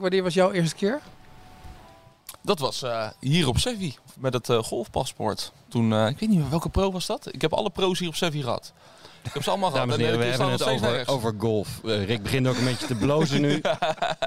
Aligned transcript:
Wanneer 0.00 0.22
was 0.22 0.34
jouw 0.34 0.52
eerste 0.52 0.76
keer? 0.76 1.00
Dat 2.42 2.58
was 2.58 2.82
eh, 2.82 3.08
hier 3.20 3.48
op 3.48 3.58
Sevi, 3.58 3.94
met 4.18 4.32
het 4.32 4.48
eh, 4.48 4.58
golfpaspoort. 4.58 5.52
Toen, 5.68 5.92
eh, 5.92 6.08
ik 6.08 6.18
weet 6.18 6.28
niet 6.28 6.38
meer 6.38 6.50
welke 6.50 6.68
pro 6.68 6.92
was 6.92 7.06
dat. 7.06 7.34
Ik 7.34 7.40
heb 7.40 7.52
alle 7.52 7.70
pro's 7.70 7.98
hier 7.98 8.08
op 8.08 8.14
Sevi 8.14 8.42
gehad. 8.42 8.72
Ik 9.22 9.32
heb 9.32 9.42
ze 9.42 9.50
allemaal 9.50 9.70
gehad. 9.70 9.88
Dames 9.88 10.04
en 10.04 10.10
heren, 10.10 10.18
we 10.18 10.24
hebben 10.34 10.50
het 10.50 10.62
over, 10.62 11.08
over 11.08 11.34
golf. 11.38 11.80
Rick 11.82 12.22
begint 12.22 12.46
ook 12.46 12.56
een 12.56 12.64
beetje 12.64 12.86
te 12.86 12.94
blozen 12.94 13.40
nu. 13.40 13.60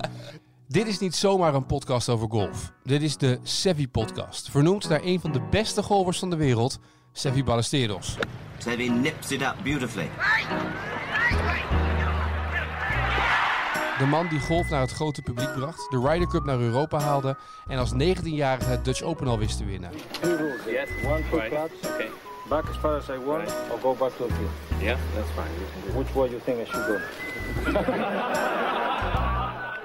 Dit 0.67 0.87
is 0.87 0.99
niet 0.99 1.15
zomaar 1.15 1.53
een 1.53 1.65
podcast 1.65 2.09
over 2.09 2.29
golf. 2.29 2.71
Dit 2.83 3.01
is 3.01 3.17
de 3.17 3.39
Sevi 3.43 3.87
Podcast. 3.87 4.49
Vernoemd 4.49 4.89
naar 4.89 5.03
een 5.03 5.19
van 5.19 5.31
de 5.31 5.41
beste 5.41 5.83
golfers 5.83 6.19
van 6.19 6.29
de 6.29 6.35
wereld, 6.35 6.79
Sevi 7.11 7.43
Ballesteros. 7.43 8.15
Sevi 8.57 8.89
nips 8.89 9.31
it 9.31 9.41
up 9.41 9.55
beautifully. 9.63 10.09
De 13.99 14.05
man 14.05 14.27
die 14.27 14.39
golf 14.39 14.69
naar 14.69 14.81
het 14.81 14.91
grote 14.91 15.21
publiek 15.21 15.53
bracht, 15.53 15.89
de 15.91 15.99
Ryder 15.99 16.27
Cup 16.27 16.45
naar 16.45 16.59
Europa 16.59 16.99
haalde 16.99 17.35
en 17.67 17.77
als 17.79 17.91
19-jarige 17.93 18.69
het 18.69 18.85
Dutch 18.85 19.01
Open 19.01 19.27
al 19.27 19.37
wist 19.37 19.57
te 19.57 19.65
winnen. 19.65 19.91
Two 20.21 20.35
rules. 20.35 20.63
Yes. 20.65 20.89
One, 21.05 21.21
two 21.29 21.37
Right. 21.37 21.49
clubs. 21.49 21.87
Okay. 21.93 22.09
Back 22.49 22.63
as 22.69 22.77
far 22.77 22.95
as 22.97 23.07
I 23.09 23.17
want, 23.25 23.41
Right. 23.41 23.55
or 23.71 23.79
go 23.81 23.95
back 23.95 24.11
to 24.17 24.25
the 24.27 24.33
field. 24.33 24.81
Yeah. 24.81 24.97
That's 25.15 25.29
fine. 25.35 25.97
Which 25.97 26.13
way 26.13 26.29
you 26.29 26.41
think 26.43 26.57
I 26.59 26.65
should 26.65 26.85
go? 26.85 26.97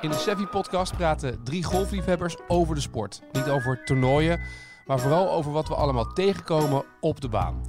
In 0.00 0.10
de 0.10 0.16
Sevi 0.16 0.46
Podcast 0.46 0.96
praten 0.96 1.40
drie 1.44 1.64
golfliefhebbers 1.64 2.36
over 2.48 2.74
de 2.74 2.80
sport. 2.80 3.22
Niet 3.32 3.48
over 3.48 3.84
toernooien, 3.84 4.40
maar 4.86 4.98
vooral 5.00 5.30
over 5.30 5.52
wat 5.52 5.68
we 5.68 5.74
allemaal 5.74 6.12
tegenkomen 6.12 6.84
op 7.00 7.20
de 7.20 7.28
baan. 7.28 7.62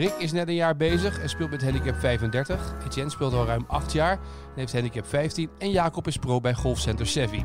Rick 0.00 0.14
is 0.18 0.32
net 0.32 0.48
een 0.48 0.54
jaar 0.54 0.76
bezig 0.76 1.20
en 1.20 1.28
speelt 1.28 1.50
met 1.50 1.62
handicap 1.62 1.94
35. 1.94 2.74
Etienne 2.86 3.10
speelt 3.10 3.32
al 3.32 3.46
ruim 3.46 3.64
8 3.66 3.92
jaar 3.92 4.12
en 4.12 4.54
heeft 4.54 4.72
handicap 4.72 5.06
15. 5.06 5.50
En 5.58 5.70
Jacob 5.70 6.06
is 6.06 6.16
pro 6.16 6.40
bij 6.40 6.54
Golfcenter 6.54 7.06
Sevi. 7.06 7.44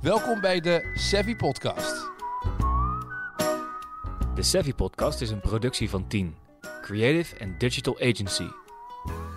Welkom 0.00 0.40
bij 0.40 0.60
de 0.60 0.90
Sevi 0.94 1.36
Podcast. 1.36 2.10
De 4.34 4.42
Savvy 4.42 4.74
Podcast 4.74 5.20
is 5.20 5.30
een 5.30 5.40
productie 5.40 5.90
van 5.90 6.06
10. 6.06 6.36
Creative 6.82 7.44
and 7.44 7.60
Digital 7.60 7.98
Agency. 8.00 8.48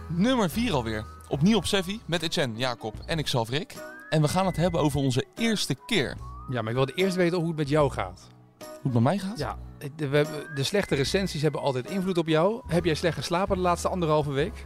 Nummer 0.08 0.50
4 0.50 0.74
alweer. 0.74 1.06
Opnieuw 1.28 1.58
op 1.58 1.66
Sevi 1.66 2.00
met 2.06 2.22
Etienne, 2.22 2.58
Jacob 2.58 2.96
en 3.06 3.20
ikzelf 3.20 3.50
Rick. 3.50 3.76
En 4.10 4.22
we 4.22 4.28
gaan 4.28 4.46
het 4.46 4.56
hebben 4.56 4.82
over 4.82 5.00
onze 5.00 5.26
eerste 5.36 5.76
keer. 5.86 6.18
Ja, 6.50 6.62
maar 6.62 6.70
ik 6.70 6.78
wilde 6.78 6.94
eerst 6.94 7.16
weten 7.16 7.38
hoe 7.38 7.48
het 7.48 7.58
met 7.58 7.70
jou 7.70 7.92
gaat. 7.92 8.28
Hoe 8.58 8.68
het 8.84 8.94
met 8.94 9.04
mij 9.04 9.18
gaat? 9.18 9.38
Ja, 9.38 9.58
de, 9.96 10.48
de 10.56 10.64
slechte 10.64 10.96
recensies 10.96 11.42
hebben 11.42 11.62
altijd 11.62 11.90
invloed 11.90 12.18
op 12.18 12.28
jou. 12.28 12.62
Heb 12.68 12.86
jij 12.86 12.94
slecht 12.96 13.18
geslapen 13.18 13.56
de 13.56 13.62
laatste 13.62 13.88
anderhalve 13.88 14.32
week? 14.32 14.66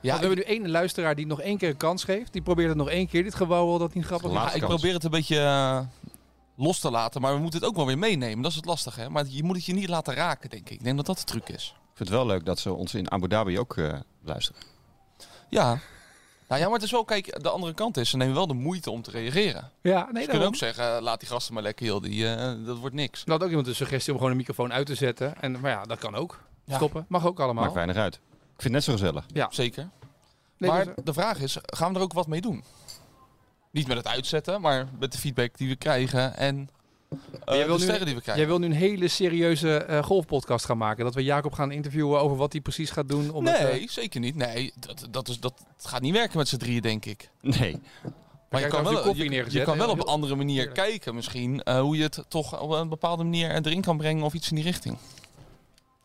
Ja, 0.00 0.12
Want 0.12 0.24
we 0.24 0.30
ik, 0.30 0.36
hebben 0.36 0.36
nu 0.36 0.42
één 0.64 0.70
luisteraar 0.70 1.14
die 1.14 1.26
nog 1.26 1.40
één 1.40 1.58
keer 1.58 1.68
een 1.68 1.76
kans 1.76 2.04
geeft. 2.04 2.32
Die 2.32 2.42
probeert 2.42 2.68
het 2.68 2.76
nog 2.76 2.88
één 2.88 3.08
keer. 3.08 3.22
Dit 3.22 3.34
gewauwel 3.34 3.78
dat 3.78 3.94
niet 3.94 4.04
grappig 4.04 4.30
is. 4.30 4.36
ja, 4.36 4.52
ik 4.52 4.62
probeer 4.62 4.92
het 4.94 5.04
een 5.04 5.10
beetje 5.10 5.38
eh, 5.40 5.80
los 6.56 6.78
te 6.78 6.90
laten, 6.90 7.20
maar 7.20 7.34
we 7.34 7.40
moeten 7.40 7.60
het 7.60 7.68
ook 7.68 7.76
wel 7.76 7.86
weer 7.86 7.98
meenemen. 7.98 8.42
Dat 8.42 8.50
is 8.50 8.56
het 8.56 8.66
lastige, 8.66 9.00
hè? 9.00 9.10
Maar 9.10 9.24
je 9.28 9.42
moet 9.42 9.56
het 9.56 9.64
je 9.64 9.74
niet 9.74 9.88
laten 9.88 10.14
raken, 10.14 10.50
denk 10.50 10.70
ik. 10.70 10.78
Ik 10.78 10.84
denk 10.84 10.96
dat 10.96 11.06
dat 11.06 11.18
de 11.18 11.24
truc 11.24 11.48
is. 11.48 11.74
Ik 11.76 11.96
vind 11.96 12.08
het 12.08 12.18
wel 12.18 12.26
leuk 12.26 12.44
dat 12.44 12.58
ze 12.58 12.72
ons 12.72 12.94
in 12.94 13.10
Abu 13.10 13.28
Dhabi 13.28 13.58
ook 13.58 13.76
eh, 13.76 13.94
luisteren. 14.24 14.62
Ja. 15.48 15.78
Nou 16.48 16.60
ja, 16.60 16.66
maar 16.66 16.74
het 16.76 16.84
is 16.84 16.90
wel, 16.90 17.04
kijk, 17.04 17.42
de 17.42 17.50
andere 17.50 17.74
kant 17.74 17.96
is, 17.96 18.10
ze 18.10 18.16
nemen 18.16 18.34
wel 18.34 18.46
de 18.46 18.54
moeite 18.54 18.90
om 18.90 19.02
te 19.02 19.10
reageren. 19.10 19.70
Ja, 19.82 19.92
nee, 19.92 20.04
Ze 20.06 20.12
kunnen 20.12 20.28
daarom. 20.28 20.46
ook 20.46 20.54
zeggen, 20.54 21.02
laat 21.02 21.20
die 21.20 21.28
gasten 21.28 21.54
maar 21.54 21.62
lekker, 21.62 21.86
joh. 21.86 22.02
Die, 22.02 22.34
eh, 22.34 22.52
dat 22.66 22.78
wordt 22.78 22.94
niks. 22.94 23.24
Er 23.24 23.30
had 23.30 23.42
ook 23.42 23.48
iemand 23.48 23.66
een 23.66 23.74
suggestie 23.74 24.12
om 24.12 24.18
gewoon 24.18 24.32
een 24.32 24.38
microfoon 24.38 24.72
uit 24.72 24.86
te 24.86 24.94
zetten. 24.94 25.40
En, 25.40 25.60
maar 25.60 25.70
ja, 25.70 25.82
dat 25.84 25.98
kan 25.98 26.14
ook. 26.14 26.42
Ja. 26.64 26.76
Stoppen. 26.76 27.04
Mag 27.08 27.26
ook 27.26 27.40
allemaal. 27.40 27.62
Maakt 27.62 27.74
weinig 27.74 27.96
uit. 27.96 28.14
Ik 28.14 28.62
vind 28.62 28.62
het 28.62 28.72
net 28.72 28.84
zo 28.84 28.92
gezellig. 28.92 29.24
Zeker. 29.54 29.88
Nee, 30.58 30.70
maar 30.70 30.84
dus- 30.84 30.94
de 31.04 31.12
vraag 31.12 31.38
is, 31.40 31.58
gaan 31.62 31.92
we 31.92 31.98
er 31.98 32.04
ook 32.04 32.12
wat 32.12 32.26
mee 32.26 32.40
doen? 32.40 32.64
Niet 33.70 33.86
met 33.86 33.96
het 33.96 34.06
uitzetten, 34.06 34.60
maar 34.60 34.88
met 34.98 35.12
de 35.12 35.18
feedback 35.18 35.56
die 35.56 35.68
we 35.68 35.76
krijgen 35.76 36.36
en 36.36 36.68
eh, 37.10 37.18
jij 37.44 37.58
de 37.58 37.66
wil 37.66 37.78
nu- 37.78 37.86
die 38.04 38.14
we 38.14 38.20
krijgen. 38.20 38.36
Jij 38.36 38.46
wil 38.46 38.58
nu 38.58 38.66
een 38.66 38.72
hele 38.72 39.08
serieuze 39.08 39.76
eh, 39.76 40.02
golfpodcast 40.02 40.64
gaan 40.64 40.78
maken. 40.78 41.04
Dat 41.04 41.14
we 41.14 41.22
Jacob 41.24 41.52
gaan 41.52 41.70
interviewen 41.70 42.20
over 42.20 42.36
wat 42.36 42.52
hij 42.52 42.60
precies 42.60 42.90
gaat 42.90 43.08
doen. 43.08 43.42
Nee, 43.44 43.54
eh, 43.54 43.88
zeker 43.88 44.20
niet. 44.20 44.34
Nee, 44.36 44.72
dat, 44.78 45.06
dat, 45.10 45.28
is, 45.28 45.40
dat 45.40 45.64
het 45.76 45.86
gaat 45.86 46.00
niet 46.00 46.12
werken 46.12 46.38
met 46.38 46.48
z'n 46.48 46.56
drieën, 46.56 46.82
denk 46.82 47.04
ik. 47.04 47.30
Nee. 47.40 47.80
Maar 48.50 48.60
je 48.60 48.66
kan, 48.66 48.84
wel, 48.84 49.16
je, 49.16 49.24
neergezet, 49.28 49.58
je 49.60 49.64
kan 49.66 49.78
wel 49.78 49.88
op 49.90 49.98
een 49.98 50.04
andere 50.06 50.34
manier 50.34 50.56
Heerlijk. 50.56 50.76
kijken 50.88 51.14
misschien 51.14 51.62
eh, 51.62 51.80
hoe 51.80 51.96
je 51.96 52.02
het 52.02 52.24
toch 52.28 52.60
op 52.60 52.70
een 52.70 52.88
bepaalde 52.88 53.22
manier 53.24 53.50
erin 53.50 53.80
kan 53.80 53.96
brengen 53.96 54.24
of 54.24 54.34
iets 54.34 54.48
in 54.48 54.54
die 54.54 54.64
richting. 54.64 54.96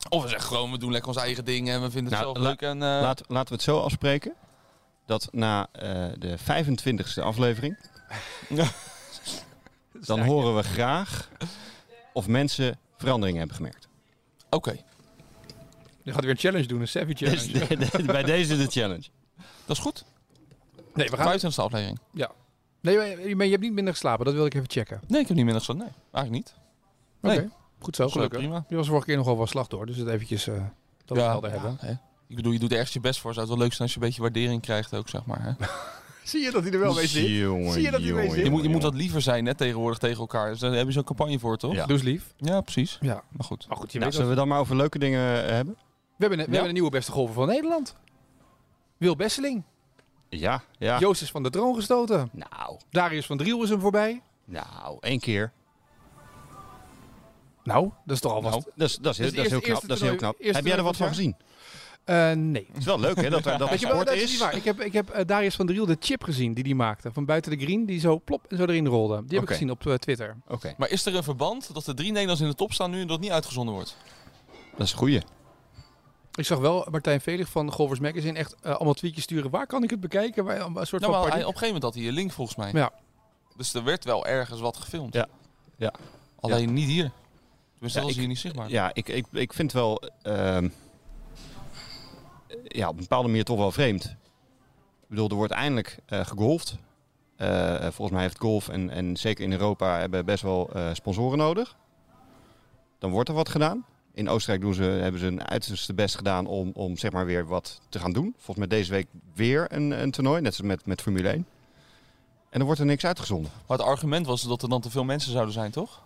Of 0.10 0.24
we 0.24 0.30
zeggen 0.30 0.48
gewoon, 0.48 0.72
we 0.72 0.78
doen 0.78 0.92
lekker 0.92 1.10
onze 1.10 1.24
eigen 1.24 1.46
dingen 1.46 1.74
en 1.76 1.82
we 1.82 1.92
vinden 1.92 2.14
het 2.14 2.22
Nou, 2.22 2.34
zelf 2.34 2.38
la- 2.38 2.50
leuk. 2.50 2.62
En, 2.62 2.74
eh, 2.84 3.02
Laat, 3.02 3.22
laten 3.28 3.48
we 3.48 3.54
het 3.54 3.64
zo 3.64 3.80
afspreken. 3.80 4.34
Dat 5.06 5.28
na 5.32 5.68
eh, 5.72 6.06
de 6.18 6.38
25e 6.38 7.22
aflevering... 7.24 7.78
dan 10.08 10.20
horen 10.22 10.56
we 10.56 10.64
graag 10.64 11.30
of 12.14 12.28
mensen 12.28 12.80
veranderingen 12.98 13.40
hebben 13.40 13.56
gemerkt. 13.58 13.88
Oké, 14.50 14.76
Je 16.04 16.12
gaat 16.12 16.22
weer 16.22 16.30
een 16.32 16.38
challenge 16.38 16.66
doen, 16.68 16.82
een 16.82 16.88
Savvy 16.88 17.14
challenge. 17.26 17.52
Dus 17.52 17.68
de- 17.92 17.98
de- 17.98 18.04
bij 18.04 18.24
deze 18.24 18.58
de 18.58 18.68
challenge. 18.68 19.08
dat 19.66 19.78
is 19.78 19.84
goed. 19.84 20.06
Nee, 20.94 21.10
we 21.10 21.16
gaan... 21.16 21.26
25 21.26 21.64
aflevering. 21.64 22.00
Nee, 22.82 22.98
maar 22.98 23.28
je 23.28 23.36
maar 23.36 23.46
je 23.46 23.52
hebt 23.52 23.64
niet 23.64 23.74
minder 23.74 23.94
geslapen. 23.94 24.26
Dat 24.26 24.34
wil 24.34 24.46
ik 24.46 24.54
even 24.54 24.70
checken. 24.70 25.02
Nee, 25.08 25.22
ik 25.22 25.28
heb 25.28 25.36
niet 25.36 25.46
minder 25.46 25.64
gezegd. 25.64 25.80
Nee, 25.80 25.92
eigenlijk 26.12 26.46
niet. 26.46 26.54
Nee. 27.20 27.38
Oké, 27.40 27.50
goed 27.80 27.96
zo, 27.96 28.10
gelukkig. 28.10 28.40
prima. 28.40 28.66
Je 28.70 28.76
was 28.76 28.88
vorige 28.88 29.06
keer 29.06 29.18
nogal 29.18 29.38
wel 29.38 29.48
slachtoffer, 29.48 29.88
dus 29.88 29.98
het 29.98 30.08
eventjes 30.08 30.48
eh 30.48 30.54
dat 31.06 31.18
we 31.18 31.24
het 31.24 31.32
helder 31.32 31.52
hebben. 31.52 31.78
hè. 31.80 31.92
Ik 32.28 32.36
bedoel, 32.36 32.52
je 32.52 32.60
doet 32.60 32.70
er 32.72 32.76
ergens 32.78 32.94
je 32.94 33.00
best 33.00 33.20
voor. 33.20 33.34
Zou 33.34 33.46
het 33.46 33.56
wel 33.56 33.64
leuk 33.64 33.74
zijn 33.74 33.84
als 33.84 33.94
je 33.94 34.00
een 34.02 34.06
beetje 34.06 34.22
waardering 34.22 34.62
krijgt 34.62 34.94
ook, 34.96 35.10
zeg 35.10 35.26
maar. 35.26 35.42
Hè? 35.44 35.52
Zie 36.24 36.42
je 36.42 36.52
dat 36.52 36.64
hij 36.64 36.72
er 36.72 36.80
wel 36.80 36.94
mee 36.94 37.08
zit? 37.08 37.28
Jongen, 37.28 37.72
Zie 37.74 37.82
je 37.82 37.92
dat 37.92 38.00
hij 38.00 38.10
jongen, 38.10 38.26
mee 38.26 38.34
zit? 38.36 38.44
Je 38.46 38.50
moet, 38.52 38.64
je 38.64 38.70
moet 38.70 38.84
wat 38.84 38.94
liever 38.94 39.22
zijn 39.22 39.46
hè, 39.46 39.56
tegenwoordig 39.56 39.98
tegen 39.98 40.18
elkaar. 40.20 40.50
Dus 40.50 40.60
daar 40.60 40.72
hebben 40.74 40.94
ze 40.94 41.00
een 41.00 41.06
campagne 41.06 41.40
voor, 41.40 41.58
toch? 41.58 41.74
Ja. 41.74 41.86
Doe 41.86 41.96
eens 41.96 42.06
lief. 42.06 42.34
Ja, 42.38 42.62
precies. 42.62 42.98
Ja. 43.02 43.24
Maar 43.32 43.46
goed. 43.46 43.68
Maar 43.68 43.78
goed, 43.78 43.92
je 43.92 43.98
Nou, 44.00 44.04
weet 44.10 44.14
zullen 44.20 44.30
we 44.30 44.36
dan 44.36 44.48
maar 44.48 44.60
over 44.60 44.76
leuke 44.76 45.00
dingen 45.00 45.44
eh, 45.44 45.50
hebben? 45.50 45.74
We 45.74 46.28
hebben, 46.28 46.40
een, 46.40 46.46
we 46.46 46.52
Ja. 46.52 46.52
hebben 46.52 46.68
een 46.68 46.74
nieuwe 46.74 46.90
beste 46.90 47.12
golfer 47.12 47.34
van 47.36 47.48
Nederland. 47.48 47.96
Wil 48.98 49.16
Besseling. 49.16 49.64
Ja, 50.30 50.64
ja. 50.78 51.00
Joost 51.00 51.22
is 51.22 51.32
van 51.32 51.44
de 51.44 51.50
troon 51.50 51.76
gestoten. 51.76 52.30
Nou, 52.32 52.80
Darius 52.90 53.26
van 53.26 53.38
Driel 53.38 53.64
is 53.64 53.70
hem 53.70 53.80
voorbij. 53.80 54.22
nou, 54.46 54.98
één 55.00 55.20
keer. 55.20 55.52
Nou, 57.64 57.90
dat 58.06 58.16
is 58.16 58.22
toch 58.22 58.32
alvast... 58.34 58.54
Nou, 58.56 58.72
Dat 58.76 58.90
is, 58.90 58.96
dat 58.98 59.20
is, 59.20 59.34
dat 59.34 59.46
is 59.46 59.50
heel 59.52 59.60
knap. 59.60 59.64
eerste 59.70 59.88
Dat 59.88 59.98
is 59.98 60.04
heel 60.04 60.16
knap. 60.16 60.36
Heb 60.40 60.66
jij 60.66 60.78
er 60.78 60.84
wat 60.84 60.98
van 60.98 61.08
gezien? 61.08 61.36
Eh, 62.04 62.32
nee. 62.32 62.66
Het 62.68 62.78
is 62.78 62.86
wel 62.86 63.00
leuk 63.00 63.16
hè, 63.22 63.30
dat 63.30 63.46
er 63.46 63.58
dat 63.58 63.70
Weet 63.70 63.80
je 63.80 63.86
wel, 63.86 63.96
sport 63.96 64.08
dat 64.10 64.18
is 64.18 64.24
niet 64.24 64.32
is. 64.32 64.40
waar. 64.40 64.56
Ik 64.56 64.64
heb, 64.64 64.82
ik 64.82 64.94
heb 64.94 65.10
eh, 65.10 65.26
Darius 65.26 65.56
van 65.56 65.66
Driel 65.66 65.86
de 65.86 65.98
chip 66.00 66.24
gezien 66.24 66.54
die 66.54 66.64
hij 66.64 66.74
maakte. 66.74 67.12
Van 67.12 67.26
buiten 67.26 67.58
de 67.58 67.64
green, 67.66 67.86
die 67.86 68.00
zo 68.00 68.20
plop 68.26 68.46
en 68.50 68.58
zo 68.58 68.64
erin 68.64 68.88
rolde. 68.88 69.24
Die 69.26 69.34
heb 69.40 69.48
ik 69.48 69.54
gezien 69.54 69.72
op 69.72 69.88
eh, 69.88 69.94
Twitter. 69.94 70.36
Oké, 70.48 70.74
Maar 70.78 70.90
is 70.90 71.06
er 71.06 71.16
een 71.16 71.24
verband 71.24 71.74
dat 71.74 71.86
de 71.86 71.94
drie 71.94 72.08
Nederlanders 72.12 72.42
in 72.42 72.48
de 72.50 72.56
top 72.56 72.74
staan 72.74 72.92
nu 72.92 73.02
en 73.02 73.08
dat 73.08 73.20
niet 73.20 73.32
uitgezonden 73.32 73.74
wordt? 73.74 73.98
dat 74.78 74.86
is 74.88 74.92
een 74.92 74.98
goeie. 74.98 75.22
Ik 76.36 76.46
zag 76.46 76.60
wel 76.60 76.88
Martijn 76.92 77.22
Velig 77.22 77.50
van 77.50 77.72
Golfers 77.72 78.00
Magazine 78.00 78.38
echt 78.40 78.56
allemaal 78.64 78.94
tweetjes 78.94 79.24
sturen. 79.24 79.52
Waar 79.52 79.68
kan 79.68 79.84
ik 79.84 79.90
het 79.90 80.00
bekijken? 80.00 80.44
Waar, 80.46 80.60
een 80.62 80.86
soort 80.88 81.02
Nou, 81.02 81.14
van 81.14 81.22
hij, 81.22 81.30
party- 81.30 81.46
op 81.46 81.54
een 81.54 81.58
gegeven 81.60 81.66
moment 81.66 81.84
had 81.84 81.94
hij 81.94 82.08
een 82.08 82.14
link 82.14 82.32
volgens 82.32 82.58
mij. 82.58 82.72
Ja. 82.74 82.92
Dus 83.58 83.74
er 83.74 83.84
werd 83.84 84.04
wel 84.06 84.26
ergens 84.26 84.60
wat 84.60 84.78
gefilmd. 84.78 85.14
Ja. 85.14 85.28
Ja. 85.78 85.94
Alleen 86.40 86.74
niet 86.74 86.88
hier. 86.88 87.12
Tenminste, 87.72 88.00
Ja, 88.00 88.06
dat 88.06 88.10
is 88.10 88.12
ik- 88.12 88.20
hier 88.20 88.28
niet 88.28 88.40
zichtbaar. 88.40 88.70
Ja, 88.70 88.90
ik, 88.94 89.10
ik, 89.10 89.26
ik 89.32 89.54
vind 89.54 89.72
wel 89.72 90.02
ehm, 90.22 90.70
ja, 92.64 92.88
op 92.88 92.94
een 92.94 93.02
bepaalde 93.02 93.28
manier 93.28 93.44
toch 93.44 93.58
wel 93.58 93.72
vreemd. 93.72 94.04
Ik 95.02 95.08
bedoel, 95.08 95.30
er 95.30 95.36
wordt 95.36 95.54
eindelijk 95.54 95.98
eh, 96.06 96.26
gegolfd. 96.26 96.78
Eh, 97.36 97.82
volgens 97.82 98.12
mij 98.12 98.22
heeft 98.22 98.40
golf 98.40 98.70
en, 98.70 98.90
en 98.90 99.18
zeker 99.18 99.44
in 99.44 99.52
Europa 99.52 100.00
hebben 100.00 100.26
best 100.26 100.44
wel 100.44 100.70
eh, 100.74 100.90
sponsoren 100.94 101.38
nodig. 101.38 101.76
Dan 103.00 103.12
wordt 103.12 103.30
er 103.30 103.36
wat 103.36 103.50
gedaan. 103.50 103.86
In 104.14 104.30
Oostenrijk 104.30 104.62
doen 104.62 104.74
ze, 104.74 104.84
hebben 104.84 105.20
ze 105.20 105.26
hun 105.26 105.48
uiterste 105.48 105.94
best 105.94 106.16
gedaan 106.16 106.46
om, 106.46 106.72
om 106.74 106.98
zeg 106.98 107.12
maar 107.12 107.26
weer 107.26 107.46
wat 107.46 107.82
te 107.90 108.00
gaan 108.00 108.12
doen. 108.12 108.34
Volgens 108.36 108.58
mij 108.58 108.68
deze 108.68 108.92
week 108.92 109.08
weer 109.34 109.66
een, 109.70 109.92
een 109.92 110.12
toernooi, 110.12 110.42
net 110.42 110.56
zoals 110.56 110.72
met, 110.72 110.86
met 110.86 111.02
Formule 111.02 111.30
1. 111.30 111.46
En 112.50 112.60
er 112.60 112.66
wordt 112.66 112.80
er 112.80 112.86
niks 112.86 113.06
uitgezonden. 113.06 113.52
Maar 113.68 113.78
het 113.78 113.88
argument 113.88 114.26
was 114.26 114.42
dat 114.42 114.62
er 114.62 114.70
dan 114.70 114.82
te 114.82 114.90
veel 114.90 115.04
mensen 115.04 115.32
zouden 115.32 115.54
zijn, 115.54 115.72
toch? 115.72 116.04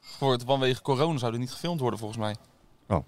Voor 0.00 0.32
het, 0.32 0.42
vanwege 0.42 0.82
corona 0.82 1.18
zou 1.18 1.32
er 1.32 1.38
niet 1.38 1.52
gefilmd 1.52 1.80
worden, 1.80 1.98
volgens 1.98 2.20
mij. 2.20 2.36
Oh. 2.88 3.04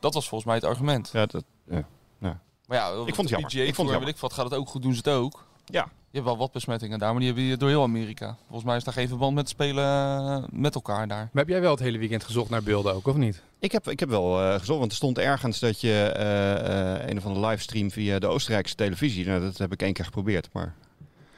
Dat 0.00 0.14
was 0.14 0.28
volgens 0.28 0.44
mij 0.44 0.54
het 0.54 0.64
argument. 0.64 1.10
Ja, 1.12 1.26
dat, 1.26 1.44
ja. 1.64 1.86
Maar 2.18 2.78
ja, 2.78 2.94
vond 2.94 3.16
het 3.16 3.28
jammer. 3.28 3.50
PGA 3.50 3.60
Ik 3.62 3.74
vond 3.74 3.88
het 3.88 3.96
jammer. 3.96 4.08
ik 4.14 4.20
wat, 4.20 4.32
gaat 4.32 4.44
het 4.44 4.54
ook 4.54 4.68
goed, 4.68 4.82
doen 4.82 4.92
ze 4.92 4.98
het 4.98 5.08
ook. 5.08 5.46
ja. 5.64 5.88
Je 6.10 6.20
hebt 6.20 6.32
wel 6.32 6.42
wat 6.42 6.52
besmettingen 6.52 6.98
daar, 6.98 7.08
maar 7.10 7.18
die 7.18 7.26
hebben 7.28 7.44
je 7.46 7.56
door 7.56 7.68
heel 7.68 7.82
Amerika. 7.82 8.36
Volgens 8.46 8.64
mij 8.64 8.76
is 8.76 8.84
daar 8.84 8.94
geen 8.94 9.08
verband 9.08 9.34
met 9.34 9.48
spelen 9.48 9.84
eh, 9.84 10.44
met 10.50 10.74
elkaar 10.74 11.08
daar. 11.08 11.18
Maar 11.32 11.42
heb 11.42 11.48
jij 11.48 11.60
wel 11.60 11.70
het 11.70 11.80
hele 11.80 11.98
weekend 11.98 12.24
gezocht 12.24 12.50
naar 12.50 12.62
beelden 12.62 12.94
ook, 12.94 13.06
of 13.06 13.16
niet? 13.16 13.42
Ik 13.58 13.72
heb, 13.72 13.88
ik 13.88 14.00
heb 14.00 14.08
wel 14.08 14.40
eh, 14.42 14.58
gezocht, 14.58 14.78
want 14.78 14.90
er 14.90 14.96
stond 14.96 15.18
ergens 15.18 15.58
dat 15.58 15.80
je 15.80 15.92
eh, 16.16 16.94
eh, 17.00 17.08
een 17.08 17.16
of 17.18 17.26
andere 17.26 17.46
livestream 17.46 17.90
via 17.90 18.18
de 18.18 18.26
Oostenrijkse 18.26 18.74
televisie. 18.74 19.26
Nou, 19.26 19.40
dat 19.40 19.58
heb 19.58 19.72
ik 19.72 19.82
één 19.82 19.92
keer 19.92 20.04
geprobeerd, 20.04 20.48
maar 20.52 20.74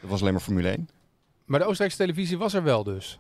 dat 0.01 0.11
was 0.11 0.21
alleen 0.21 0.33
maar 0.33 0.43
Formule 0.43 0.69
1. 0.69 0.89
Maar 1.45 1.59
de 1.61 1.65
Oostenrijkse 1.67 1.99
televisie 1.99 2.39
was 2.39 2.55
er 2.55 2.63
wel 2.63 2.85
dus. 2.85 3.19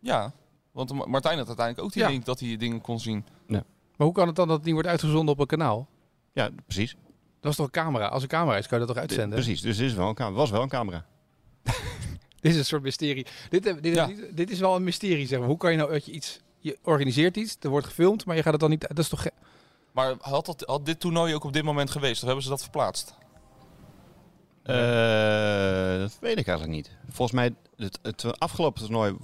Ja, 0.00 0.32
want 0.72 0.92
Ma- 0.92 1.06
Martijn 1.06 1.38
had 1.38 1.46
uiteindelijk 1.46 1.86
ook 1.86 1.92
die 1.92 2.02
Ja. 2.02 2.08
link 2.08 2.24
dat 2.24 2.40
hij 2.40 2.56
dingen 2.56 2.80
kon 2.80 3.00
zien. 3.00 3.24
Maar 3.46 3.62
hoe 3.96 4.12
kan 4.12 4.26
het 4.26 4.36
dan 4.36 4.46
dat 4.46 4.56
het 4.56 4.64
niet 4.64 4.74
wordt 4.74 4.88
uitgezonden 4.88 5.34
op 5.34 5.40
een 5.40 5.46
kanaal? 5.46 5.86
Ja, 6.32 6.50
precies. 6.66 6.96
Dat 7.40 7.50
is 7.50 7.56
toch 7.56 7.66
een 7.66 7.72
camera? 7.72 8.06
Als 8.06 8.22
een 8.22 8.28
camera 8.28 8.56
is, 8.56 8.66
kan 8.66 8.78
je 8.80 8.86
dat 8.86 8.94
toch 8.94 9.02
uitzenden? 9.04 9.38
Precies, 9.38 9.60
dus 9.60 9.78
er 9.78 9.84
is 9.84 9.94
wel 9.94 10.08
een 10.08 10.14
camera. 10.14 10.36
was 10.36 10.50
wel 10.50 10.62
een 10.62 10.68
camera. 10.68 11.06
Dit 12.40 12.52
is 12.52 12.58
een 12.58 12.64
soort 12.64 12.82
mysterie. 12.82 13.26
Dit, 13.48 13.62
dit, 13.62 13.82
dit, 13.82 13.94
Ja. 13.94 14.06
dit, 14.06 14.36
dit 14.36 14.50
is 14.50 14.58
wel 14.58 14.76
een 14.76 14.84
mysterie, 14.84 15.26
zeg 15.26 15.38
maar. 15.38 15.48
Hoe 15.48 15.56
kan 15.56 15.70
je 15.70 15.76
nou 15.76 15.92
dat 15.92 16.04
je 16.04 16.12
iets... 16.12 16.40
Je 16.58 16.78
organiseert 16.82 17.36
iets, 17.36 17.56
er 17.60 17.68
wordt 17.68 17.86
gefilmd, 17.86 18.24
maar 18.24 18.36
je 18.36 18.42
gaat 18.42 18.52
het 18.52 18.60
dan 18.60 18.70
niet... 18.70 18.80
Dat 18.88 18.98
is 18.98 19.08
toch... 19.08 19.26
Maar 19.92 20.14
had, 20.20 20.46
dat, 20.46 20.62
had 20.66 20.86
dit 20.86 21.00
toernooi 21.00 21.34
ook 21.34 21.44
op 21.44 21.52
dit 21.52 21.62
moment 21.64 21.90
geweest? 21.90 22.20
Of 22.20 22.26
hebben 22.26 22.42
ze 22.44 22.50
dat 22.50 22.62
verplaatst? 22.62 23.14
Eh, 24.62 24.74
dat 25.98 26.18
weet 26.20 26.38
ik 26.38 26.46
eigenlijk 26.48 26.76
niet. 26.76 26.90
Volgens 27.08 27.32
mij, 27.32 27.54
het, 27.76 27.98
het 28.02 28.38
afgelopen 28.40 28.82
toernooi 28.82 29.16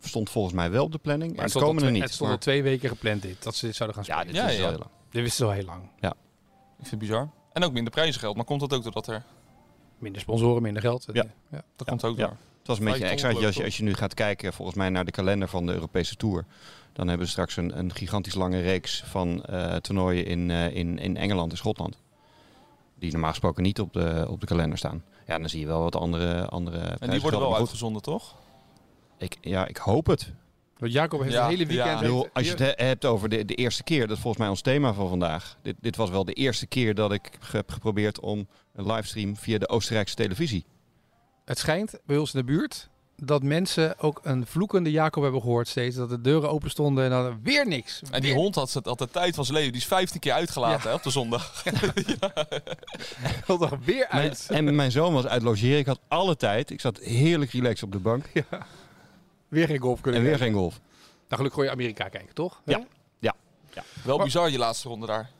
stond 0.00 0.30
volgens 0.30 0.54
mij 0.54 0.70
wel 0.70 0.84
op 0.84 0.92
de 0.92 0.98
planning. 0.98 1.30
Maar 1.30 1.40
en 1.40 1.44
het 1.46 1.54
al 1.54 1.60
komen 1.60 1.76
er 1.76 1.80
twee, 1.82 1.92
niet. 1.92 2.02
het 2.02 2.12
stond 2.14 2.30
al 2.30 2.38
twee 2.38 2.62
weken 2.62 2.88
gepland 2.88 3.22
dit, 3.22 3.42
dat 3.42 3.54
ze 3.54 3.66
dit 3.66 3.76
zouden 3.76 4.04
gaan 4.04 4.14
ja, 4.16 4.20
spelen. 4.20 4.34
dit 4.34 4.42
Ja, 4.44 4.48
is 4.50 4.54
ja. 4.56 4.60
wel 4.60 4.70
heel 4.70 4.78
lang. 4.78 4.90
Dit 5.10 5.22
wisten 5.22 5.46
ze 5.46 5.52
al 5.52 5.56
heel 5.58 5.64
lang. 5.64 5.90
Ik 6.78 6.86
vind 6.86 6.90
het 6.90 6.98
bizar. 6.98 7.28
En 7.52 7.64
ook 7.64 7.72
minder 7.72 7.92
prijzengeld. 7.92 8.36
Maar 8.36 8.44
komt 8.44 8.60
dat 8.60 8.72
ook 8.72 8.82
doordat 8.82 9.06
er... 9.06 9.24
Minder 9.98 10.20
sponsoren, 10.20 10.62
minder 10.62 10.82
geld. 10.82 11.06
Ja. 11.12 11.22
Dat 11.22 11.26
Ja, 11.50 11.84
komt 11.84 12.04
ook 12.04 12.16
ja. 12.16 12.26
door. 12.26 12.36
Het 12.58 12.66
was 12.66 12.78
een 12.78 12.84
beetje 12.84 13.06
extra. 13.06 13.32
top, 13.32 13.42
Als 13.44 13.56
je, 13.56 13.64
als 13.64 13.76
je 13.76 13.82
nu 13.82 13.94
gaat 13.94 14.14
kijken, 14.14 14.52
volgens 14.52 14.76
mij 14.76 14.88
naar 14.88 15.04
de 15.04 15.10
kalender 15.10 15.48
van 15.48 15.66
de 15.66 15.72
Europese 15.72 16.16
Tour. 16.16 16.44
Dan 16.92 17.08
hebben 17.08 17.26
ze 17.26 17.32
straks 17.32 17.56
een, 17.56 17.78
een 17.78 17.94
gigantisch 17.94 18.34
lange 18.34 18.60
reeks 18.60 19.02
van 19.06 19.44
eh, 19.44 19.76
toernooien 19.76 20.26
in, 20.26 20.50
eh, 20.50 20.76
in, 20.76 20.98
in 20.98 21.16
Engeland 21.16 21.50
en 21.50 21.56
Schotland. 21.56 21.98
Die 22.94 23.12
normaal 23.12 23.30
gesproken 23.30 23.62
niet 23.62 23.80
op 23.80 23.92
de, 23.92 24.26
op 24.28 24.40
de 24.40 24.46
kalender 24.46 24.78
staan. 24.78 25.04
Ja, 25.26 25.38
dan 25.38 25.48
zie 25.48 25.60
je 25.60 25.66
wel 25.66 25.82
wat 25.82 25.96
andere 25.96 26.46
andere 26.46 26.78
En 26.78 27.10
die 27.10 27.20
worden 27.20 27.40
wel 27.40 27.56
uitgezonden, 27.56 28.02
toch? 28.02 28.34
Ik, 29.18 29.36
ja, 29.40 29.66
ik 29.66 29.76
hoop 29.76 30.06
het. 30.06 30.32
Want 30.78 30.92
Jacob 30.92 31.20
heeft 31.20 31.32
Ja, 31.32 31.42
een 31.42 31.48
hele 31.48 31.66
weekend... 31.66 31.78
ja. 31.88 31.92
Ik 31.94 31.98
heeft- 31.98 32.12
bedoel, 32.12 32.28
als 32.32 32.44
je 32.44 32.50
het 32.50 32.58
he- 32.76 32.84
hebt 32.86 33.04
over 33.04 33.28
de, 33.28 33.44
de 33.44 33.54
eerste 33.54 33.82
keer, 33.82 34.00
dat 34.06 34.16
is 34.16 34.22
volgens 34.22 34.42
mij 34.42 34.48
ons 34.50 34.60
thema 34.60 34.92
van 34.92 35.08
vandaag. 35.08 35.56
Dit, 35.62 35.74
dit 35.80 35.96
was 35.96 36.10
wel 36.10 36.24
de 36.24 36.32
eerste 36.32 36.66
keer 36.66 36.94
dat 36.94 37.12
ik 37.12 37.30
heb 37.52 37.70
geprobeerd 37.70 38.20
om 38.20 38.48
een 38.74 38.86
livestream 38.86 39.36
via 39.36 39.58
de 39.58 39.68
Oostenrijkse 39.68 40.14
televisie. 40.14 40.64
Het 41.44 41.58
schijnt 41.58 41.98
bij 42.06 42.16
ons 42.16 42.34
in 42.34 42.40
de 42.40 42.44
buurt 42.46 42.88
dat 43.22 43.42
mensen 43.42 43.98
ook 43.98 44.20
een 44.22 44.46
vloekende 44.46 44.90
Jacob 44.90 45.22
hebben 45.22 45.40
gehoord 45.40 45.68
steeds. 45.68 45.96
Dat 45.96 46.08
de 46.08 46.20
deuren 46.20 46.50
open 46.50 46.70
stonden 46.70 47.04
en 47.04 47.10
dan 47.10 47.40
weer 47.42 47.66
niks. 47.66 48.02
En 48.10 48.20
die 48.20 48.30
Weer- 48.30 48.40
hond 48.40 48.54
had 48.54 48.72
het 48.72 48.88
altijd 48.88 49.12
tijd 49.12 49.34
van 49.34 49.44
zijn 49.44 49.56
leven. 49.56 49.72
Die 49.72 49.80
is 49.80 49.86
15 49.86 50.20
keer 50.20 50.32
uitgelaten 50.32 50.88
hè, 50.88 50.94
op 50.96 51.02
de 51.02 51.10
zondag. 51.10 51.62
wil 53.46 53.58
toch 53.58 53.78
weer 53.84 54.06
Mijn- 54.10 54.22
uit. 54.28 54.46
en 54.50 54.74
mijn 54.74 54.90
zoon 54.90 55.12
was 55.12 55.26
uit 55.26 55.42
logeren. 55.42 55.78
Ik 55.78 55.86
had 55.86 56.00
alle 56.08 56.36
tijd. 56.36 56.70
Ik 56.70 56.80
zat 56.80 56.98
heerlijk 56.98 57.50
relaxed 57.50 57.82
op 57.82 57.92
de 57.92 57.98
bank. 57.98 58.24
Weer 59.48 59.66
geen 59.66 59.78
golf 59.78 60.00
kunnen 60.00 60.20
En 60.20 60.26
weer 60.26 60.38
geen 60.38 60.52
golf. 60.52 60.80
Nou, 61.00 61.14
gelukkig 61.28 61.52
gooi 61.54 61.66
je 61.66 61.72
Amerika 61.72 62.08
kijken, 62.08 62.34
toch? 62.34 62.62
Ja. 62.64 62.78
Hè? 62.78 62.86
Wel 64.04 64.16
Maar- 64.16 64.24
bizar 64.24 64.50
je 64.50 64.58
laatste 64.58 64.88
ronde 64.88 65.06
daar. 65.06 65.30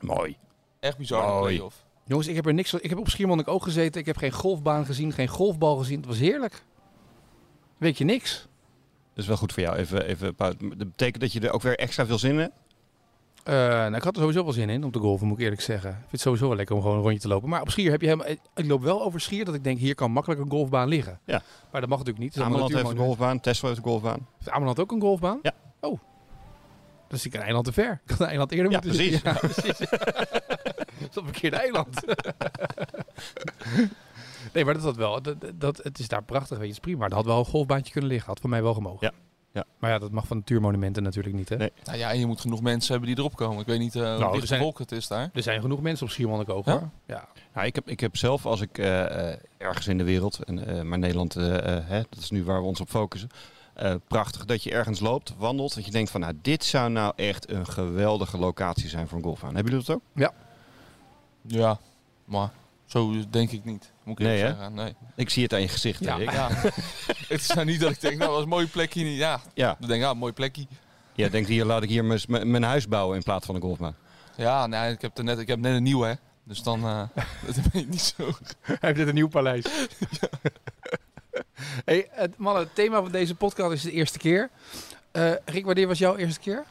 Mooi. 0.00 0.36
Echt 0.80 0.96
bizar. 0.96 1.22
de 1.26 1.32
Mooi. 1.32 1.54
play-off. 1.54 1.84
Jongens, 2.06 2.26
ik 2.28 2.34
heb 2.34 2.46
er 2.46 2.54
niks 2.54 2.70
van. 2.70 2.78
Ik 2.82 2.90
heb 2.90 2.98
op 2.98 3.08
Schiermonnikoog 3.08 3.54
ook 3.54 3.62
gezeten. 3.62 4.00
Ik 4.00 4.06
heb 4.06 4.16
geen 4.16 4.32
golfbaan 4.32 4.84
gezien, 4.86 5.12
geen 5.12 5.28
golfbal 5.28 5.76
gezien. 5.76 5.96
Het 5.96 6.06
was 6.06 6.18
heerlijk. 6.18 6.62
Weet 7.76 7.98
je 7.98 8.04
niks? 8.04 8.46
Dat 9.14 9.22
is 9.22 9.26
wel 9.26 9.36
goed 9.36 9.52
voor 9.52 9.62
jou. 9.62 9.76
Even, 9.76 10.06
even, 10.06 10.34
dat 10.36 10.58
betekent 10.78 11.20
dat 11.20 11.32
je 11.32 11.40
er 11.40 11.50
ook 11.52 11.62
weer 11.62 11.78
extra 11.78 12.06
veel 12.06 12.18
zin 12.18 12.30
in 12.30 12.38
hebt? 12.38 12.54
Eh, 13.44 13.54
nou, 13.54 13.94
ik 13.94 14.02
had 14.02 14.14
er 14.14 14.20
sowieso 14.20 14.44
wel 14.44 14.52
zin 14.52 14.68
in 14.68 14.84
om 14.84 14.90
te 14.90 14.98
golven, 14.98 15.26
moet 15.26 15.36
ik 15.38 15.42
eerlijk 15.42 15.62
zeggen. 15.62 15.90
Ik 15.90 15.96
vind 15.96 16.10
het 16.10 16.20
sowieso 16.20 16.46
wel 16.46 16.56
lekker 16.56 16.74
om 16.74 16.80
gewoon 16.82 16.96
een 16.96 17.02
rondje 17.02 17.20
te 17.20 17.28
lopen. 17.28 17.48
Maar 17.48 17.60
op 17.60 17.70
Schier 17.70 17.90
heb 17.90 18.00
je 18.00 18.06
helemaal... 18.06 18.28
Ik 18.54 18.66
loop 18.66 18.82
wel 18.82 19.02
over 19.02 19.20
Schier 19.20 19.44
dat 19.44 19.54
ik 19.54 19.64
denk, 19.64 19.78
hier 19.78 19.94
kan 19.94 20.10
makkelijk 20.10 20.40
een 20.40 20.50
golfbaan 20.50 20.88
liggen. 20.88 21.20
Ja. 21.24 21.42
Maar 21.70 21.80
dat 21.80 21.90
mag 21.90 21.98
natuurlijk 21.98 22.24
niet. 22.24 22.36
Is 22.36 22.42
Ameland 22.42 22.72
heeft 22.72 22.90
een 22.90 22.96
golfbaan. 22.96 23.40
Tesla 23.40 23.68
heeft 23.68 23.80
een 23.80 23.86
golfbaan. 23.86 24.26
Heeft 24.38 24.50
Ameland 24.50 24.80
ook 24.80 24.92
een 24.92 25.00
golfbaan? 25.00 25.38
Ja. 25.42 25.52
Oh. 25.80 25.98
Dan 27.08 27.18
zie 27.18 27.30
ik 27.30 27.36
een 27.36 27.42
eiland 27.42 27.64
te 27.64 27.72
ver. 27.72 28.00
Ik 28.04 28.10
had 28.10 28.20
een 28.20 28.26
eiland 28.26 28.52
eerder 28.52 28.72
Ja, 28.72 28.80
moeten 28.82 28.96
precies. 28.96 29.22
Ja, 29.22 29.32
precies. 29.32 29.78
Dat 30.98 31.08
is 31.10 31.16
op 31.16 31.26
een 31.26 31.32
verkeerde 31.32 31.56
eiland. 31.56 32.00
nee, 34.52 34.64
maar 34.64 34.74
dat 34.74 34.82
had 34.82 34.96
wel. 34.96 35.22
Dat, 35.22 35.36
dat, 35.54 35.80
het 35.82 35.98
is 35.98 36.08
daar 36.08 36.22
prachtig, 36.22 36.58
weet 36.58 36.66
je, 36.66 36.68
het 36.74 36.76
is 36.76 36.78
prima. 36.78 36.98
Maar 36.98 37.08
er 37.08 37.14
had 37.14 37.24
wel 37.24 37.38
een 37.38 37.44
golfbaantje 37.44 37.92
kunnen 37.92 38.10
liggen. 38.10 38.28
Had 38.28 38.40
voor 38.40 38.50
mij 38.50 38.62
wel 38.62 38.74
gemogen. 38.74 39.06
Ja. 39.06 39.12
Ja. 39.54 39.64
Maar 39.78 39.90
ja, 39.90 39.98
dat 39.98 40.10
mag 40.10 40.26
van 40.26 40.36
natuurmonumenten 40.36 41.02
natuurlijk 41.02 41.34
niet, 41.34 41.48
hè? 41.48 41.56
Nee. 41.56 41.72
Nou 41.84 41.98
ja, 41.98 42.10
en 42.10 42.18
je 42.18 42.26
moet 42.26 42.40
genoeg 42.40 42.62
mensen 42.62 42.90
hebben 42.90 43.08
die 43.08 43.18
erop 43.18 43.36
komen. 43.36 43.60
Ik 43.60 43.66
weet 43.66 43.78
niet 43.78 43.94
eh 43.96 44.02
hoe 44.10 44.18
Nou, 44.18 44.40
er 44.40 44.46
zijn- 44.46 44.58
bevolkt 44.58 44.78
het 44.78 44.92
is 44.92 45.08
daar. 45.08 45.30
Er 45.34 45.42
zijn 45.42 45.60
genoeg 45.60 45.80
mensen 45.80 46.06
op 46.06 46.12
Schiermonnikoog, 46.12 46.66
Ja? 46.66 46.90
Ja. 47.06 47.28
Nou, 47.54 47.66
ik, 47.66 47.74
heb, 47.74 47.88
ik 47.88 48.00
heb 48.00 48.16
zelf, 48.16 48.46
als 48.46 48.60
ik 48.60 48.78
eh, 48.78 49.30
eh, 49.32 49.38
ergens 49.58 49.86
in 49.86 49.98
de 49.98 50.04
wereld, 50.04 50.38
en, 50.44 50.66
eh, 50.66 50.82
maar 50.82 50.98
Nederland, 50.98 51.36
eh, 51.36 51.76
eh, 51.76 51.84
hè, 51.86 52.02
dat 52.10 52.18
is 52.18 52.30
nu 52.30 52.44
waar 52.44 52.60
we 52.60 52.66
ons 52.66 52.80
op 52.80 52.88
focussen. 52.90 53.28
eh, 53.74 53.94
prachtig 54.08 54.44
dat 54.44 54.62
je 54.62 54.70
ergens 54.70 55.00
loopt, 55.00 55.34
wandelt, 55.38 55.74
dat 55.74 55.84
je 55.84 55.90
denkt 55.90 56.10
van, 56.10 56.20
nou, 56.20 56.34
dit 56.42 56.64
zou 56.64 56.90
nou 56.90 57.12
echt 57.16 57.50
een 57.50 57.66
geweldige 57.66 58.38
locatie 58.38 58.88
zijn 58.88 59.08
voor 59.08 59.18
een 59.18 59.24
golfbaan. 59.24 59.54
Hebben 59.54 59.72
jullie 59.72 59.86
dat 59.86 59.96
ook? 59.96 60.02
Ja, 61.46 61.78
maar 62.24 62.50
zo 62.94 63.14
denk 63.30 63.50
ik 63.50 63.64
niet. 63.64 63.92
Moet 64.04 64.18
ik 64.20 64.26
Nee, 64.26 64.38
zeggen. 64.38 64.74
Nee. 64.74 64.94
Ik 65.16 65.30
zie 65.30 65.42
het 65.42 65.52
aan 65.52 65.60
je 65.60 65.68
gezicht, 65.68 66.00
Ja. 66.04 66.18
Het 67.28 67.40
is 67.40 67.46
nou 67.46 67.64
niet 67.66 67.80
dat 67.80 67.90
ik 67.90 68.00
denk, 68.00 68.16
nou, 68.16 68.24
dat 68.26 68.34
was 68.34 68.42
een 68.42 68.48
mooie 68.48 68.66
plekje. 68.66 69.14
Ja, 69.14 69.40
Ja, 69.54 69.76
dan 69.78 69.88
denk 69.88 70.00
ik, 70.00 70.06
ah, 70.06 70.12
een 70.12 70.18
mooi 70.18 70.32
plekje. 70.32 70.66
ja 71.14 71.28
denkt 71.28 71.48
hier, 71.48 71.64
laat 71.64 71.82
ik 71.82 71.88
hier 71.88 72.04
mijn- 72.28 72.62
huis 72.62 72.88
bouwen 72.88 73.16
in 73.16 73.22
plaats 73.22 73.46
van 73.46 73.54
een 73.54 73.60
golfbaan. 73.60 73.96
Ja, 74.36 74.66
nee, 74.66 74.92
ik 74.92 75.00
heb, 75.00 75.18
er 75.18 75.24
net, 75.24 75.38
ik 75.38 75.46
heb 75.48 75.58
net 75.58 75.74
een 75.74 75.82
nieuwe, 75.82 76.06
hè. 76.06 76.14
Dus 76.44 76.62
dan, 76.62 76.84
eh 76.84 77.02
dat 77.46 77.54
ben 77.72 77.80
ik 77.80 77.88
niet 77.88 78.14
zo. 78.16 78.24
Hij 78.60 78.76
heeft 78.80 78.96
net 78.98 79.08
een 79.08 79.14
nieuw 79.14 79.28
paleis. 79.28 79.64
hey, 81.84 82.08
het, 82.10 82.38
mannen, 82.38 82.62
het 82.62 82.74
thema 82.74 83.02
van 83.02 83.12
deze 83.12 83.34
podcast 83.34 83.72
is 83.72 83.82
de 83.82 83.92
eerste 83.92 84.18
keer. 84.18 84.50
Eh 85.12 85.32
Rick, 85.44 85.64
wanneer 85.64 85.86
was 85.86 85.98
jouw 85.98 86.16
eerste 86.16 86.40
keer? 86.40 86.64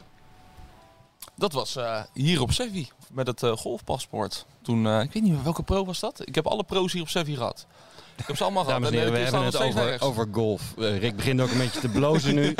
Dat 1.35 1.53
was 1.53 1.75
eh, 1.75 2.03
hier 2.13 2.41
op 2.41 2.51
Sevi, 2.51 2.87
met 3.13 3.27
het 3.27 3.43
eh, 3.43 3.51
golfpaspoort. 3.51 4.45
Toen, 4.61 4.87
eh, 4.87 5.01
ik 5.01 5.11
weet 5.13 5.23
niet 5.23 5.31
meer, 5.33 5.43
welke 5.43 5.63
pro 5.63 5.85
was 5.85 5.99
dat? 5.99 6.27
Ik 6.27 6.35
heb 6.35 6.47
alle 6.47 6.63
pro's 6.63 6.93
hier 6.93 7.01
op 7.01 7.09
Sevi 7.09 7.35
gehad. 7.35 7.65
Ik 8.15 8.27
heb 8.27 8.35
ze 8.35 8.43
allemaal 8.43 8.63
gehad. 8.63 8.81
Dames 8.81 8.95
en 8.95 9.03
heren, 9.03 9.13
we 9.19 9.19
hebben 9.25 9.43
het 9.43 9.55
over, 9.61 9.75
nergens. 9.81 10.01
over 10.01 10.27
golf. 10.31 10.73
Eh, 10.77 10.97
Rick 10.99 11.15
begint 11.15 11.41
ook 11.41 11.51
een 11.51 11.57
beetje 11.57 11.79
te 11.79 11.89
blozen 11.89 12.35
nu. 12.35 12.53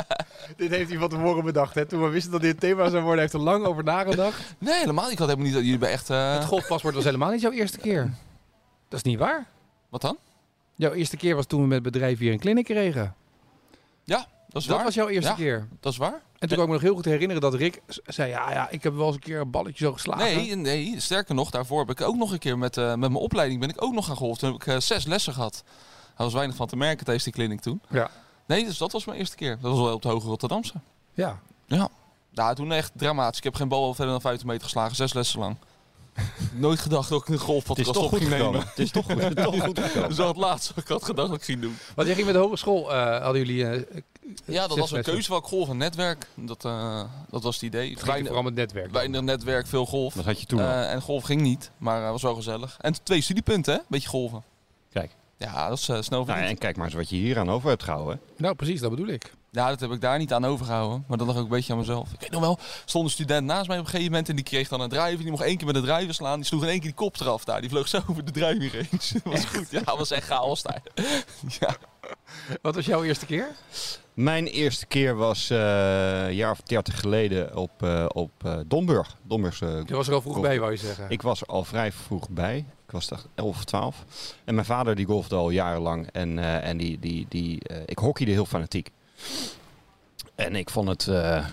Dit 0.56 0.70
heeft 0.70 0.90
hij 0.90 0.98
van 0.98 1.08
tevoren 1.08 1.44
bedacht. 1.44 1.74
Hè? 1.74 1.86
Toen 1.86 2.02
we 2.02 2.08
wisten 2.08 2.32
dat 2.32 2.40
dit 2.40 2.50
het 2.50 2.60
thema 2.60 2.88
zou 2.88 3.02
worden, 3.02 3.20
heeft 3.20 3.32
er 3.32 3.40
lang 3.40 3.64
over 3.64 3.84
nagedacht. 3.84 4.40
Nee, 4.58 4.74
helemaal. 4.78 5.10
Ik 5.10 5.18
had 5.18 5.26
helemaal 5.28 5.46
niet 5.46 5.54
dat 5.54 5.64
jullie 5.64 5.78
bij 5.78 5.90
echt... 5.90 6.10
eh, 6.10 6.34
Het 6.34 6.44
golfpaspoort 6.44 6.94
was 6.94 7.04
helemaal 7.04 7.30
niet 7.30 7.40
jouw 7.40 7.50
eerste 7.52 7.78
keer. 7.78 8.02
Dat 8.88 8.98
is 8.98 9.02
niet 9.02 9.18
waar. 9.18 9.46
Wat 9.88 10.00
dan? 10.00 10.16
Jouw 10.74 10.92
eerste 10.92 11.16
keer 11.16 11.34
was 11.34 11.46
toen 11.46 11.60
we 11.60 11.66
met 11.66 11.84
het 11.84 11.92
bedrijf 11.92 12.18
hier 12.18 12.32
een 12.32 12.38
clinic 12.40 12.64
kregen. 12.64 13.14
Dat 14.48 14.62
is 14.62 14.68
Dat 14.68 14.76
waar. 14.76 14.84
was 14.84 14.94
jouw 14.94 15.08
eerste 15.08 15.30
Ja. 15.30 15.36
keer. 15.36 15.68
Dat 15.80 15.92
is 15.92 15.98
waar. 15.98 16.20
En 16.38 16.48
toen 16.48 16.56
kan 16.56 16.60
ik 16.60 16.66
me 16.66 16.72
nog 16.72 16.82
heel 16.82 16.94
goed 16.94 17.04
herinneren 17.04 17.42
dat 17.42 17.54
Rick 17.54 17.80
zei... 18.04 18.30
Ja, 18.30 18.50
ja, 18.52 18.68
ik 18.70 18.82
heb 18.82 18.94
wel 18.94 19.06
eens 19.06 19.14
een 19.14 19.20
keer 19.20 19.40
een 19.40 19.50
balletje 19.50 19.84
zo 19.84 19.92
geslagen. 19.92 20.24
Nee, 20.36 20.54
nee, 20.54 21.00
sterker 21.00 21.34
nog, 21.34 21.50
daarvoor 21.50 21.78
heb 21.78 21.90
ik 21.90 22.00
ook 22.00 22.16
nog 22.16 22.32
een 22.32 22.38
keer 22.38 22.58
met, 22.58 22.76
eh, 22.76 22.84
met 22.88 22.98
mijn 22.98 23.14
opleiding 23.14 23.60
ben 23.60 23.68
ik 23.68 23.82
ook 23.82 23.92
nog 23.92 24.06
gaan 24.06 24.16
golfen. 24.16 24.38
Toen 24.38 24.52
heb 24.52 24.60
ik 24.60 24.66
eh, 24.66 24.80
zes 24.80 25.04
lessen 25.06 25.32
gehad. 25.32 25.62
Daar 26.16 26.26
was 26.26 26.32
weinig 26.34 26.56
van 26.56 26.66
te 26.66 26.76
merken 26.76 27.04
tijdens 27.04 27.24
die 27.24 27.32
kliniek 27.34 27.60
toen. 27.60 27.80
Ja. 27.88 28.10
Nee, 28.46 28.64
dus 28.64 28.78
dat 28.78 28.92
was 28.92 29.04
mijn 29.04 29.18
eerste 29.18 29.36
keer. 29.36 29.58
Dat 29.60 29.70
was 29.70 29.80
wel 29.80 29.94
op 29.94 30.02
de 30.02 30.08
Hoge 30.08 30.26
Rotterdamse. 30.26 30.72
Ja. 31.14 31.38
Nou, 32.30 32.54
toen 32.54 32.72
echt 32.72 32.92
dramatisch. 32.94 33.38
Ik 33.38 33.44
heb 33.44 33.54
geen 33.54 33.68
bal 33.68 33.94
verder 33.94 34.12
dan 34.12 34.20
50 34.20 34.46
meter 34.46 34.62
geslagen, 34.62 34.96
zes 34.96 35.12
lessen 35.12 35.38
lang. 35.40 35.56
Nooit 36.54 36.78
gedacht 36.78 37.08
dat 37.08 37.20
ik 37.20 37.26
een 37.28 37.32
Het 37.32 37.40
is 37.42 37.46
golfpodcast 37.48 37.92
toch 37.92 38.02
op 38.04 38.08
goed 38.08 38.18
ging 38.18 38.30
nemen. 38.30 38.60
Het 38.60 38.78
is 38.78 38.90
toch 38.90 39.04
goed, 39.04 39.36
toch 39.44 39.60
goed 39.62 39.78
gekomen. 39.78 40.00
Dat 40.00 40.10
is 40.10 40.16
wel 40.16 40.28
het 40.28 40.36
laatste 40.36 40.72
wat 40.74 40.84
ik 40.84 40.90
had 40.90 41.04
gedacht 41.04 41.28
dat 41.28 41.36
ik 41.38 41.44
ging 41.44 41.60
doen. 41.60 41.76
Want 41.94 42.06
jij 42.06 42.16
ging 42.16 42.26
met 42.26 42.36
de 42.36 42.40
hogeschool, 42.42 42.92
eh 42.94 43.22
hadden 43.22 43.46
jullie... 43.46 43.66
eh, 43.66 44.00
Ja, 44.44 44.66
dat 44.66 44.78
was 44.78 44.90
een 44.92 45.02
keuze 45.02 45.30
welk 45.30 45.46
golf 45.46 45.68
en 45.68 45.76
netwerk. 45.76 46.26
Dat, 46.34 46.64
eh, 46.64 47.02
dat 47.30 47.42
was 47.42 47.54
het 47.54 47.64
idee. 47.64 47.90
Het 47.90 48.02
ging 48.02 48.24
vooral 48.26 48.42
met 48.42 48.54
netwerk. 48.54 48.90
weinig 48.92 49.20
netwerk, 49.20 49.66
veel 49.66 49.86
golf. 49.86 50.14
Wat 50.14 50.24
had 50.24 50.40
je 50.40 50.46
toen? 50.46 50.60
Eh, 50.60 50.92
en 50.92 51.00
golf 51.02 51.24
ging 51.24 51.40
niet, 51.40 51.70
maar 51.78 52.02
uh, 52.02 52.10
was 52.10 52.22
wel 52.22 52.34
gezellig. 52.34 52.76
En 52.80 53.02
twee 53.02 53.20
studiepunten, 53.20 53.74
hè? 53.74 53.80
Beetje 53.88 54.08
golven. 54.08 54.42
Kijk. 54.92 55.10
Ja, 55.36 55.68
dat 55.68 55.78
is 55.78 55.84
snel 56.06 56.24
Nou, 56.24 56.40
en 56.40 56.58
kijk 56.58 56.76
maar 56.76 56.86
eens 56.86 56.94
wat 56.94 57.08
je 57.08 57.16
hier 57.16 57.38
aan 57.38 57.50
over 57.50 57.68
hebt 57.68 57.82
gehouden. 57.82 58.20
Nou, 58.36 58.54
precies, 58.54 58.80
dat 58.80 58.90
bedoel 58.90 59.08
ik. 59.08 59.32
Ja, 59.50 59.68
dat 59.68 59.80
heb 59.80 59.90
ik 59.90 60.00
daar 60.00 60.18
niet 60.18 60.32
aan 60.32 60.44
overgehouden. 60.44 61.04
Maar 61.06 61.18
dat 61.18 61.26
lag 61.26 61.36
ook 61.36 61.42
een 61.42 61.48
beetje 61.48 61.72
aan 61.72 61.78
mezelf. 61.78 62.12
Ik 62.12 62.20
weet 62.20 62.30
nog 62.30 62.40
wel, 62.40 62.58
stond 62.84 63.04
een 63.04 63.10
student 63.10 63.46
naast 63.46 63.68
mij 63.68 63.78
op 63.78 63.84
een 63.84 63.90
gegeven 63.90 64.10
moment. 64.10 64.28
En 64.28 64.36
die 64.36 64.44
kreeg 64.44 64.68
dan 64.68 64.80
een 64.80 64.88
driver. 64.88 65.18
Die 65.18 65.30
mocht 65.30 65.42
één 65.42 65.56
keer 65.56 65.66
met 65.66 65.74
de 65.74 65.82
driver 65.82 66.14
slaan. 66.14 66.36
Die 66.36 66.44
sloeg 66.44 66.62
in 66.62 66.68
één 66.68 66.78
keer 66.78 66.86
die 66.86 66.98
kop 66.98 67.20
eraf 67.20 67.44
daar. 67.44 67.60
Die 67.60 67.70
vloog 67.70 67.88
zo 67.88 68.00
over 68.06 68.24
de 68.24 68.30
driver 68.32 68.72
heen. 68.72 68.88
dat 69.24 69.32
was 69.32 69.44
goed. 69.44 69.70
Ja, 69.70 69.80
dat 69.80 69.98
was 69.98 70.10
echt 70.10 70.26
chaos 70.26 70.62
daar. 70.62 70.82
ja. 71.60 71.76
Wat 72.62 72.74
was 72.74 72.86
jouw 72.86 73.02
eerste 73.02 73.26
keer? 73.26 73.48
Mijn 74.14 74.46
eerste 74.46 74.86
keer 74.86 75.16
was 75.16 75.50
eh, 75.50 76.26
een 76.26 76.34
jaar 76.34 76.50
of 76.50 76.60
dertig 76.60 77.00
geleden 77.00 77.56
op, 77.56 77.82
eh, 77.82 78.04
op 78.08 78.30
eh, 78.44 78.58
Domburg. 78.66 79.16
Domburgse 79.22 79.82
Je 79.86 79.94
was 79.94 80.08
er 80.08 80.14
al 80.14 80.20
vroeg 80.20 80.34
Golf. 80.34 80.46
bij, 80.46 80.58
wou 80.60 80.72
je 80.72 80.78
zeggen. 80.78 81.06
Ik 81.08 81.22
was 81.22 81.40
er 81.40 81.46
al 81.46 81.64
vrij 81.64 81.92
vroeg 81.92 82.28
bij. 82.28 82.64
Ik 82.88 82.94
was 82.94 83.10
er 83.10 83.20
11 83.34 83.56
of 83.56 83.64
12. 83.64 84.04
En 84.44 84.54
mijn 84.54 84.66
vader 84.66 84.94
die 84.94 85.06
golfde 85.06 85.36
al 85.36 85.50
jarenlang. 85.50 86.08
En, 86.12 86.38
eh, 86.38 86.68
en 86.68 86.76
die, 86.76 86.98
die, 86.98 87.26
die, 87.28 87.60
eh, 87.62 87.76
ik 87.86 87.98
hockeyde 87.98 88.32
heel 88.32 88.46
fanatiek. 88.46 88.90
En 90.34 90.54
ik 90.56 90.70
vond 90.70 90.88
het, 90.88 91.08
eh, 91.08 91.46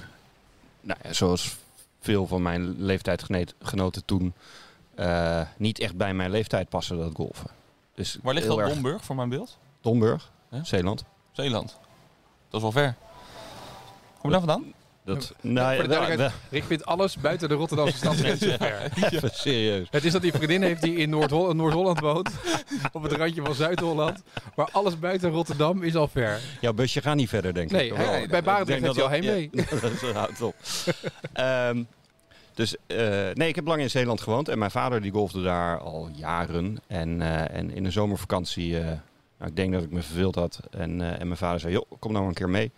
nou 0.81 0.99
ja, 1.03 1.13
zoals 1.13 1.55
veel 1.99 2.27
van 2.27 2.41
mijn 2.41 2.81
leeftijdsgenoten 2.83 4.05
toen, 4.05 4.33
eh, 4.95 5.41
niet 5.57 5.79
echt 5.79 5.95
bij 5.95 6.13
mijn 6.13 6.31
leeftijd 6.31 6.69
passen 6.69 6.97
dat 6.97 7.15
golfen. 7.15 7.49
Dus 7.95 8.17
Waar 8.23 8.33
ligt 8.33 8.47
dat 8.47 8.57
erg- 8.59 8.69
Domburg 8.73 9.03
voor 9.03 9.15
mijn 9.15 9.29
beeld? 9.29 9.57
Domburg, 9.81 10.31
Ja? 10.49 10.63
Zeeland. 10.63 11.03
Zeeland. 11.31 11.77
Dat 12.49 12.53
is 12.53 12.61
wel 12.61 12.71
ver. 12.71 12.95
Kom 14.19 14.31
je 14.31 14.37
daar 14.37 14.45
vandaan? 14.47 14.73
Dat, 15.05 15.25
voor 15.25 15.35
nou, 15.51 15.75
de 15.75 15.81
ja, 15.81 15.87
duidelijkheid, 15.87 16.31
Rick 16.49 16.63
vindt 16.63 16.85
alles 16.85 17.17
buiten 17.17 17.49
de 17.49 17.55
Rotterdamse 17.55 17.97
stadsgrens 17.97 18.39
ver. 18.45 19.29
serieus. 19.33 19.87
Het 19.91 20.05
is 20.05 20.11
dat 20.11 20.21
hij 20.21 20.31
vriendin 20.31 20.61
heeft 20.61 20.81
die 20.81 20.95
in 20.95 21.09
Noord-Hol- 21.09 21.53
Noord-Holland 21.53 21.99
woont. 21.99 22.29
op 22.93 23.03
het 23.03 23.11
randje 23.11 23.41
van 23.43 23.55
Zuid-Holland. 23.55 24.23
Maar 24.55 24.69
alles 24.71 24.99
buiten 24.99 25.29
Rotterdam 25.31 25.83
is 25.83 25.95
al 25.95 26.07
ver. 26.07 26.39
Jouw 26.61 26.73
busje 26.73 27.01
gaat 27.01 27.15
niet 27.15 27.29
verder, 27.29 27.53
denk 27.53 27.71
Nee, 27.71 27.87
ik. 27.87 27.95
hij- 27.95 28.05
Wel, 28.19 28.27
bij 28.27 28.43
Barendrecht 28.43 28.81
heeft 28.81 28.95
hij 28.95 29.03
al 29.03 29.09
heen 29.09 29.23
ja, 29.51 29.63
dat 29.81 30.11
houdt 30.13 30.41
op. 30.41 30.55
Ehm, 31.33 31.83
dus 32.53 32.75
eh, 32.87 32.97
nee, 33.33 33.47
ik 33.47 33.55
heb 33.55 33.67
lang 33.67 33.81
in 33.81 33.89
Zeeland 33.89 34.21
gewoond. 34.21 34.49
En 34.49 34.57
mijn 34.59 34.71
vader 34.71 35.01
die 35.01 35.11
golfde 35.11 35.41
daar 35.43 35.79
al 35.79 36.09
jaren. 36.15 36.77
En, 36.87 37.21
eh, 37.21 37.57
en 37.57 37.71
in 37.75 37.83
de 37.83 37.91
zomervakantie, 37.91 38.77
eh, 38.79 38.85
nou, 39.37 39.49
ik 39.49 39.55
denk 39.55 39.73
dat 39.73 39.83
ik 39.83 39.91
me 39.91 40.01
verveeld 40.01 40.35
had. 40.35 40.59
En, 40.71 41.19
en 41.19 41.27
mijn 41.27 41.37
vader 41.37 41.59
zei, 41.59 41.73
joh, 41.73 41.91
kom 41.99 42.11
nou 42.11 42.27
een 42.27 42.33
keer 42.33 42.49
mee. 42.49 42.71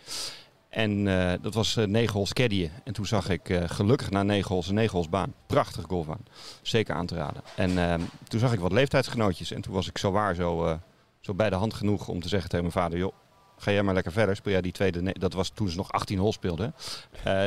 En 0.77 1.07
eh, 1.07 1.33
dat 1.41 1.53
was 1.53 1.75
eh, 1.75 1.85
negen 1.85 2.13
holes 2.13 2.33
caddien. 2.33 2.71
En 2.83 2.93
toen 2.93 3.05
zag 3.05 3.29
ik 3.29 3.49
eh, 3.49 3.63
gelukkig 3.65 4.09
na 4.09 4.23
negen 4.23 4.49
holes 4.49 4.67
een 4.67 4.75
negen 4.75 4.91
holes 4.91 5.09
baan. 5.09 5.33
Prachtige 5.47 5.87
golfbaan. 5.87 6.25
Zeker 6.61 6.95
aan 6.95 7.05
te 7.05 7.15
raden. 7.15 7.41
En 7.55 7.77
ehm, 7.77 8.01
toen 8.27 8.39
zag 8.39 8.53
ik 8.53 8.59
wat 8.59 8.71
leeftijdsgenootjes. 8.71 9.51
En 9.51 9.61
toen 9.61 9.73
was 9.73 9.87
ik 9.87 9.97
zo 9.97 10.11
waar 10.11 10.35
zo, 10.35 10.79
zo 11.19 11.33
bij 11.33 11.49
de 11.49 11.55
hand 11.55 11.73
genoeg 11.73 12.07
om 12.07 12.21
te 12.21 12.27
zeggen 12.27 12.49
tegen 12.49 12.65
mijn 12.65 12.77
vader... 12.77 12.97
joh, 12.97 13.13
ga 13.57 13.71
jij 13.71 13.83
maar 13.83 13.93
lekker 13.93 14.11
verder. 14.11 14.35
Speel 14.35 14.51
jij 14.51 14.61
die 14.61 14.71
tweede... 14.71 15.15
Dat 15.19 15.33
was 15.33 15.49
toen 15.49 15.69
ze 15.69 15.77
nog 15.77 15.91
18 15.91 16.17
holes 16.17 16.35
speelden. 16.35 16.73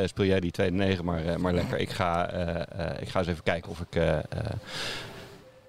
speel 0.04 0.25
jij 0.25 0.40
die 0.40 0.50
tweede 0.50 0.76
negen 0.76 1.04
maar, 1.04 1.40
maar 1.40 1.54
lekker. 1.54 1.78
Ik 1.78 1.90
ga, 1.90 2.30
ik 3.00 3.08
ga 3.08 3.18
eens 3.18 3.28
even 3.28 3.42
kijken 3.42 3.70
of 3.70 3.80
ik... 3.80 4.02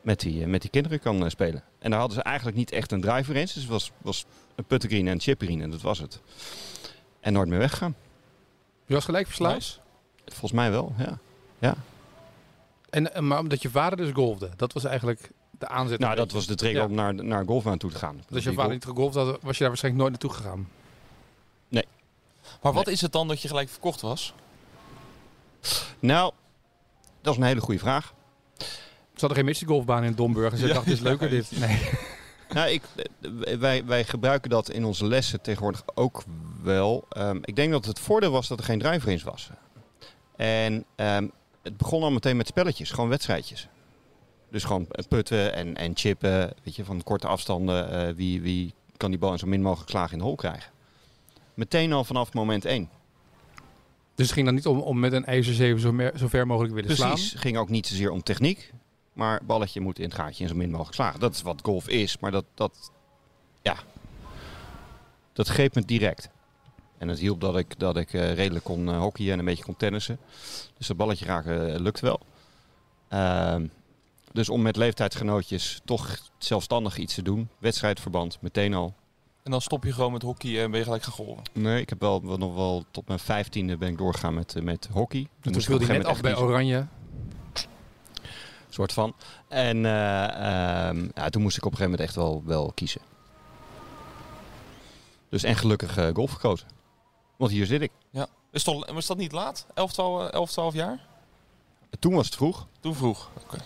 met 0.01 0.19
die, 0.19 0.47
met 0.47 0.61
die 0.61 0.69
kinderen 0.69 0.99
kan 0.99 1.29
spelen. 1.29 1.63
En 1.79 1.89
daar 1.89 1.99
hadden 1.99 2.17
ze 2.17 2.23
eigenlijk 2.23 2.57
niet 2.57 2.71
echt 2.71 2.91
een 2.91 3.01
driver 3.01 3.35
in. 3.35 3.41
Dus 3.41 3.53
het 3.53 3.67
was, 3.67 3.91
was 3.97 4.25
een 4.55 4.65
puttengreen 4.65 5.07
en 5.07 5.13
een 5.13 5.19
chipgreen 5.19 5.61
en 5.61 5.71
dat 5.71 5.81
was 5.81 5.99
het. 5.99 6.21
En 7.21 7.33
nooit 7.33 7.49
meer 7.49 7.59
weggegaan. 7.59 7.95
Je 8.85 8.93
was 8.93 9.05
gelijk 9.05 9.25
verslaafd. 9.27 9.55
Nice. 9.55 9.77
Volgens 10.25 10.51
mij 10.51 10.71
wel, 10.71 10.93
ja. 11.59 11.75
En, 12.89 13.13
eh, 13.13 13.21
maar 13.21 13.39
omdat 13.39 13.61
je 13.61 13.69
vader 13.69 13.97
dus 13.97 14.11
golfde. 14.13 14.49
Dat 14.55 14.73
was 14.73 14.83
eigenlijk 14.83 15.31
de 15.59 15.67
aanzet. 15.67 15.99
Nou, 15.99 16.15
dat 16.15 16.31
was 16.31 16.47
de 16.47 16.55
trigger 16.55 16.81
Ja. 16.81 16.87
om 16.87 16.93
naar, 16.93 17.13
naar 17.13 17.45
golfbaan 17.45 17.77
toe 17.77 17.91
te 17.91 17.97
gaan. 17.97 18.15
Dus 18.15 18.25
als 18.35 18.43
je 18.43 18.49
vader 18.49 18.61
golf- 18.63 18.73
niet 18.73 18.85
gegolfd 18.85 19.15
had, 19.15 19.25
was 19.41 19.53
je 19.53 19.59
daar 19.59 19.67
waarschijnlijk 19.67 20.03
nooit 20.03 20.09
naartoe 20.21 20.33
gegaan. 20.43 20.67
Maar 22.61 22.73
wat 22.73 22.87
is 22.87 23.01
het 23.01 23.11
dan 23.11 23.27
dat 23.27 23.41
je 23.41 23.47
gelijk 23.47 23.69
verkocht 23.69 24.01
was? 24.01 24.33
Nou, 25.99 26.33
dat 27.21 27.33
is 27.33 27.39
een 27.39 27.45
hele 27.45 27.61
goede 27.61 27.79
vraag. 27.79 28.13
Ze 28.57 28.65
hadden 29.19 29.37
geen 29.37 29.45
Mystery 29.45 29.69
golfbaan 29.71 30.03
in 30.03 30.13
Domburg. 30.15 30.51
En 30.51 30.57
ze 30.57 30.67
Ja, 30.67 30.73
dachten, 30.73 30.89
dit 30.91 30.97
is 30.99 31.03
leuker 31.07 31.29
dit. 31.39 31.51
Nee. 31.59 31.89
Nou, 32.53 32.69
ik, 32.69 32.81
eh, 33.21 33.57
wij, 33.57 33.85
wij 33.85 34.03
gebruiken 34.03 34.49
dat 34.49 34.69
in 34.69 34.85
onze 34.85 35.05
lessen 35.05 35.41
tegenwoordig 35.41 35.83
ook 35.93 36.23
wel. 36.63 37.05
Ehm, 37.09 37.37
ik 37.41 37.55
denk 37.55 37.71
dat 37.71 37.85
het 37.85 37.99
voordeel 37.99 38.31
was 38.31 38.47
dat 38.47 38.59
er 38.59 38.65
geen 38.65 38.79
driver 38.79 39.11
in 39.11 39.21
was. 39.23 39.49
En 40.35 40.85
ehm, 40.95 41.27
het 41.63 41.77
begon 41.77 42.03
al 42.03 42.11
meteen 42.11 42.37
met 42.37 42.47
spelletjes, 42.47 42.91
gewoon 42.91 43.09
wedstrijdjes. 43.09 43.67
Dus 44.49 44.63
gewoon 44.63 44.87
putten 45.07 45.53
en, 45.53 45.75
en 45.77 45.91
chippen, 45.97 46.53
weet 46.63 46.75
je, 46.75 46.85
van 46.85 47.03
korte 47.03 47.27
afstanden. 47.27 47.91
eh, 48.07 48.13
wie, 48.15 48.41
wie 48.41 48.73
kan 48.97 49.09
die 49.09 49.19
bal 49.19 49.31
in 49.31 49.39
zo 49.39 49.47
min 49.47 49.61
mogelijk 49.61 49.89
slagen 49.89 50.11
in 50.11 50.17
de 50.17 50.23
hol 50.23 50.35
krijgen. 50.35 50.71
Meteen 51.53 51.93
al 51.93 52.03
vanaf 52.03 52.33
moment 52.33 52.65
één. 52.65 52.89
Dus 54.15 54.25
het 54.25 54.31
ging 54.31 54.45
dan 54.45 54.55
niet 54.55 54.67
om, 54.67 54.79
om 54.79 54.99
met 54.99 55.13
een 55.13 55.25
ijzer 55.25 55.53
7 55.53 55.79
zo, 55.81 55.91
mer- 55.91 56.17
zo 56.17 56.27
ver 56.27 56.47
mogelijk 56.47 56.73
willen 56.73 56.95
Precies, 56.95 57.29
slaan. 57.29 57.41
ging 57.41 57.57
ook 57.57 57.69
niet 57.69 57.87
zozeer 57.87 58.11
om 58.11 58.23
techniek. 58.23 58.73
Maar 59.13 59.41
balletje 59.45 59.81
moet 59.81 59.99
in 59.99 60.05
het 60.05 60.13
gaatje 60.13 60.43
en 60.43 60.49
zo 60.49 60.55
min 60.55 60.69
mogelijk 60.69 60.95
slagen. 60.95 61.19
Dat 61.19 61.33
is 61.33 61.41
wat 61.41 61.61
golf 61.63 61.87
is, 61.87 62.17
maar 62.19 62.31
dat, 62.31 62.45
dat, 62.53 62.91
ja, 63.61 63.75
dat 65.33 65.47
greep 65.47 65.75
me 65.75 65.85
direct. 65.85 66.29
En 66.97 67.07
het 67.07 67.19
hielp 67.19 67.41
dat 67.41 67.57
ik, 67.57 67.79
dat 67.79 67.97
ik 67.97 68.13
eh, 68.13 68.33
redelijk 68.33 68.65
kon 68.65 68.89
eh, 68.89 68.99
hockeyen 68.99 69.33
en 69.33 69.39
een 69.39 69.45
beetje 69.45 69.63
kon 69.63 69.77
tennissen. 69.77 70.19
Dus 70.77 70.87
dat 70.87 70.97
balletje 70.97 71.25
raken 71.25 71.73
eh, 71.73 71.79
lukt 71.79 71.99
wel. 71.99 72.19
Ehm, 73.07 73.67
dus 74.31 74.49
om 74.49 74.61
met 74.61 74.75
leeftijdsgenootjes 74.75 75.81
toch 75.85 76.17
zelfstandig 76.37 76.97
iets 76.97 77.13
te 77.13 77.21
doen. 77.21 77.49
Wedstrijdverband, 77.57 78.37
meteen 78.41 78.73
al. 78.73 78.93
En 79.43 79.51
dan 79.51 79.61
stop 79.61 79.83
je 79.83 79.93
gewoon 79.93 80.11
met 80.11 80.21
hockey 80.21 80.63
en 80.63 80.69
ben 80.69 80.79
je 80.79 80.85
gelijk 80.85 81.03
gaan 81.03 81.13
golven. 81.13 81.43
Nee, 81.53 81.81
ik 81.81 81.89
heb 81.89 81.99
wel, 81.99 82.25
wel 82.25 82.37
nog 82.37 82.55
wel 82.55 82.85
tot 82.91 83.07
mijn 83.07 83.19
vijftiende 83.19 83.77
ben 83.77 83.89
ik 83.89 83.97
doorgegaan 83.97 84.33
met, 84.33 84.63
met 84.63 84.89
hockey. 84.91 85.27
Toen 85.41 85.51
ik 85.51 85.57
op 85.57 85.63
speelde 85.63 85.85
hij 85.85 85.97
net 85.97 86.05
af 86.05 86.21
bij 86.21 86.37
Oranje. 86.37 86.87
Soort 88.73 88.93
van. 88.93 89.15
En 89.47 89.85
eh, 89.85 90.87
ehm, 90.87 91.07
ja, 91.15 91.29
toen 91.29 91.41
moest 91.41 91.57
ik 91.57 91.65
op 91.65 91.71
een 91.71 91.77
gegeven 91.77 91.91
moment 91.91 91.99
echt 91.99 92.15
wel, 92.15 92.43
wel 92.45 92.71
kiezen. 92.75 93.01
Dus 95.29 95.43
en 95.43 95.55
gelukkig 95.55 95.97
eh, 95.97 96.07
golf 96.13 96.31
gekozen. 96.31 96.67
Want 97.37 97.51
hier 97.51 97.65
zit 97.65 97.81
ik. 97.81 97.91
Is, 98.51 98.63
toch, 98.63 98.87
is 98.87 99.05
dat 99.05 99.17
niet 99.17 99.31
laat? 99.31 99.65
11, 99.73 99.93
12, 99.93 100.29
11, 100.29 100.51
12 100.51 100.73
jaar? 100.73 100.99
Toen 101.99 102.13
was 102.13 102.25
het 102.25 102.35
vroeg. 102.35 102.67
Toen 102.79 102.95
vroeg. 102.95 103.29
Oké. 103.43 103.57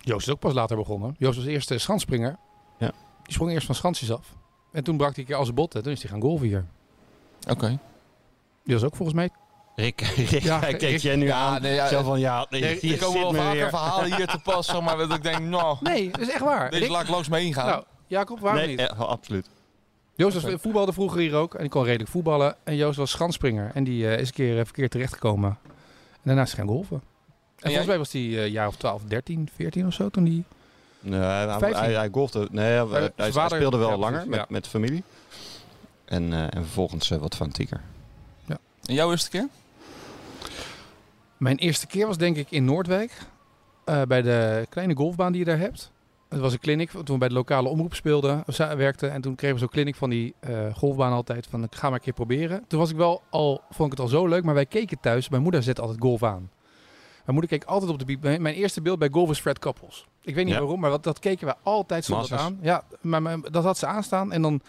Joost 0.00 0.26
is 0.26 0.32
ook 0.32 0.38
pas 0.38 0.52
later 0.52 0.76
begonnen. 0.76 1.14
Joost 1.18 1.36
was 1.36 1.46
eerst 1.46 1.70
uh, 1.70 1.78
schansspringer. 1.78 2.38
Ja. 2.78 2.92
Die 3.22 3.32
sprong 3.32 3.50
eerst 3.50 3.66
van 3.66 3.74
schansjes 3.74 4.12
af. 4.12 4.34
En 4.72 4.84
toen 4.84 4.96
brak 4.96 5.10
hij 5.10 5.18
een 5.18 5.24
keer 5.24 5.36
als 5.36 5.54
botten. 5.54 5.82
Toen 5.82 5.92
is 5.92 6.02
hij 6.02 6.10
gaan 6.10 6.20
golven 6.20 6.46
hier. 6.46 6.66
Oké. 7.48 7.78
Die 8.64 8.74
was 8.74 8.84
ook 8.84 8.96
volgens 8.96 9.16
mij... 9.16 9.30
Rick, 9.76 10.00
Rick 10.30 10.42
Ja, 10.42 10.66
je 10.66 11.10
nu 11.16 11.26
Ja, 11.26 11.36
aan. 11.36 11.62
nee, 11.62 11.74
ja, 11.74 11.88
Zo 11.88 12.02
van, 12.02 12.20
ja, 12.20 12.46
nee, 12.50 12.64
Er, 12.66 12.76
hier 12.80 12.92
er 12.92 12.98
komen 13.04 13.20
wel 13.22 13.32
vaker 13.34 13.52
weer. 13.60 13.68
verhalen 13.68 14.16
hier 14.16 14.26
te 14.26 14.38
pas, 14.42 14.80
maar 14.80 14.96
dat 14.96 15.14
ik 15.14 15.22
denk, 15.22 15.38
nou, 15.40 15.76
Nee, 15.80 16.10
dat 16.10 16.20
is 16.20 16.28
echt 16.30 16.40
waar. 16.40 16.70
deze 16.70 16.82
Rick- 16.82 16.92
laat 16.92 17.02
ik 17.02 17.08
langs 17.08 17.28
me 17.28 17.38
heen 17.38 17.54
gaan. 17.54 17.66
Nou, 17.66 17.84
Jacob, 18.06 18.40
waarom 18.40 18.60
Nee, 18.60 18.68
niet? 18.68 18.78
eh, 18.80 18.98
absoluut. 18.98 19.48
Joost 20.16 20.40
was 20.42 20.54
voetbalde 20.60 20.92
vroeger 20.92 21.20
hier 21.20 21.34
ook. 21.34 21.54
En 21.54 21.60
die 21.60 21.68
kon 21.70 21.84
redelijk 21.84 22.10
voetballen. 22.10 22.56
En 22.64 22.76
Joost 22.76 22.96
was 22.98 23.10
schansspringer. 23.10 23.70
En 23.74 23.84
die 23.84 24.08
eh, 24.08 24.20
is 24.20 24.28
een 24.28 24.34
keer 24.34 24.58
eh, 24.58 24.64
verkeerd 24.64 24.90
terechtgekomen. 24.90 25.58
En 26.12 26.20
daarna 26.22 26.42
is 26.42 26.48
hij 26.52 26.58
gaan 26.58 26.68
golven. 26.68 26.96
En 26.96 27.02
volgens 27.56 27.74
jij? 27.76 27.86
mij 27.86 27.98
was 27.98 28.12
hij 28.12 28.48
jaar 28.50 28.66
of 28.66 28.76
12, 28.76 29.02
13, 29.02 29.48
14 29.54 29.86
of 29.86 29.92
zo 29.94 30.08
toen 30.08 30.24
die... 30.24 30.44
Nee, 31.00 31.20
hij, 31.20 31.46
hij, 31.46 31.58
15. 31.58 31.82
hij, 31.82 31.92
hij 31.94 32.08
golfde. 32.12 32.48
Nee, 32.50 32.86
hij, 33.16 33.30
speelde 33.30 33.76
wel 33.76 33.88
ja, 33.90 33.96
langer 33.96 34.10
precies, 34.12 34.28
met, 34.30 34.38
ja. 34.38 34.46
met 34.48 34.64
de 34.64 34.70
familie. 34.70 35.02
En, 36.04 36.32
eh, 36.32 36.42
en 36.42 36.50
vervolgens 36.62 37.08
wat 37.08 37.34
fanatieker. 37.36 37.80
En 38.86 38.94
jouw 38.94 39.10
eerste 39.10 39.30
keer? 39.30 39.48
Mijn 41.44 41.56
eerste 41.56 41.86
keer 41.86 42.06
was 42.06 42.16
denk 42.18 42.36
ik 42.36 42.50
in 42.50 42.64
Noordwijk. 42.64 43.12
eh, 43.84 44.02
bij 44.02 44.22
de 44.22 44.66
kleine 44.68 44.94
golfbaan 44.96 45.32
die 45.32 45.40
je 45.40 45.46
daar 45.46 45.58
hebt. 45.58 45.92
Het 46.28 46.40
was 46.40 46.52
een 46.52 46.58
clinic 46.58 46.90
toen 46.90 47.02
we 47.04 47.18
bij 47.18 47.28
de 47.28 47.34
lokale 47.34 47.68
omroep 47.68 47.94
speelden, 47.94 48.42
of 48.46 48.56
werkten. 48.56 49.12
En 49.12 49.20
toen 49.20 49.34
kregen 49.34 49.54
we 49.54 49.60
zo'n 49.60 49.70
clinic 49.70 49.94
van 49.94 50.10
die 50.10 50.34
eh, 50.40 50.74
golfbaan 50.74 51.12
altijd. 51.12 51.46
Van 51.50 51.66
ga 51.70 51.86
maar 51.88 51.98
een 51.98 52.04
keer 52.04 52.12
proberen. 52.12 52.64
Toen 52.68 52.78
was 52.78 52.90
ik 52.90 52.96
wel 52.96 53.22
al, 53.30 53.60
vond 53.70 53.92
ik 53.92 53.98
het 53.98 54.00
al 54.06 54.08
zo 54.18 54.26
leuk. 54.26 54.44
Maar 54.44 54.54
wij 54.54 54.66
keken 54.66 55.00
thuis. 55.00 55.28
Mijn 55.28 55.42
moeder 55.42 55.62
zette 55.62 55.80
altijd 55.80 56.00
golf 56.00 56.22
aan. 56.22 56.50
Mijn 57.24 57.38
moeder 57.38 57.48
keek 57.50 57.64
altijd 57.64 57.90
op 57.90 57.98
de... 57.98 58.04
bi- 58.04 58.38
Mijn 58.38 58.54
eerste 58.54 58.82
beeld 58.82 58.98
bij 58.98 59.08
golf 59.12 59.30
is 59.30 59.40
Fred 59.40 59.58
Couples. 59.58 60.06
Ik 60.22 60.34
weet 60.34 60.44
niet 60.44 60.54
Ja. 60.54 60.60
waarom, 60.60 60.80
maar 60.80 60.90
wat, 60.90 61.02
dat 61.04 61.18
keken 61.18 61.46
we 61.46 61.54
altijd 61.62 62.06
dat 62.08 62.16
Masters. 62.16 62.40
aan. 62.40 62.58
Ja, 62.62 62.84
maar, 63.00 63.22
maar 63.22 63.38
dat 63.50 63.64
had 63.64 63.78
ze 63.78 63.86
aanstaan. 63.86 64.32
En 64.32 64.42
dan 64.42 64.60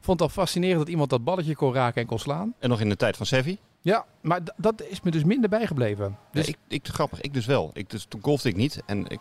vond 0.00 0.20
het 0.20 0.28
al 0.28 0.34
fascinerend 0.34 0.78
dat 0.78 0.88
iemand 0.88 1.10
dat 1.10 1.24
balletje 1.24 1.54
kon 1.56 1.74
raken 1.74 2.00
en 2.00 2.06
kon 2.06 2.18
slaan. 2.18 2.54
En 2.58 2.68
nog 2.68 2.80
in 2.80 2.88
de 2.88 2.96
tijd 2.96 3.16
van 3.16 3.26
Sevi. 3.26 3.58
Ja, 3.82 4.04
maar 4.20 4.40
dat 4.56 4.82
is 4.82 5.00
me 5.00 5.10
dus 5.10 5.24
minder 5.24 5.50
bijgebleven. 5.50 6.18
Dus 6.32 6.48
ik, 6.48 6.56
ik, 6.68 6.88
grappig, 6.88 7.20
ik 7.20 7.34
dus 7.34 7.46
wel. 7.46 7.70
Ik, 7.72 7.90
dus, 7.90 8.04
toen 8.08 8.22
golfde 8.22 8.48
ik 8.48 8.56
niet. 8.56 8.82
En 8.86 9.06
ik, 9.06 9.20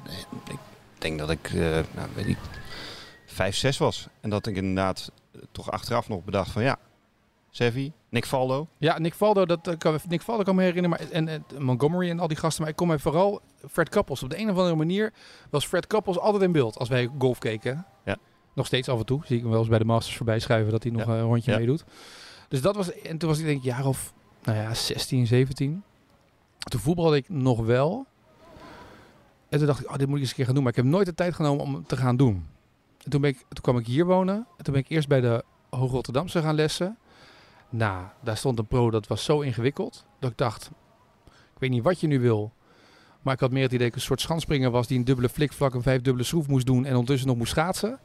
ik 0.50 0.58
denk 0.98 1.20
dat 1.20 1.30
ik, 1.30 1.46
eh, 1.46 1.60
nou, 1.96 2.10
weet 2.16 2.28
ik, 2.28 2.38
vijf, 3.26 3.56
zes 3.56 3.78
was. 3.78 4.08
En 4.22 4.30
dat 4.30 4.48
ik 4.48 4.56
inderdaad 4.56 5.12
eh, 5.32 5.42
toch 5.52 5.72
achteraf 5.72 6.10
nog 6.10 6.24
bedacht 6.24 6.52
van 6.52 6.64
ja, 6.64 6.78
Sevi, 7.50 7.92
Nick 8.10 8.26
Faldo. 8.26 8.68
Ja, 8.78 8.98
Nick 9.00 9.14
Valdo, 9.14 9.46
dat 9.46 9.68
eh, 9.68 9.78
kan, 9.78 10.00
Nick 10.08 10.22
Valdo 10.22 10.44
kan 10.44 10.56
me 10.56 10.64
herinneren. 10.64 10.90
Maar, 10.90 11.10
en, 11.12 11.28
en 11.28 11.64
Montgomery 11.64 12.10
en 12.10 12.20
al 12.20 12.28
die 12.28 12.38
gasten. 12.38 12.62
Maar 12.62 12.72
ik 12.72 12.78
kom 12.78 12.88
mij 12.88 13.00
vooral 13.00 13.42
Fred 13.70 13.90
Kappels. 13.90 14.24
Op 14.24 14.30
de 14.30 14.38
een 14.40 14.50
of 14.50 14.58
andere 14.58 14.76
manier 14.76 15.14
was 15.50 15.66
Fred 15.66 15.88
Kappels 15.88 16.20
altijd 16.20 16.44
in 16.44 16.52
beeld 16.52 16.78
als 16.78 16.90
wij 16.90 17.10
golf 17.20 17.38
keken. 17.38 17.86
Ja. 18.06 18.18
Nog 18.54 18.66
steeds 18.66 18.90
af 18.90 19.00
en 19.00 19.06
toe. 19.06 19.22
Zie 19.26 19.36
ik 19.36 19.42
hem 19.42 19.52
wel 19.52 19.60
eens 19.60 19.70
bij 19.70 19.80
de 19.80 19.86
Masters 19.86 20.18
voorbij 20.18 20.40
schuiven 20.40 20.72
dat 20.72 20.84
hij 20.84 20.92
nog 20.92 21.06
Ja. 21.06 21.14
een 21.14 21.22
rondje 21.22 21.52
Ja. 21.52 21.58
meedoet. 21.58 21.84
Dus 22.48 22.62
dat 22.62 22.76
was... 22.76 22.92
En 22.92 23.18
toen 23.18 23.30
was 23.30 23.40
ik 23.40 23.46
denk 23.46 23.58
ik 23.58 23.64
jaar 23.64 23.86
of, 23.86 24.14
nou 24.54 24.62
ja, 24.68 24.74
16, 24.74 25.28
17. 25.28 25.84
Toen 26.58 26.80
voetbalde 26.80 27.16
ik 27.16 27.30
nog 27.30 27.66
wel. 27.66 28.06
En 29.50 29.58
toen 29.58 29.68
dacht 29.68 29.80
ik, 29.80 29.90
oh, 29.90 29.96
dit 29.96 30.08
moet 30.08 30.16
ik 30.16 30.22
eens 30.22 30.30
een 30.30 30.36
keer 30.36 30.46
gaan 30.46 30.54
doen. 30.54 30.64
Maar 30.64 30.72
ik 30.72 30.78
heb 30.78 30.88
nooit 30.88 31.06
de 31.06 31.14
tijd 31.14 31.34
genomen 31.34 31.66
om 31.66 31.76
het 31.76 31.88
te 31.88 31.98
gaan 31.98 32.18
doen. 32.18 32.48
En 33.04 33.10
toen, 33.10 33.22
ben 33.22 33.30
ik, 33.30 33.38
toen 33.38 33.62
kwam 33.62 33.78
ik 33.78 33.86
hier 33.86 34.06
wonen. 34.06 34.36
En 34.58 34.64
toen 34.64 34.74
ben 34.74 34.84
ik 34.84 34.90
eerst 34.90 35.08
bij 35.08 35.22
de 35.22 35.44
Hoog 35.70 35.92
Rotterdamse 35.92 36.42
gaan 36.42 36.56
lessen. 36.56 36.98
Nou, 37.70 38.06
daar 38.24 38.38
stond 38.38 38.60
een 38.60 38.68
pro, 38.68 38.92
dat 38.92 39.08
was 39.08 39.24
zo 39.24 39.42
ingewikkeld. 39.42 40.06
Dat 40.20 40.32
ik 40.32 40.38
dacht, 40.38 40.72
ik 41.26 41.60
weet 41.60 41.70
niet 41.70 41.84
wat 41.84 42.00
je 42.00 42.08
nu 42.08 42.20
wil. 42.20 42.52
Maar 43.22 43.34
ik 43.34 43.40
had 43.40 43.52
meer 43.52 43.64
het 43.64 43.72
idee 43.72 43.86
dat 43.86 43.96
ik 43.96 44.02
een 44.02 44.08
soort 44.08 44.22
schansspringer 44.22 44.72
was... 44.72 44.88
die 44.88 44.98
een 44.98 45.06
dubbele 45.06 45.30
flikvlak, 45.30 45.74
een 45.74 45.82
vijfdubbele 45.82 46.26
schroef 46.26 46.48
moest 46.48 46.66
doen... 46.66 46.86
en 46.86 46.92
ondertussen 46.92 47.28
nog 47.28 47.38
moest 47.38 47.52
schaatsen. 47.52 48.00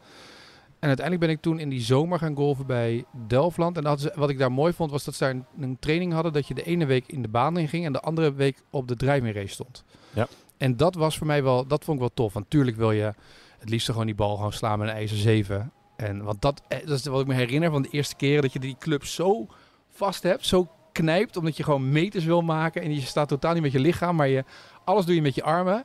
En 0.85 0.91
uiteindelijk 0.91 1.27
ben 1.27 1.37
ik 1.37 1.43
toen 1.43 1.59
in 1.59 1.69
die 1.69 1.81
zomer 1.81 2.19
gaan 2.19 2.37
golven 2.37 2.67
bij 2.67 3.05
Delftland. 3.27 3.77
En 3.77 3.99
wat 4.15 4.31
ik 4.31 4.39
daar 4.39 4.53
mooi 4.53 4.73
vond, 4.73 4.91
was 4.91 5.05
dat 5.05 5.15
ze 5.15 5.25
daar 5.25 5.33
een, 5.33 5.45
een 5.61 5.79
training 5.79 6.13
hadden... 6.13 6.33
dat 6.33 6.49
je 6.49 6.55
de 6.55 6.63
ene 6.63 6.87
week 6.87 7.07
in 7.07 7.23
de 7.23 7.29
baan 7.29 7.59
in 7.59 7.69
ging... 7.69 7.85
en 7.85 7.93
de 7.93 8.01
andere 8.01 8.33
week 8.33 8.63
op 8.71 8.89
de 8.89 8.97
driving 8.97 9.35
race 9.35 9.53
stond. 9.53 9.85
Ja. 10.15 10.29
En 10.57 10.77
dat 10.77 10.95
was 10.95 11.19
voor 11.19 11.27
mij 11.27 11.43
wel, 11.43 11.67
dat 11.67 11.85
vond 11.85 11.97
ik 11.97 12.03
wel 12.03 12.15
tof. 12.15 12.33
Want 12.33 12.51
tuurlijk 12.51 12.77
wil 12.77 12.91
je 12.91 13.15
het 13.59 13.69
liefst 13.69 13.87
gewoon 13.87 14.07
die 14.07 14.15
bal 14.15 14.37
gewoon 14.37 14.53
slaan 14.53 14.79
met 14.79 14.89
een 14.89 14.95
ijzer 14.95 15.17
7. 15.17 15.73
En 15.97 16.23
want 16.23 16.43
dat, 16.43 16.63
eh, 16.69 16.79
dat 16.87 16.99
is 16.99 17.05
wat 17.05 17.21
ik 17.21 17.27
me 17.27 17.35
herinner 17.35 17.71
van 17.71 17.83
de 17.83 17.89
eerste 17.91 18.17
keren 18.17 18.43
dat 18.43 18.53
je 18.53 18.59
die 18.59 18.77
club 18.79 19.05
zo 19.05 19.47
vast 19.91 20.23
hebt, 20.23 20.47
zo 20.47 20.69
knijpt, 20.93 21.37
omdat 21.37 21.57
je 21.57 21.63
gewoon 21.63 21.93
meters 21.93 22.25
wil 22.25 22.43
maken. 22.43 22.83
En 22.83 22.95
je 22.95 23.01
staat 23.01 23.29
totaal 23.29 23.53
niet 23.53 23.63
met 23.63 23.73
je 23.73 23.81
lichaam, 23.81 24.17
maar 24.17 24.29
je, 24.29 24.45
alles 24.85 25.05
doe 25.05 25.15
je 25.15 25.23
met 25.23 25.35
je 25.35 25.43
armen. 25.43 25.85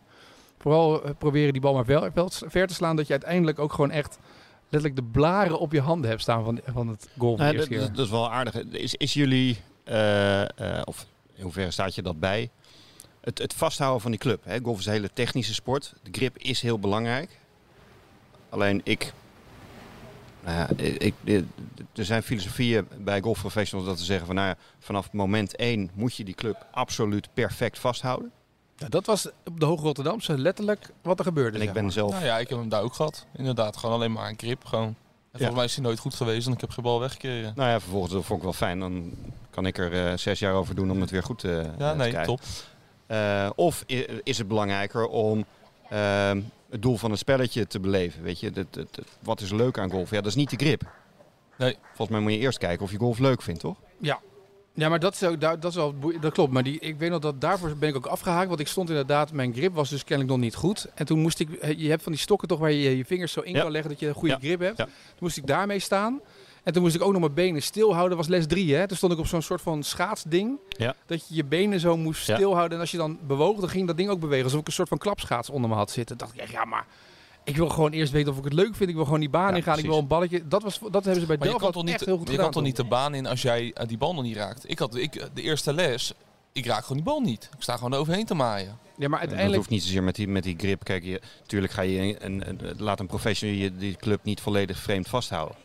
Vooral 0.57 1.03
eh, 1.03 1.11
proberen 1.17 1.53
die 1.53 1.61
bal 1.61 1.73
maar 1.73 2.11
ver 2.29 2.67
te 2.67 2.73
slaan, 2.73 2.95
dat 2.95 3.07
je 3.07 3.13
uiteindelijk 3.13 3.59
ook 3.59 3.73
gewoon 3.73 3.91
echt 3.91 4.19
letterlijk 4.69 4.95
de 4.95 5.07
blaren 5.11 5.59
op 5.59 5.71
je 5.71 5.81
handen 5.81 6.09
hebt 6.09 6.21
staan 6.21 6.43
van, 6.43 6.59
van 6.73 6.87
het 6.87 7.09
golf 7.17 7.37
de 7.37 7.43
Nou, 7.43 7.55
dat, 7.57 7.69
dat- 7.79 7.95
dat 7.95 8.05
is 8.05 8.11
wel 8.11 8.31
aardig. 8.31 8.53
Is, 8.55 8.95
is 8.95 9.13
jullie, 9.13 9.57
eh, 9.83 10.41
eh, 10.77 10.81
of 10.83 11.05
in 11.33 11.43
hoeverre 11.43 11.71
staat 11.71 11.95
je 11.95 12.01
dat 12.01 12.19
bij? 12.19 12.49
Het, 13.21 13.37
het 13.37 13.53
vasthouden 13.53 14.01
van 14.01 14.11
die 14.11 14.19
club. 14.19 14.43
Hè? 14.43 14.59
Golf 14.63 14.79
is 14.79 14.85
een 14.85 14.91
hele 14.91 15.09
technische 15.13 15.53
sport. 15.53 15.93
De 16.03 16.09
grip 16.11 16.37
is 16.37 16.61
heel 16.61 16.79
belangrijk. 16.79 17.39
Alleen 18.49 18.81
ik. 18.83 19.13
Nou 20.43 20.57
ja, 20.57 20.69
ik, 20.83 21.13
ik- 21.23 21.43
er 21.95 22.05
zijn 22.05 22.23
filosofieën 22.23 22.87
bij 22.97 23.21
golfprofessionals 23.21 23.87
dat 23.89 23.99
ze 23.99 24.05
zeggen 24.05 24.25
van 24.25 24.35
nou 24.35 24.47
ja, 24.47 24.55
vanaf 24.79 25.11
moment 25.11 25.55
1 25.55 25.89
moet 25.93 26.15
je 26.15 26.23
die 26.23 26.33
club 26.35 26.65
absoluut 26.71 27.27
perfect 27.33 27.79
vasthouden. 27.79 28.31
Ja, 28.79 28.87
dat 28.89 29.05
was 29.05 29.29
op 29.45 29.59
de 29.59 29.65
Hoge 29.65 29.83
Rotterdamse 29.83 30.37
letterlijk 30.37 30.89
wat 31.01 31.19
er 31.19 31.25
gebeurde. 31.25 31.57
En 31.57 31.63
ik 31.63 31.73
ben 31.73 31.83
maar. 31.83 31.91
zelf 31.91 32.11
Nou 32.11 32.25
ja, 32.25 32.37
ik 32.37 32.49
heb 32.49 32.57
hem 32.57 32.69
daar 32.69 32.81
ook 32.81 32.93
gehad. 32.93 33.25
Inderdaad, 33.37 33.77
gewoon 33.77 33.95
alleen 33.95 34.11
maar 34.11 34.29
een 34.29 34.37
grip. 34.37 34.65
Gewoon. 34.65 34.87
En 34.87 34.95
volgens 35.31 35.55
mij 35.57 35.65
is 35.65 35.75
hij 35.75 35.83
nooit 35.83 35.99
goed 35.99 36.13
geweest 36.13 36.47
en 36.47 36.53
ik 36.53 36.61
heb 36.61 36.69
geen 36.69 36.83
bal 36.83 36.99
weggekregen. 36.99 37.53
Nou 37.55 37.69
ja, 37.69 37.79
vervolgens 37.79 38.13
dat 38.13 38.25
vond 38.25 38.37
ik 38.39 38.43
wel 38.43 38.53
fijn. 38.53 38.79
Dan 38.79 39.11
kan 39.49 39.65
ik 39.65 39.77
er 39.77 40.07
eh, 40.07 40.17
zes 40.17 40.39
jaar 40.39 40.53
over 40.53 40.75
doen 40.75 40.91
om 40.91 41.01
het 41.01 41.09
weer 41.09 41.23
goed 41.23 41.43
eh, 41.43 41.51
Ja, 41.77 41.91
te 41.91 41.97
nee, 41.97 42.09
krijgen. 42.09 42.23
top. 42.25 42.41
Eh, 43.07 43.49
of 43.55 43.83
is 44.23 44.37
het 44.37 44.47
belangrijker 44.47 45.07
om 45.07 45.45
ehm, 45.89 46.41
het 46.69 46.81
doel 46.81 46.97
van 46.97 47.09
het 47.09 47.19
spelletje 47.19 47.67
te 47.67 47.79
beleven? 47.79 48.23
Weet 48.23 48.39
je, 48.39 48.51
dat, 48.51 48.65
dat- 48.73 48.95
dat- 48.95 49.05
wat 49.19 49.41
is 49.41 49.51
leuk 49.51 49.77
aan 49.79 49.91
golf? 49.91 50.09
Ja, 50.09 50.15
dat 50.17 50.25
is 50.25 50.35
niet 50.35 50.49
de 50.49 50.55
grip. 50.55 50.81
Nee. 51.57 51.77
Volgens 51.87 52.09
mij 52.09 52.19
moet 52.19 52.31
je 52.31 52.37
eerst 52.37 52.57
kijken 52.57 52.85
of 52.85 52.91
je 52.91 52.97
golf 52.97 53.19
leuk 53.19 53.41
vindt, 53.41 53.59
toch? 53.59 53.75
Ja, 53.97 54.19
maar 54.87 54.99
dat 54.99 55.13
is, 55.13 55.23
ook, 55.23 55.41
dat 55.41 55.63
is 55.65 55.75
wel 55.75 55.95
dat 56.21 56.33
klopt. 56.33 56.51
Maar 56.51 56.63
die, 56.63 56.79
ik 56.79 56.97
weet 56.99 57.09
nog 57.09 57.19
dat 57.19 57.41
daarvoor 57.41 57.75
ben 57.77 57.89
ik 57.89 57.95
ook 57.95 58.05
afgehaakt. 58.05 58.47
Want 58.47 58.59
ik 58.59 58.67
stond 58.67 58.89
inderdaad, 58.89 59.31
mijn 59.31 59.53
grip 59.53 59.73
was 59.73 59.89
dus 59.89 60.03
kennelijk 60.03 60.35
nog 60.35 60.43
niet 60.43 60.55
goed. 60.55 60.87
En 60.95 61.05
toen 61.05 61.19
moest 61.19 61.39
ik, 61.39 61.51
eh, 61.53 61.79
je 61.79 61.89
hebt 61.89 62.03
van 62.03 62.11
die 62.11 62.21
stokken 62.21 62.47
toch 62.47 62.59
waar 62.59 62.71
je 62.71 62.97
je 62.97 63.05
vingers 63.05 63.31
zo 63.31 63.39
in 63.41 63.53
Ja. 63.53 63.61
kan 63.61 63.71
leggen 63.71 63.89
dat 63.91 63.99
je 63.99 64.07
een 64.07 64.13
goede 64.13 64.33
Ja. 64.33 64.39
grip 64.39 64.59
hebt. 64.59 64.77
Ja. 64.77 64.83
Toen 64.85 64.93
moest 65.19 65.37
ik 65.37 65.47
daarmee 65.47 65.79
staan. 65.79 66.19
En 66.63 66.73
toen 66.73 66.81
moest 66.83 66.95
ik 66.95 67.01
ook 67.01 67.11
nog 67.11 67.21
mijn 67.21 67.33
benen 67.33 67.61
stilhouden. 67.61 68.09
Dat 68.17 68.17
was 68.17 68.27
les 68.35 68.47
3, 68.47 68.75
hè. 68.75 68.87
Toen 68.87 68.97
stond 68.97 69.13
ik 69.13 69.19
op 69.19 69.27
zo'n 69.27 69.41
soort 69.41 69.61
van 69.61 69.83
schaatsding. 69.83 70.57
Ja. 70.69 70.95
Dat 71.05 71.27
je 71.27 71.35
je 71.35 71.45
benen 71.45 71.79
zo 71.79 71.97
moest 71.97 72.27
Ja. 72.27 72.35
stilhouden. 72.35 72.73
En 72.73 72.79
als 72.79 72.91
je 72.91 72.97
dan 72.97 73.17
bewoog, 73.27 73.59
dan 73.59 73.69
ging 73.69 73.87
dat 73.87 73.97
ding 73.97 74.09
ook 74.09 74.19
bewegen. 74.19 74.43
Alsof 74.43 74.59
ik 74.59 74.67
een 74.67 74.73
soort 74.73 74.87
van 74.89 74.97
klapschaats 74.97 75.49
onder 75.49 75.69
me 75.69 75.75
had 75.75 75.91
zitten. 75.91 76.17
Toen 76.17 76.27
dacht 76.27 76.41
ik, 76.49 76.51
ja, 76.55 76.65
maar... 76.65 76.85
Ik 77.43 77.55
wil 77.57 77.69
gewoon 77.69 77.91
eerst 77.91 78.11
weten 78.11 78.31
of 78.31 78.37
ik 78.37 78.43
het 78.43 78.53
leuk 78.53 78.75
vind. 78.75 78.89
Ik 78.89 78.95
wil 78.95 79.05
gewoon 79.05 79.19
die 79.19 79.29
baan 79.29 79.49
Ja, 79.49 79.55
ingaan. 79.55 79.59
Ik 79.59 79.63
precies. 79.73 79.89
wil 79.89 79.97
een 79.97 80.07
balletje. 80.07 80.47
Dat, 80.47 80.63
was, 80.63 80.79
dat 80.91 81.03
hebben 81.03 81.21
ze 81.21 81.27
bij 81.27 81.35
je 81.39 81.43
Delft 81.43 81.59
kan 81.59 81.71
toch 81.71 81.83
niet, 81.83 81.93
echt 81.93 82.05
heel 82.05 82.17
goed 82.17 82.25
je 82.25 82.29
gedaan. 82.31 82.43
kan 82.45 82.53
toch 82.53 82.63
niet 82.63 82.75
de 82.75 82.83
baan 82.83 83.13
in 83.13 83.25
als 83.25 83.41
jij 83.41 83.71
eh, 83.73 83.87
die 83.87 83.97
bal 83.97 84.13
nog 84.13 84.23
niet 84.23 84.35
raakt. 84.35 84.69
Ik 84.69 84.79
had 84.79 84.95
ik, 84.95 85.27
de 85.33 85.41
eerste 85.41 85.73
les, 85.73 86.13
ik 86.51 86.65
raak 86.65 86.81
gewoon 86.81 86.97
die 86.97 87.05
bal 87.05 87.19
niet. 87.19 87.49
Ik 87.55 87.61
sta 87.63 87.75
gewoon 87.75 87.93
overheen 87.93 88.25
te 88.25 88.33
maaien. 88.33 88.67
Ja, 88.67 89.07
maar 89.07 89.09
Dat 89.09 89.19
uiteindelijk... 89.19 89.55
hoeft 89.57 89.69
niet 89.69 89.83
zozeer 89.83 90.03
met 90.03 90.15
die, 90.15 90.27
met 90.27 90.43
die 90.43 90.55
grip. 90.57 90.83
Kijk, 90.83 91.03
je, 91.03 91.21
natuurlijk 91.39 91.73
ga 91.73 91.81
je 91.81 92.23
een, 92.25 92.47
een, 92.49 92.59
laat 92.77 92.99
een 92.99 93.07
professional 93.07 93.55
je 93.55 93.75
die 93.75 93.95
club 93.95 94.23
niet 94.23 94.41
volledig 94.41 94.77
vreemd 94.79 95.07
vasthouden. 95.07 95.55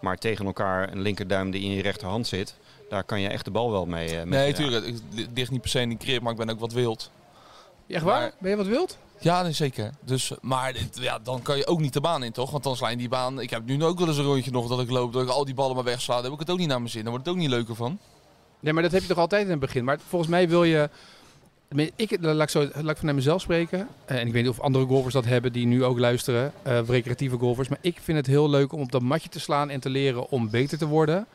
Maar 0.00 0.16
tegen 0.16 0.44
elkaar 0.46 0.92
een 0.92 1.00
linkerduim 1.00 1.50
die 1.50 1.62
in 1.62 1.70
je 1.70 1.82
rechterhand 1.82 2.26
zit, 2.26 2.54
daar 2.88 3.04
kan 3.04 3.20
je 3.20 3.28
echt 3.28 3.44
de 3.44 3.50
bal 3.50 3.70
wel 3.70 3.86
mee. 3.86 4.06
eh, 4.08 4.14
mee 4.16 4.26
Nee, 4.26 4.52
tuurlijk. 4.52 4.94
Ligt 5.34 5.50
niet 5.50 5.60
per 5.60 5.70
se 5.70 5.80
in 5.80 5.88
die 5.88 5.98
grip, 6.00 6.22
maar 6.22 6.32
ik 6.32 6.38
ben 6.38 6.50
ook 6.50 6.60
wat 6.60 6.72
wild. 6.72 7.10
Echt 7.86 8.04
waar? 8.04 8.20
maar- 8.20 8.32
Ben 8.38 8.50
je 8.50 8.56
wat 8.56 8.66
wild? 8.66 8.98
Ja, 9.20 9.42
nee, 9.42 9.52
zeker. 9.52 9.90
Dus, 10.04 10.32
maar 10.40 10.72
dit- 10.72 10.98
ja, 11.00 11.18
dan 11.18 11.42
kan 11.42 11.56
je 11.56 11.66
ook 11.66 11.80
niet 11.80 11.92
de 11.92 12.00
baan 12.00 12.22
in, 12.22 12.32
toch? 12.32 12.50
Want 12.50 12.64
dan 12.64 12.76
sla 12.76 12.88
je 12.88 12.96
die 12.96 13.08
baan... 13.08 13.40
Ik 13.40 13.50
heb 13.50 13.64
nu 13.64 13.84
ook 13.84 13.98
wel 13.98 14.08
eens 14.08 14.16
een 14.16 14.24
rondje 14.24 14.50
nog 14.50 14.68
dat 14.68 14.80
ik 14.80 14.90
loop, 14.90 15.12
dat 15.12 15.22
ik 15.22 15.28
al 15.28 15.44
die 15.44 15.54
ballen 15.54 15.74
maar 15.74 15.84
wegsla. 15.84 16.14
Dan 16.14 16.24
heb 16.24 16.32
ik 16.32 16.38
het 16.38 16.50
ook 16.50 16.58
niet 16.58 16.68
naar 16.68 16.78
mijn 16.78 16.90
zin. 16.90 17.02
Dan 17.02 17.10
wordt 17.10 17.26
het 17.26 17.34
ook 17.34 17.40
niet 17.40 17.50
leuker 17.50 17.74
van. 17.74 17.98
Nee, 18.60 18.72
maar 18.72 18.82
dat 18.82 18.92
heb 18.92 19.02
je 19.02 19.08
toch 19.08 19.18
altijd 19.18 19.44
in 19.44 19.50
het 19.50 19.60
begin. 19.60 19.84
Maar 19.84 19.98
volgens 20.08 20.30
mij 20.30 20.48
wil 20.48 20.64
je... 20.64 20.90
Ik, 21.96 22.16
laat, 22.20 22.42
ik 22.42 22.48
zo, 22.48 22.60
laat 22.60 22.90
ik 22.90 22.96
vanuit 22.96 23.16
mezelf 23.16 23.40
spreken. 23.40 23.88
Eh, 24.04 24.20
En 24.20 24.26
ik 24.26 24.32
weet 24.32 24.42
niet 24.42 24.50
of 24.50 24.60
andere 24.60 24.86
golfers 24.86 25.14
dat 25.14 25.24
hebben 25.24 25.52
die 25.52 25.66
nu 25.66 25.84
ook 25.84 25.98
luisteren. 25.98 26.52
eh, 26.62 26.78
of 26.78 26.88
recreatieve 26.88 27.36
golfers. 27.38 27.68
Maar 27.68 27.78
ik 27.80 27.98
vind 28.02 28.16
het 28.18 28.26
heel 28.26 28.50
leuk 28.50 28.72
om 28.72 28.80
op 28.80 28.92
dat 28.92 29.02
matje 29.02 29.28
te 29.28 29.40
slaan 29.40 29.70
en 29.70 29.80
te 29.80 29.90
leren 29.90 30.30
om 30.30 30.50
beter 30.50 30.78
te 30.78 30.86
worden. 30.86 31.26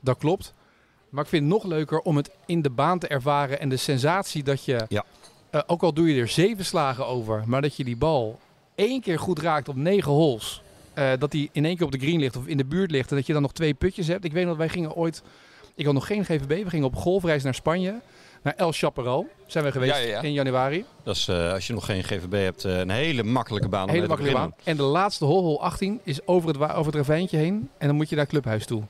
Dat 0.00 0.18
klopt. 0.18 0.52
Maar 1.08 1.22
ik 1.24 1.28
vind 1.30 1.42
het 1.44 1.52
nog 1.52 1.64
leuker 1.64 2.00
om 2.00 2.16
het 2.16 2.30
in 2.46 2.62
de 2.62 2.70
baan 2.70 2.98
te 2.98 3.08
ervaren. 3.08 3.60
En 3.60 3.68
de 3.68 3.76
sensatie 3.76 4.42
dat 4.42 4.64
je... 4.64 4.84
Ja. 4.88 5.04
Eh, 5.54 5.60
ook 5.66 5.82
al 5.82 5.92
doe 5.92 6.14
je 6.14 6.20
er 6.20 6.28
zeven 6.28 6.64
slagen 6.64 7.06
over. 7.06 7.42
Maar 7.46 7.62
dat 7.62 7.76
je 7.76 7.84
die 7.84 7.96
bal 7.96 8.38
één 8.74 9.00
keer 9.00 9.18
goed 9.18 9.38
raakt 9.38 9.68
op 9.68 9.76
negen 9.76 10.12
holes. 10.12 10.62
eh, 10.94 11.10
dat 11.18 11.30
die 11.30 11.48
in 11.52 11.64
één 11.64 11.76
keer 11.76 11.86
op 11.86 11.92
de 11.92 11.98
green 11.98 12.20
ligt 12.20 12.36
of 12.36 12.46
in 12.46 12.56
de 12.56 12.64
buurt 12.64 12.90
ligt. 12.90 13.10
En 13.10 13.16
dat 13.16 13.26
je 13.26 13.32
dan 13.32 13.42
nog 13.42 13.52
twee 13.52 13.74
putjes 13.74 14.06
hebt. 14.06 14.24
Ik 14.24 14.32
weet 14.32 14.46
nog, 14.46 14.56
wij 14.56 14.68
gingen 14.68 14.94
ooit... 14.94 15.22
Ik 15.74 15.84
had 15.84 15.94
nog 15.94 16.06
geen 16.06 16.24
GVB. 16.24 16.64
We 16.64 16.68
gingen 16.70 16.86
op 16.86 16.94
golfreis 16.96 17.42
naar 17.42 17.54
Spanje. 17.54 18.00
Naar 18.42 18.54
El 18.56 18.72
Chaparral 18.72 19.26
zijn 19.46 19.64
we 19.64 19.72
geweest 19.72 19.94
Ja, 19.94 19.98
ja, 20.00 20.08
ja. 20.08 20.22
in 20.22 20.32
januari. 20.32 20.84
Dat 21.02 21.16
is, 21.16 21.28
eh, 21.28 21.52
als 21.52 21.66
je 21.66 21.72
nog 21.72 21.84
geen 21.84 22.04
GVB 22.04 22.32
hebt, 22.32 22.64
een 22.64 22.90
hele 22.90 23.22
makkelijke 23.22 23.68
baan. 23.68 23.88
Hele 23.88 24.06
makkelijke 24.06 24.38
baan. 24.38 24.54
En 24.64 24.76
de 24.76 24.82
laatste 24.82 25.24
hole, 25.24 25.42
hole 25.42 25.58
18, 25.58 26.00
is 26.04 26.26
over 26.26 26.48
het, 26.48 26.58
over 26.60 26.86
het 26.86 26.94
ravijntje 26.94 27.36
heen. 27.36 27.70
En 27.78 27.86
dan 27.86 27.96
moet 27.96 28.08
je 28.08 28.16
naar 28.16 28.26
clubhuis 28.26 28.66
toe. 28.66 28.82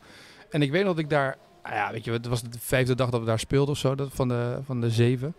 En 0.51 0.63
ik 0.63 0.71
weet 0.71 0.85
nog 0.85 0.95
dat 0.95 1.05
ik 1.05 1.11
daar... 1.11 1.37
nou 1.63 1.75
ja, 1.75 1.93
weet 1.93 2.05
je, 2.05 2.11
het 2.13 2.27
was 2.27 2.43
de 2.43 2.49
vijfde 2.61 2.95
dag 2.95 3.11
dat 3.11 3.21
we 3.21 3.27
daar 3.27 3.39
speelden 3.39 3.75
of 3.75 3.79
zo. 3.81 3.95
Dat, 3.95 4.09
van, 4.13 4.29
de, 4.29 4.59
van 4.65 4.81
de 4.81 4.91
zeven. 4.91 5.35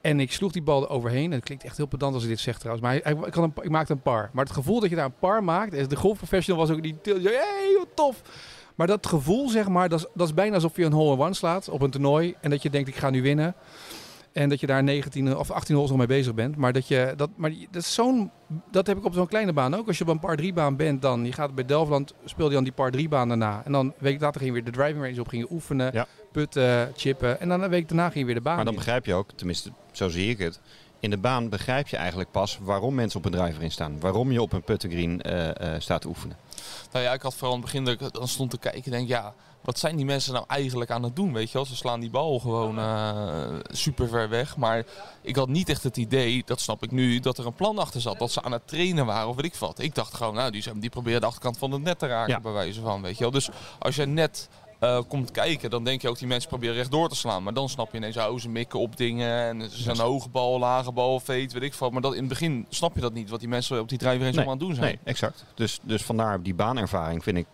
En 0.00 0.20
ik 0.20 0.32
sloeg 0.32 0.52
die 0.52 0.62
bal 0.62 0.82
er 0.82 0.88
overheen. 0.88 1.24
En 1.24 1.36
het 1.36 1.44
klinkt 1.44 1.64
echt 1.64 1.76
heel 1.76 1.86
pedant 1.86 2.14
als 2.14 2.22
ik 2.22 2.28
dit 2.28 2.40
zeg 2.40 2.58
trouwens. 2.58 2.86
Maar 2.86 2.94
ik, 3.26 3.36
een, 3.36 3.52
ik 3.62 3.70
maakte 3.70 3.92
een 3.92 4.02
par. 4.02 4.30
Maar 4.32 4.44
het 4.44 4.54
gevoel 4.54 4.80
dat 4.80 4.90
je 4.90 4.96
daar 4.96 5.04
een 5.04 5.18
par 5.18 5.44
maakt... 5.44 5.90
De 5.90 5.96
golfprofessional 5.96 6.60
was 6.66 6.76
ook 6.76 6.82
die... 6.82 6.98
Hey, 7.02 7.74
wat 7.78 7.88
tof! 7.94 8.22
Maar 8.74 8.86
dat 8.86 9.06
gevoel, 9.06 9.48
zeg 9.48 9.68
maar, 9.68 9.88
dat 9.88 9.98
is, 9.98 10.06
dat 10.14 10.26
is 10.26 10.34
bijna 10.34 10.54
alsof 10.54 10.76
je 10.76 10.84
een 10.84 10.92
hole-in-one 10.92 11.34
slaat 11.34 11.68
op 11.68 11.82
een 11.82 11.90
toernooi. 11.90 12.34
En 12.40 12.50
dat 12.50 12.62
je 12.62 12.70
denkt, 12.70 12.88
ik 12.88 12.96
ga 12.96 13.10
nu 13.10 13.22
winnen. 13.22 13.54
En 14.32 14.48
dat 14.48 14.60
je 14.60 14.66
daar 14.66 14.82
19 14.82 15.36
of 15.36 15.50
18 15.50 15.74
holes 15.74 15.88
nog 15.90 15.98
mee 15.98 16.06
bezig 16.06 16.34
bent. 16.34 16.56
Maar 16.56 16.72
dat 16.72 16.88
je 16.88 17.12
dat, 17.16 17.30
maar 17.36 17.50
dat 17.70 17.82
is 17.82 17.94
zo'n, 17.94 18.30
dat 18.70 18.86
heb 18.86 18.98
ik 18.98 19.04
op 19.04 19.14
zo'n 19.14 19.26
kleine 19.26 19.52
baan 19.52 19.74
ook. 19.74 19.86
Als 19.86 19.98
je 19.98 20.04
op 20.04 20.10
een 20.10 20.18
par 20.20 20.36
3 20.36 20.52
baan 20.52 20.76
bent, 20.76 21.02
dan 21.02 21.24
je 21.24 21.32
gaat 21.32 21.54
bij 21.54 21.64
Delftland, 21.64 22.14
speel 22.24 22.46
je 22.48 22.54
dan 22.54 22.64
die 22.64 22.72
par 22.72 22.90
3 22.90 23.08
baan 23.08 23.28
daarna. 23.28 23.62
En 23.64 23.72
dan 23.72 23.86
een 23.86 23.92
week 23.98 24.20
later 24.20 24.40
ging 24.40 24.54
je 24.54 24.62
weer 24.62 24.72
de 24.72 24.78
driving 24.78 25.04
range 25.04 25.20
op, 25.20 25.28
ging 25.28 25.42
je 25.48 25.52
oefenen, 25.54 25.90
Ja. 25.92 26.06
putten, 26.32 26.92
chippen. 26.96 27.40
En 27.40 27.48
dan 27.48 27.62
een 27.62 27.70
week 27.70 27.88
daarna 27.88 28.04
ging 28.06 28.18
je 28.18 28.24
weer 28.24 28.34
de 28.34 28.40
baan 28.40 28.56
Maar 28.56 28.64
dan 28.64 28.72
in. 28.74 28.78
begrijp 28.80 29.06
je 29.06 29.14
ook, 29.14 29.30
tenminste 29.34 29.70
zo 29.92 30.08
zie 30.08 30.30
ik 30.30 30.38
het. 30.38 30.60
In 31.00 31.10
de 31.10 31.18
baan 31.18 31.48
begrijp 31.48 31.88
je 31.88 31.96
eigenlijk 31.96 32.30
pas 32.30 32.58
waarom 32.62 32.94
mensen 32.94 33.18
op 33.18 33.24
een 33.24 33.32
driver 33.32 33.62
in 33.62 33.70
staan. 33.70 34.00
Waarom 34.00 34.32
je 34.32 34.42
op 34.42 34.52
een 34.52 34.62
puttengreen 34.62 35.22
eh 35.22 35.74
eh 35.74 35.80
staat 35.80 36.00
te 36.00 36.08
oefenen. 36.08 36.36
Nou 36.92 37.04
ja, 37.04 37.12
ik 37.12 37.22
had 37.22 37.34
vooral 37.34 37.54
in 37.56 37.62
het 37.62 37.70
begin 37.70 37.84
dat 37.84 38.00
ik 38.00 38.12
dan 38.12 38.28
stond 38.28 38.50
te 38.50 38.58
kijken 38.58 38.84
en 38.84 38.90
denk, 38.90 39.08
ja, 39.08 39.34
wat 39.60 39.78
zijn 39.78 39.96
die 39.96 40.04
mensen 40.04 40.32
nou 40.32 40.44
eigenlijk 40.48 40.90
aan 40.90 41.02
het 41.02 41.16
doen, 41.16 41.32
weet 41.32 41.46
je 41.46 41.52
wel? 41.52 41.66
Ze 41.66 41.76
slaan 41.76 42.00
die 42.00 42.10
bal 42.10 42.38
gewoon 42.38 42.78
eh, 42.78 43.54
super 43.70 44.08
ver 44.08 44.28
weg, 44.28 44.56
maar 44.56 44.84
ik 45.22 45.36
had 45.36 45.48
niet 45.48 45.68
echt 45.68 45.82
het 45.82 45.96
idee, 45.96 46.42
dat 46.46 46.60
snap 46.60 46.82
ik 46.82 46.90
nu, 46.90 47.20
dat 47.20 47.38
er 47.38 47.46
een 47.46 47.54
plan 47.54 47.78
achter 47.78 48.00
zat. 48.00 48.18
Dat 48.18 48.30
ze 48.32 48.42
aan 48.42 48.52
het 48.52 48.68
trainen 48.68 49.06
waren 49.06 49.28
of 49.28 49.36
weet 49.36 49.44
ik 49.44 49.54
wat. 49.54 49.78
Ik 49.78 49.94
dacht 49.94 50.14
gewoon, 50.14 50.34
nou, 50.34 50.50
die, 50.50 50.62
zijn, 50.62 50.80
die 50.80 50.90
proberen 50.90 51.20
de 51.20 51.26
achterkant 51.26 51.58
van 51.58 51.72
het 51.72 51.82
net 51.82 51.98
te 51.98 52.06
raken, 52.06 52.32
Ja. 52.32 52.40
bij 52.40 52.52
wijze 52.52 52.80
van, 52.80 53.02
weet 53.02 53.14
je 53.16 53.22
wel? 53.22 53.30
Dus 53.32 53.48
als 53.78 53.96
je 53.96 54.06
net 54.06 54.48
eh, 54.78 55.00
komt 55.08 55.30
kijken, 55.30 55.70
dan 55.70 55.84
denk 55.84 56.02
je 56.02 56.08
ook 56.08 56.18
die 56.18 56.28
mensen 56.28 56.48
proberen 56.48 56.74
rechtdoor 56.74 57.08
te 57.08 57.16
slaan. 57.16 57.42
Maar 57.42 57.54
dan 57.54 57.68
snap 57.68 57.90
je 57.92 57.96
ineens, 57.96 58.16
oh, 58.16 58.38
ze 58.38 58.48
mikken 58.48 58.78
op 58.80 58.96
dingen 58.96 59.30
en 59.30 59.70
ze 59.70 59.82
zijn 59.82 59.96
een 59.96 60.02
hoge 60.04 60.28
bal, 60.28 60.58
lage 60.58 60.92
bal, 60.92 61.20
veet, 61.20 61.52
weet 61.52 61.62
ik 61.62 61.74
wat. 61.74 61.92
Maar 61.92 62.00
dat, 62.02 62.12
in 62.12 62.18
het 62.18 62.28
begin 62.28 62.66
snap 62.68 62.94
je 62.94 63.00
dat 63.00 63.12
niet, 63.12 63.30
wat 63.30 63.40
die 63.40 63.48
mensen 63.48 63.80
op 63.80 63.88
die 63.88 63.98
driver 63.98 64.26
eens 64.26 64.36
Nee, 64.36 64.46
allemaal 64.46 64.52
aan 64.52 64.58
het 64.58 64.66
doen 64.68 64.74
zijn. 64.76 64.86
Nee, 65.04 65.12
exact. 65.12 65.44
Dus, 65.54 65.78
dus 65.82 66.02
vandaar 66.02 66.42
die 66.42 66.54
baanervaring 66.54 67.22
vind 67.22 67.36
ik 67.36 67.46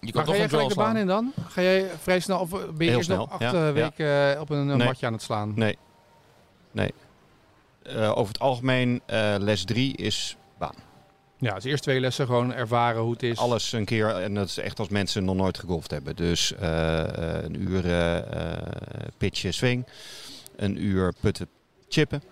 Je 0.00 0.12
kan 0.12 0.24
Maar 0.24 0.34
ga 0.34 0.38
jij 0.40 0.48
gelijk 0.48 0.68
de 0.68 0.74
baan 0.74 0.96
in 0.96 1.06
dan? 1.06 1.32
Ga 1.48 1.62
jij 1.62 1.86
vrij 2.02 2.20
snel, 2.20 2.38
of 2.38 2.50
ben 2.50 2.60
je 2.60 2.84
Heel 2.84 2.96
eerst 2.96 3.08
nog 3.08 3.18
snel, 3.18 3.28
acht 3.28 3.40
ja, 3.40 3.52
eh, 3.52 3.66
ja. 3.66 3.72
weken 3.72 4.34
eh, 4.34 4.40
op 4.40 4.50
een, 4.50 4.66
Nee. 4.66 4.76
matje 4.76 5.06
aan 5.06 5.12
het 5.12 5.22
slaan? 5.22 5.52
Nee. 5.54 5.78
Nee. 6.72 6.94
Eh, 7.82 8.10
over 8.18 8.32
het 8.32 8.42
algemeen, 8.42 9.00
eh, 9.06 9.34
les 9.38 9.64
3 9.64 9.96
is 9.96 10.36
baan. 10.58 10.74
Ja, 11.38 11.54
dus 11.54 11.64
eerst 11.64 11.82
twee 11.82 12.00
lessen 12.00 12.26
gewoon 12.26 12.52
ervaren 12.54 13.02
hoe 13.02 13.12
het 13.12 13.22
is. 13.22 13.38
Alles 13.38 13.72
een 13.72 13.84
keer, 13.84 14.08
en 14.08 14.34
dat 14.34 14.48
is 14.48 14.58
echt 14.58 14.78
als 14.78 14.88
mensen 14.88 15.24
nog 15.24 15.36
nooit 15.36 15.58
gegolfd 15.58 15.90
hebben. 15.90 16.16
Dus 16.16 16.54
eh, 16.54 17.36
eh, 17.36 17.44
een 17.44 17.62
uur 17.62 17.84
eh 17.84 18.16
eh, 18.18 18.62
pitchen 19.18 19.54
swing, 19.54 19.86
een 20.56 20.84
uur 20.84 21.12
putten 21.20 21.48
chippen 21.88 22.22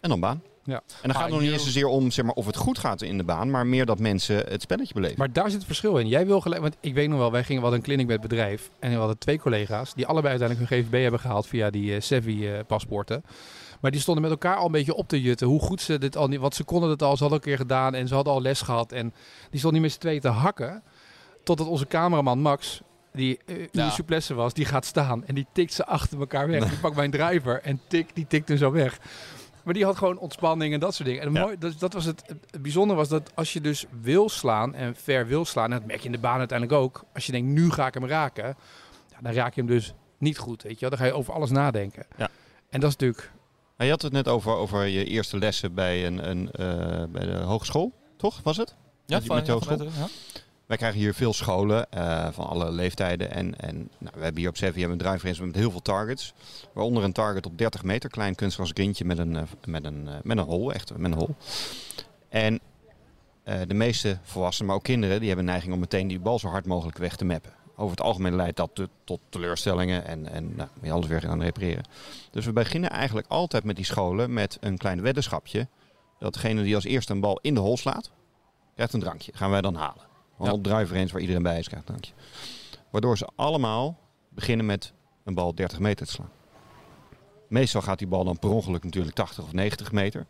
en 0.00 0.08
dan 0.08 0.20
baan. 0.20 0.42
Ja. 0.66 0.74
En 0.74 0.82
dan 1.02 1.12
gaat 1.14 1.22
het 1.22 1.30
nog 1.32 1.40
niet 1.40 1.50
eens 1.52 1.64
zozeer 1.64 1.86
om 1.86 2.10
zeg 2.10 2.24
maar, 2.24 2.34
of 2.34 2.46
het 2.46 2.56
goed 2.56 2.78
gaat 2.78 3.02
in 3.02 3.16
de 3.18 3.24
baan, 3.24 3.50
maar 3.50 3.66
meer 3.66 3.86
dat 3.86 3.98
mensen 3.98 4.36
het 4.48 4.62
spelletje 4.62 4.94
beleven. 4.94 5.18
Maar 5.18 5.32
daar 5.32 5.44
zit 5.44 5.56
het 5.58 5.66
verschil 5.66 5.96
in. 5.98 6.08
Jij 6.08 6.26
wil 6.26 6.40
gelijk, 6.40 6.60
want 6.62 6.76
ik 6.80 6.94
weet 6.94 7.08
nog 7.08 7.18
wel, 7.18 7.32
wij 7.32 7.44
gingen 7.44 7.62
wel 7.62 7.74
een 7.74 7.82
clinic 7.82 8.06
met 8.06 8.20
het 8.20 8.28
bedrijf. 8.28 8.70
En 8.78 8.90
we 8.90 8.96
hadden 8.96 9.18
twee 9.18 9.38
collega's 9.38 9.94
die 9.94 10.06
allebei 10.06 10.38
uiteindelijk 10.38 10.70
hun 10.70 10.82
GVB 10.84 11.02
hebben 11.02 11.20
gehaald 11.20 11.46
via 11.46 11.70
die 11.70 11.94
eh 11.94 12.00
Sevi-paspoorten. 12.00 13.24
maar 13.80 13.90
die 13.90 14.00
stonden 14.00 14.22
met 14.22 14.32
elkaar 14.32 14.56
al 14.56 14.66
een 14.66 14.72
beetje 14.72 14.94
op 14.94 15.08
te 15.08 15.22
jutten. 15.22 15.46
Hoe 15.46 15.60
goed 15.60 15.80
ze 15.80 15.98
dit 15.98 16.16
al 16.16 16.28
niet, 16.28 16.40
want 16.40 16.54
ze 16.54 16.64
konden 16.64 16.90
het 16.90 17.02
al, 17.02 17.16
ze 17.16 17.22
hadden 17.22 17.38
een 17.38 17.44
keer 17.44 17.56
gedaan 17.56 17.94
en 17.94 18.08
ze 18.08 18.14
hadden 18.14 18.32
al 18.32 18.40
les 18.42 18.60
gehad. 18.60 18.92
En 18.92 19.14
die 19.50 19.58
stonden 19.58 19.72
niet 19.72 19.82
met 19.82 19.92
z'n 19.92 19.98
tweeën 19.98 20.20
te 20.20 20.28
hakken. 20.28 20.82
Totdat 21.44 21.66
onze 21.66 21.86
cameraman 21.86 22.40
Max, 22.40 22.80
die 23.12 23.38
eh 23.46 23.56
Ja. 23.72 23.90
souplesse 23.90 24.34
was, 24.34 24.52
die 24.54 24.64
gaat 24.64 24.84
staan. 24.84 25.26
En 25.26 25.34
die 25.34 25.46
tikt 25.52 25.72
ze 25.72 25.86
achter 25.86 26.18
elkaar 26.18 26.48
weg. 26.48 26.64
Die 26.70 26.78
pakt 26.78 26.96
mijn 26.96 27.10
driver 27.10 27.60
en 27.62 27.80
tik, 27.86 28.14
die 28.14 28.26
tikt 28.26 28.48
hem 28.48 28.58
zo 28.58 28.70
weg. 28.72 28.98
Maar 29.66 29.74
die 29.74 29.84
had 29.84 29.96
gewoon 29.96 30.18
ontspanning 30.18 30.74
en 30.74 30.80
dat 30.80 30.94
soort 30.94 31.08
dingen. 31.08 31.22
En 31.22 31.28
het 31.28 31.36
Ja. 31.36 31.42
mooi, 31.42 31.58
dat, 31.58 31.78
dat 31.78 31.92
was 31.92 32.04
het, 32.04 32.22
het 32.50 32.62
bijzondere 32.62 32.98
was 32.98 33.08
dat 33.08 33.30
als 33.34 33.52
je 33.52 33.60
dus 33.60 33.84
wil 34.00 34.28
slaan 34.28 34.74
en 34.74 34.96
ver 34.96 35.26
wil 35.26 35.44
slaan, 35.44 35.72
en 35.72 35.78
dat 35.78 35.86
merk 35.86 35.98
je 36.00 36.06
in 36.06 36.12
de 36.12 36.18
baan 36.18 36.38
uiteindelijk 36.38 36.80
ook. 36.80 37.04
Als 37.14 37.26
je 37.26 37.32
denkt, 37.32 37.48
nu 37.48 37.70
ga 37.70 37.86
ik 37.86 37.94
hem 37.94 38.06
raken, 38.06 38.44
ja, 39.10 39.16
dan 39.20 39.32
raak 39.32 39.54
je 39.54 39.60
hem 39.60 39.70
dus 39.70 39.94
niet 40.18 40.38
goed. 40.38 40.62
Weet 40.62 40.72
je 40.74 40.80
wel? 40.80 40.90
Dan 40.90 40.98
ga 40.98 41.04
je 41.04 41.12
over 41.12 41.32
alles 41.34 41.50
nadenken. 41.50 42.06
Ja. 42.16 42.28
En 42.70 42.80
dat 42.80 42.90
is 42.90 42.96
natuurlijk... 42.96 43.32
Maar 43.76 43.86
je 43.86 43.92
had 43.92 44.02
het 44.02 44.12
net 44.12 44.28
over, 44.28 44.52
over 44.54 44.84
je 44.84 45.04
eerste 45.04 45.38
lessen 45.38 45.74
bij, 45.74 46.06
een, 46.06 46.30
een, 46.30 46.50
eh, 46.50 47.04
bij 47.08 47.26
de 47.26 47.36
hogeschool, 47.36 47.92
toch? 48.16 48.40
Was 48.42 48.56
het? 48.56 48.74
Ja, 49.06 49.18
Met- 49.18 49.28
met 49.28 49.38
de 49.46 49.46
ja, 49.46 49.52
hogeschool? 49.52 49.82
ja. 49.84 50.06
Wij 50.66 50.76
krijgen 50.76 51.00
hier 51.00 51.14
veel 51.14 51.32
scholen 51.32 51.90
eh, 51.90 52.28
van 52.30 52.46
alle 52.46 52.70
leeftijden. 52.70 53.30
En, 53.30 53.60
en 53.60 53.76
nou, 53.98 54.14
we 54.14 54.22
hebben 54.22 54.40
hier 54.40 54.48
op 54.48 54.56
Sevi 54.56 54.84
een 54.84 54.98
drive 54.98 55.44
met 55.44 55.54
heel 55.54 55.70
veel 55.70 55.82
targets. 55.82 56.34
Waaronder 56.72 57.04
een 57.04 57.12
target 57.12 57.46
op 57.46 57.58
30 57.58 57.82
meter, 57.82 58.10
klein 58.10 58.34
kunstgras 58.34 58.70
grintje 58.70 59.04
met 59.04 59.18
een, 59.18 59.36
eh, 59.36 59.42
met 59.64 59.84
een, 59.84 60.08
eh, 60.08 60.14
met 60.22 60.38
een 60.38 60.44
hol, 60.44 60.72
echt 60.72 60.96
met 60.96 61.12
een 61.12 61.18
hol. 61.18 61.34
En 62.28 62.60
de 63.66 63.74
meeste 63.74 64.18
volwassenen, 64.22 64.66
maar 64.66 64.76
ook 64.76 64.82
kinderen, 64.84 65.18
die 65.18 65.28
hebben 65.28 65.46
neiging 65.46 65.72
om 65.72 65.80
meteen 65.80 66.08
die 66.08 66.18
bal 66.18 66.38
zo 66.38 66.48
hard 66.48 66.66
mogelijk 66.66 66.98
weg 66.98 67.16
te 67.16 67.24
mappen. 67.24 67.52
Over 67.76 67.90
het 67.90 68.00
algemeen 68.00 68.36
leidt 68.36 68.56
dat 68.56 68.70
tot 69.04 69.20
teleurstellingen 69.28 70.04
en, 70.04 70.28
en 70.28 70.56
nou, 70.56 70.68
je 70.82 70.92
alles 70.92 71.06
weer 71.06 71.20
gaan 71.20 71.42
repareren. 71.42 71.84
Dus 72.30 72.44
we 72.44 72.52
beginnen 72.52 72.90
eigenlijk 72.90 73.26
altijd 73.28 73.64
met 73.64 73.76
die 73.76 73.84
scholen 73.84 74.32
met 74.32 74.56
een 74.60 74.76
klein 74.76 75.02
weddenschapje. 75.02 75.68
Dat 76.18 76.32
degene 76.32 76.62
die 76.62 76.74
als 76.74 76.84
eerste 76.84 77.12
een 77.12 77.20
bal 77.20 77.38
in 77.42 77.54
de 77.54 77.60
hol 77.60 77.76
slaat, 77.76 78.10
krijgt 78.74 78.92
een 78.92 79.00
drankje. 79.00 79.32
Gaan 79.34 79.50
wij 79.50 79.60
dan 79.60 79.74
halen. 79.74 80.15
Op 80.38 80.62
driver 80.62 81.08
waar 81.12 81.20
iedereen 81.20 81.42
bij 81.42 81.58
is, 81.58 81.68
krijgt 81.68 81.88
een 81.88 81.94
drankje. 81.94 82.12
Waardoor 82.90 83.18
ze 83.18 83.28
allemaal 83.36 83.98
beginnen 84.28 84.66
met 84.66 84.92
een 85.24 85.34
bal 85.34 85.54
30 85.54 85.78
meter 85.78 86.06
te 86.06 86.12
slaan. 86.12 86.30
Meestal 87.48 87.82
gaat 87.82 87.98
die 87.98 88.06
bal 88.06 88.24
dan 88.24 88.38
per 88.38 88.50
ongeluk 88.50 88.84
natuurlijk 88.84 89.14
80 89.14 89.44
of 89.44 89.52
90 89.52 89.92
meter. 89.92 90.26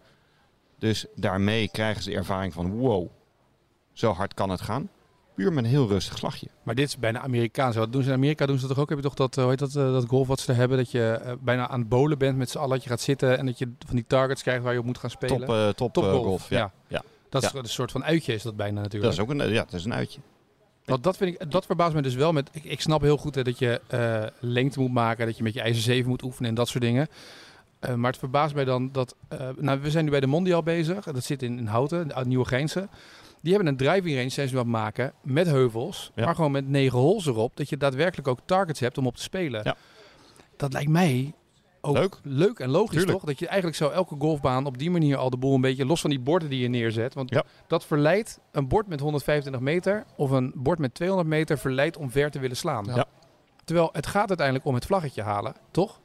Dus 0.78 1.06
daarmee 1.14 1.68
krijgen 1.68 2.02
ze 2.02 2.10
de 2.10 2.16
ervaring 2.16 2.52
van 2.52 2.70
wow, 2.70 3.08
zo 3.92 4.12
hard 4.12 4.34
kan 4.34 4.50
het 4.50 4.60
gaan. 4.60 4.88
Puur 5.34 5.52
met 5.52 5.64
een 5.64 5.70
heel 5.70 5.88
rustig 5.88 6.18
slagje. 6.18 6.46
Maar 6.62 6.74
dit 6.74 6.88
is 6.88 6.98
bijna 6.98 7.20
Amerikaans. 7.20 7.76
Wat 7.76 7.92
doen 7.92 8.02
ze 8.02 8.08
in 8.08 8.14
Amerika? 8.14 8.46
Doen 8.46 8.58
ze 8.58 8.66
dat 8.66 8.70
toch 8.70 8.82
ook? 8.82 8.88
Heb 8.88 8.98
je 8.98 9.04
toch 9.04 9.14
dat, 9.14 9.36
eh, 9.36 9.42
hoe 9.42 9.50
heet 9.50 9.58
dat, 9.58 9.74
eh, 9.74 9.92
dat 9.92 10.06
golf 10.06 10.26
wat 10.26 10.40
ze 10.40 10.52
hebben? 10.52 10.78
Dat 10.78 10.90
je 10.90 11.10
eh, 11.10 11.32
bijna 11.40 11.68
aan 11.68 11.80
het 11.80 11.88
bowlen 11.88 12.18
bent 12.18 12.36
met 12.36 12.50
z'n 12.50 12.58
allen. 12.58 12.70
Dat 12.70 12.82
je 12.82 12.88
gaat 12.88 13.00
zitten 13.00 13.38
en 13.38 13.46
dat 13.46 13.58
je 13.58 13.72
van 13.86 13.96
die 13.96 14.04
targets 14.06 14.42
krijgt 14.42 14.62
waar 14.62 14.72
je 14.72 14.78
op 14.78 14.84
moet 14.84 14.98
gaan 14.98 15.10
spelen. 15.10 15.74
Top, 15.74 15.92
top, 15.92 16.04
golf. 16.04 16.48
Ja. 16.48 16.58
ja. 16.58 16.72
Ja. 16.88 17.02
Dat 17.28 17.42
is 17.42 17.52
een 17.52 17.68
soort 17.68 17.90
van 17.90 18.04
uitje 18.04 18.34
is 18.34 18.42
dat 18.42 18.56
bijna 18.56 18.80
natuurlijk. 18.80 19.02
Dat 19.02 19.12
is 19.12 19.20
ook 19.20 19.40
een, 19.40 19.52
ja, 19.52 19.64
dat 19.64 19.72
is 19.72 19.84
een 19.84 19.94
uitje. 19.94 20.20
Want 20.84 21.02
dat, 21.02 21.16
vind 21.16 21.40
ik, 21.40 21.50
dat 21.50 21.66
verbaast 21.66 21.94
me 21.94 22.02
dus 22.02 22.14
wel. 22.14 22.32
Met, 22.32 22.48
ik, 22.52 22.64
ik 22.64 22.80
snap 22.80 23.00
heel 23.00 23.16
goed 23.16 23.34
hè, 23.34 23.42
dat 23.42 23.58
je 23.58 23.80
eh, 23.86 24.24
lengte 24.40 24.80
moet 24.80 24.92
maken, 24.92 25.26
dat 25.26 25.36
je 25.36 25.42
met 25.42 25.54
je 25.54 25.60
ijzer 25.60 25.82
7 25.82 26.08
moet 26.08 26.22
oefenen 26.22 26.48
en 26.48 26.56
dat 26.56 26.68
soort 26.68 26.84
dingen. 26.84 27.08
Eh, 27.78 27.94
maar 27.94 28.10
het 28.10 28.20
verbaast 28.20 28.54
mij 28.54 28.64
dan 28.64 28.92
dat... 28.92 29.14
eh, 29.28 29.48
nou, 29.56 29.80
we 29.80 29.90
zijn 29.90 30.04
nu 30.04 30.10
bij 30.10 30.20
de 30.20 30.26
Mondial 30.26 30.62
bezig. 30.62 31.04
Dat 31.04 31.24
zit 31.24 31.42
in, 31.42 31.58
in 31.58 31.66
Houten, 31.66 32.14
uit 32.14 32.26
Nieuwe 32.26 32.44
Geense. 32.44 32.88
Die 33.40 33.54
hebben 33.54 33.72
een 33.72 33.78
driving 33.78 34.16
range, 34.16 34.28
zijn 34.28 34.48
ze 34.48 34.54
aan 34.54 34.60
het 34.60 34.70
maken, 34.70 35.12
met 35.22 35.46
heuvels. 35.46 36.10
Ja. 36.14 36.24
Maar 36.24 36.34
gewoon 36.34 36.50
met 36.50 36.68
negen 36.68 36.98
holes 36.98 37.26
erop. 37.26 37.56
Dat 37.56 37.68
je 37.68 37.76
daadwerkelijk 37.76 38.28
ook 38.28 38.38
targets 38.44 38.80
hebt 38.80 38.98
om 38.98 39.06
op 39.06 39.16
te 39.16 39.22
spelen. 39.22 39.60
Ja. 39.64 39.76
Dat 40.56 40.72
lijkt 40.72 40.90
mij 40.90 41.34
ook 41.86 42.20
Leuk. 42.22 42.58
en 42.58 42.68
logisch, 42.70 42.90
Tuurlijk. 42.96 43.12
toch? 43.18 43.24
Dat 43.28 43.38
je 43.38 43.46
eigenlijk 43.46 43.76
zo 43.76 43.88
elke 43.88 44.14
golfbaan 44.18 44.66
op 44.66 44.78
die 44.78 44.90
manier 44.90 45.16
al 45.16 45.30
de 45.30 45.36
boel 45.36 45.54
een 45.54 45.60
beetje... 45.60 45.86
Los 45.86 46.00
van 46.00 46.10
die 46.10 46.18
borden 46.18 46.48
die 46.50 46.60
je 46.60 46.68
neerzet. 46.68 47.14
Want 47.14 47.30
Ja. 47.30 47.42
dat 47.66 47.84
verleidt 47.84 48.38
een 48.52 48.68
bord 48.68 48.86
met 48.86 49.00
125 49.00 49.60
meter 49.62 50.04
of 50.16 50.30
een 50.30 50.52
bord 50.54 50.78
met 50.78 50.94
200 50.94 51.28
meter 51.28 51.58
verleidt 51.58 51.96
om 51.96 52.10
ver 52.10 52.30
te 52.30 52.38
willen 52.38 52.56
slaan. 52.56 52.84
Ja. 52.84 52.94
Ja. 52.96 53.04
Terwijl 53.64 53.88
het 53.92 54.06
gaat 54.06 54.28
uiteindelijk 54.28 54.66
om 54.66 54.74
het 54.74 54.86
vlaggetje 54.86 55.22
halen, 55.22 55.54
toch? 55.70 56.00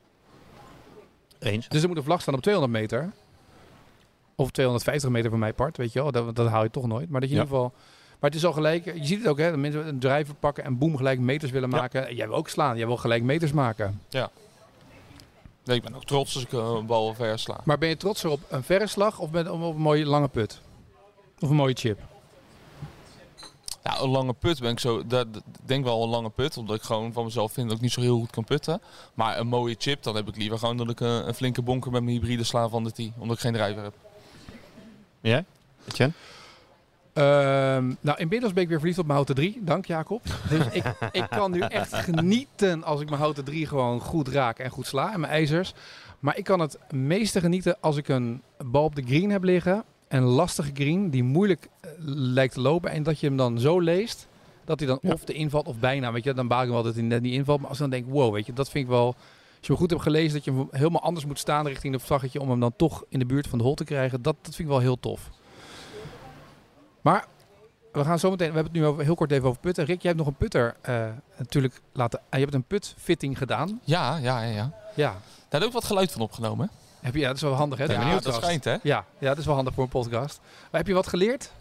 Eens. 1.40 1.68
Dus 1.68 1.82
er 1.82 1.88
moet 1.88 1.98
een 1.98 2.04
vlag 2.04 2.22
staan 2.22 2.34
op 2.34 2.42
200 2.42 2.80
meter. 2.82 3.12
Of 4.36 4.52
250 4.52 5.10
meter 5.10 5.30
van 5.30 5.40
mijn 5.40 5.54
part, 5.56 5.78
weet 5.78 5.94
je 5.94 6.02
wel. 6.02 6.12
Dat, 6.12 6.36
dat 6.36 6.48
haal 6.48 6.64
je 6.64 6.70
toch 6.72 6.88
nooit. 6.88 7.10
Maar 7.10 7.22
dat 7.22 7.30
je 7.30 7.36
in 7.36 7.42
Ja. 7.42 7.48
ieder 7.48 7.58
geval... 7.66 7.74
Maar 8.20 8.30
het 8.30 8.40
is 8.40 8.46
al 8.46 8.54
gelijk... 8.54 8.86
Je 8.86 9.06
ziet 9.06 9.18
het 9.20 9.28
ook, 9.28 9.38
hè. 9.38 9.50
Dat 9.50 9.60
mensen 9.60 9.88
een 9.88 10.00
driver 10.00 10.36
pakken 10.36 10.64
en 10.64 10.78
boem 10.78 10.98
gelijk 10.98 11.20
meters 11.20 11.52
willen 11.52 11.70
Ja. 11.70 11.78
maken. 11.78 12.08
En 12.08 12.16
jij 12.16 12.28
wil 12.28 12.36
ook 12.36 12.50
slaan. 12.50 12.78
Jij 12.78 12.86
wil 12.88 12.98
gelijk 12.98 13.24
meters 13.24 13.52
maken. 13.52 14.02
Nee, 15.64 15.78
ik 15.78 15.84
ben 15.84 15.96
ook 15.96 16.06
trots 16.06 16.36
als 16.36 16.44
ik 16.44 16.54
eh, 16.54 16.74
een 16.78 16.86
bal 16.86 17.14
ver 17.14 17.40
sla. 17.40 17.62
Maar 17.64 17.78
ben 17.78 17.90
je 17.90 17.98
trotser 17.98 18.30
op 18.30 18.42
een 18.50 18.64
verre 18.64 18.88
slag 18.88 19.20
of 19.20 19.30
ben, 19.30 19.52
op 19.52 19.62
een 19.62 19.82
mooie 19.82 20.06
lange 20.06 20.28
put? 20.28 20.62
Of 21.40 21.50
een 21.50 21.56
mooie 21.56 21.76
chip? 21.78 22.00
Ja, 23.84 24.00
een 24.00 24.10
lange 24.10 24.34
put 24.34 24.60
ben 24.60 24.72
ik 24.72 24.80
zo. 24.80 25.08
Dat, 25.08 25.28
denk 25.66 25.84
wel 25.84 26.04
een 26.04 26.10
lange 26.10 26.30
put, 26.30 26.58
omdat 26.58 26.76
ik 26.76 26.82
gewoon 26.82 27.14
van 27.14 27.24
mezelf 27.24 27.52
vind 27.52 27.68
dat 27.68 27.76
ik 27.78 27.84
niet 27.84 27.92
zo 27.92 28.02
heel 28.02 28.20
goed 28.20 28.32
kan 28.32 28.44
putten. 28.44 28.82
Maar 29.14 29.40
een 29.40 29.48
mooie 29.48 29.76
chip, 29.78 30.04
dan 30.04 30.16
heb 30.16 30.28
ik 30.28 30.36
liever 30.36 30.58
gewoon 30.58 30.78
dat 30.78 30.90
ik 30.90 31.00
een, 31.00 31.28
een 31.28 31.34
flinke 31.34 31.62
bonker 31.62 31.92
met 31.92 32.04
mijn 32.04 32.16
hybride 32.16 32.44
sla 32.44 32.70
van 32.70 32.84
de 32.84 32.92
tee, 32.92 33.14
omdat 33.18 33.36
ik 33.36 33.42
geen 33.42 33.54
driver 33.54 33.84
heb. 33.84 33.94
Jij? 35.22 35.46
Etienne? 35.88 36.14
Ehm, 37.14 37.94
nou, 38.02 38.18
inmiddels 38.20 38.54
ben 38.54 38.64
ik 38.64 38.70
weer 38.70 38.78
verliefd 38.78 39.00
op 39.00 39.06
mijn 39.06 39.16
houten 39.16 39.36
3. 39.36 39.60
Dank 39.64 39.86
Jacob. 39.86 40.22
Dus 40.50 40.66
ik, 40.72 40.84
ik 41.12 41.28
kan 41.30 41.52
nu 41.52 41.60
echt 41.60 41.96
genieten 41.96 42.84
als 42.84 43.02
ik 43.02 43.10
mijn 43.10 43.22
houten 43.22 43.44
3 43.44 43.66
gewoon 43.68 44.00
goed 44.00 44.28
raak 44.28 44.60
en 44.60 44.70
goed 44.70 44.86
sla 44.88 45.14
en 45.14 45.20
mijn 45.20 45.32
ijzers. 45.34 45.74
Maar 46.20 46.38
ik 46.38 46.44
kan 46.44 46.60
het 46.60 46.78
meeste 46.92 47.40
genieten 47.40 47.78
als 47.80 47.98
ik 47.98 48.08
een 48.08 48.42
bal 48.66 48.84
op 48.84 48.96
de 48.96 49.04
green 49.06 49.30
heb 49.30 49.44
liggen. 49.44 49.84
Een 50.08 50.24
lastige 50.24 50.72
green 50.74 51.10
die 51.10 51.24
moeilijk 51.24 51.68
eh, 51.82 51.90
lijkt 52.06 52.54
te 52.54 52.62
lopen. 52.62 52.92
En 52.92 53.04
dat 53.04 53.20
je 53.20 53.28
hem 53.28 53.38
dan 53.38 53.60
zo 53.60 53.80
leest 53.80 54.28
dat 54.66 54.80
hij 54.80 54.88
dan 54.88 54.98
Ja. 55.02 55.14
of 55.14 55.24
de 55.24 55.34
invalt 55.34 55.68
of 55.68 55.80
bijna. 55.80 56.12
Weet 56.12 56.24
je, 56.24 56.34
dan 56.34 56.48
baal 56.48 56.64
ik 56.64 56.70
wel 56.70 56.84
dat 56.84 56.94
hij 56.94 57.04
net 57.04 57.22
niet 57.22 57.34
invalt. 57.34 57.60
Maar 57.60 57.70
als 57.70 57.80
ik 57.80 57.90
dan 57.92 58.00
denk, 58.00 58.14
wow, 58.14 58.34
weet 58.34 58.46
je, 58.46 58.54
dat 58.54 58.70
vind 58.70 58.84
ik 58.84 58.90
wel... 58.90 59.06
Als 59.08 59.70
je 59.70 59.76
hem 59.76 59.82
goed 59.82 59.90
hebt 59.90 60.02
gelezen 60.02 60.34
dat 60.34 60.44
je 60.44 60.52
hem 60.52 60.68
helemaal 60.72 61.02
anders 61.02 61.26
moet 61.26 61.40
staan 61.40 61.68
richting 61.68 61.94
het 61.94 62.04
vlaggetje 62.04 62.42
om 62.42 62.50
hem 62.50 62.60
dan 62.60 62.74
toch 62.76 63.04
in 63.10 63.20
de 63.20 63.26
buurt 63.26 63.48
van 63.48 63.58
de 63.58 63.64
hol 63.64 63.74
te 63.74 63.84
krijgen. 63.84 64.22
Dat, 64.22 64.36
dat 64.42 64.56
vind 64.56 64.60
ik 64.60 64.74
wel 64.74 64.80
heel 64.80 65.00
tof. 65.00 65.30
Maar 67.02 67.26
we 67.92 68.04
gaan 68.04 68.20
zo 68.20 68.30
meteen. 68.30 68.48
We 68.48 68.56
hebben 68.56 68.74
het 68.74 68.82
nu 68.82 68.88
over, 68.88 69.04
heel 69.04 69.16
kort 69.16 69.32
even 69.32 69.48
over 69.48 69.62
putten. 69.62 69.86
Rick, 69.86 70.02
jij 70.02 70.12
hebt 70.12 70.24
nog 70.24 70.28
een 70.28 70.38
putter 70.40 70.76
eh, 70.82 71.06
natuurlijk 71.38 71.82
laten. 71.94 72.20
ah, 72.20 72.26
je 72.32 72.40
hebt 72.40 72.54
een 72.54 72.64
putfitting 72.64 73.38
gedaan. 73.38 73.80
Ja, 73.84 74.18
ja, 74.18 74.42
ja. 74.42 74.54
ja. 74.56 74.72
Ja. 74.96 75.12
Daar 75.12 75.22
heb 75.50 75.62
ik 75.62 75.68
ook 75.68 75.74
wat 75.74 75.84
geluid 75.84 76.12
van 76.12 76.22
opgenomen. 76.22 76.72
Heb 77.00 77.14
je, 77.14 77.20
ja, 77.20 77.28
dat 77.28 77.36
is 77.36 77.42
wel 77.42 77.54
handig, 77.54 77.80
hè? 77.80 77.88
de 77.88 77.94
Ja, 77.94 78.20
dat 78.20 78.34
schijnt, 78.36 78.64
hè? 78.64 78.78
Ja, 78.84 79.06
ja, 79.18 79.28
dat 79.30 79.38
is 79.38 79.46
wel 79.46 79.56
handig 79.56 79.74
voor 79.74 79.84
een 79.84 79.90
podcast. 79.90 80.40
Maar 80.42 80.80
heb 80.80 80.88
je 80.88 80.94
wat 80.94 81.08
geleerd? 81.08 81.52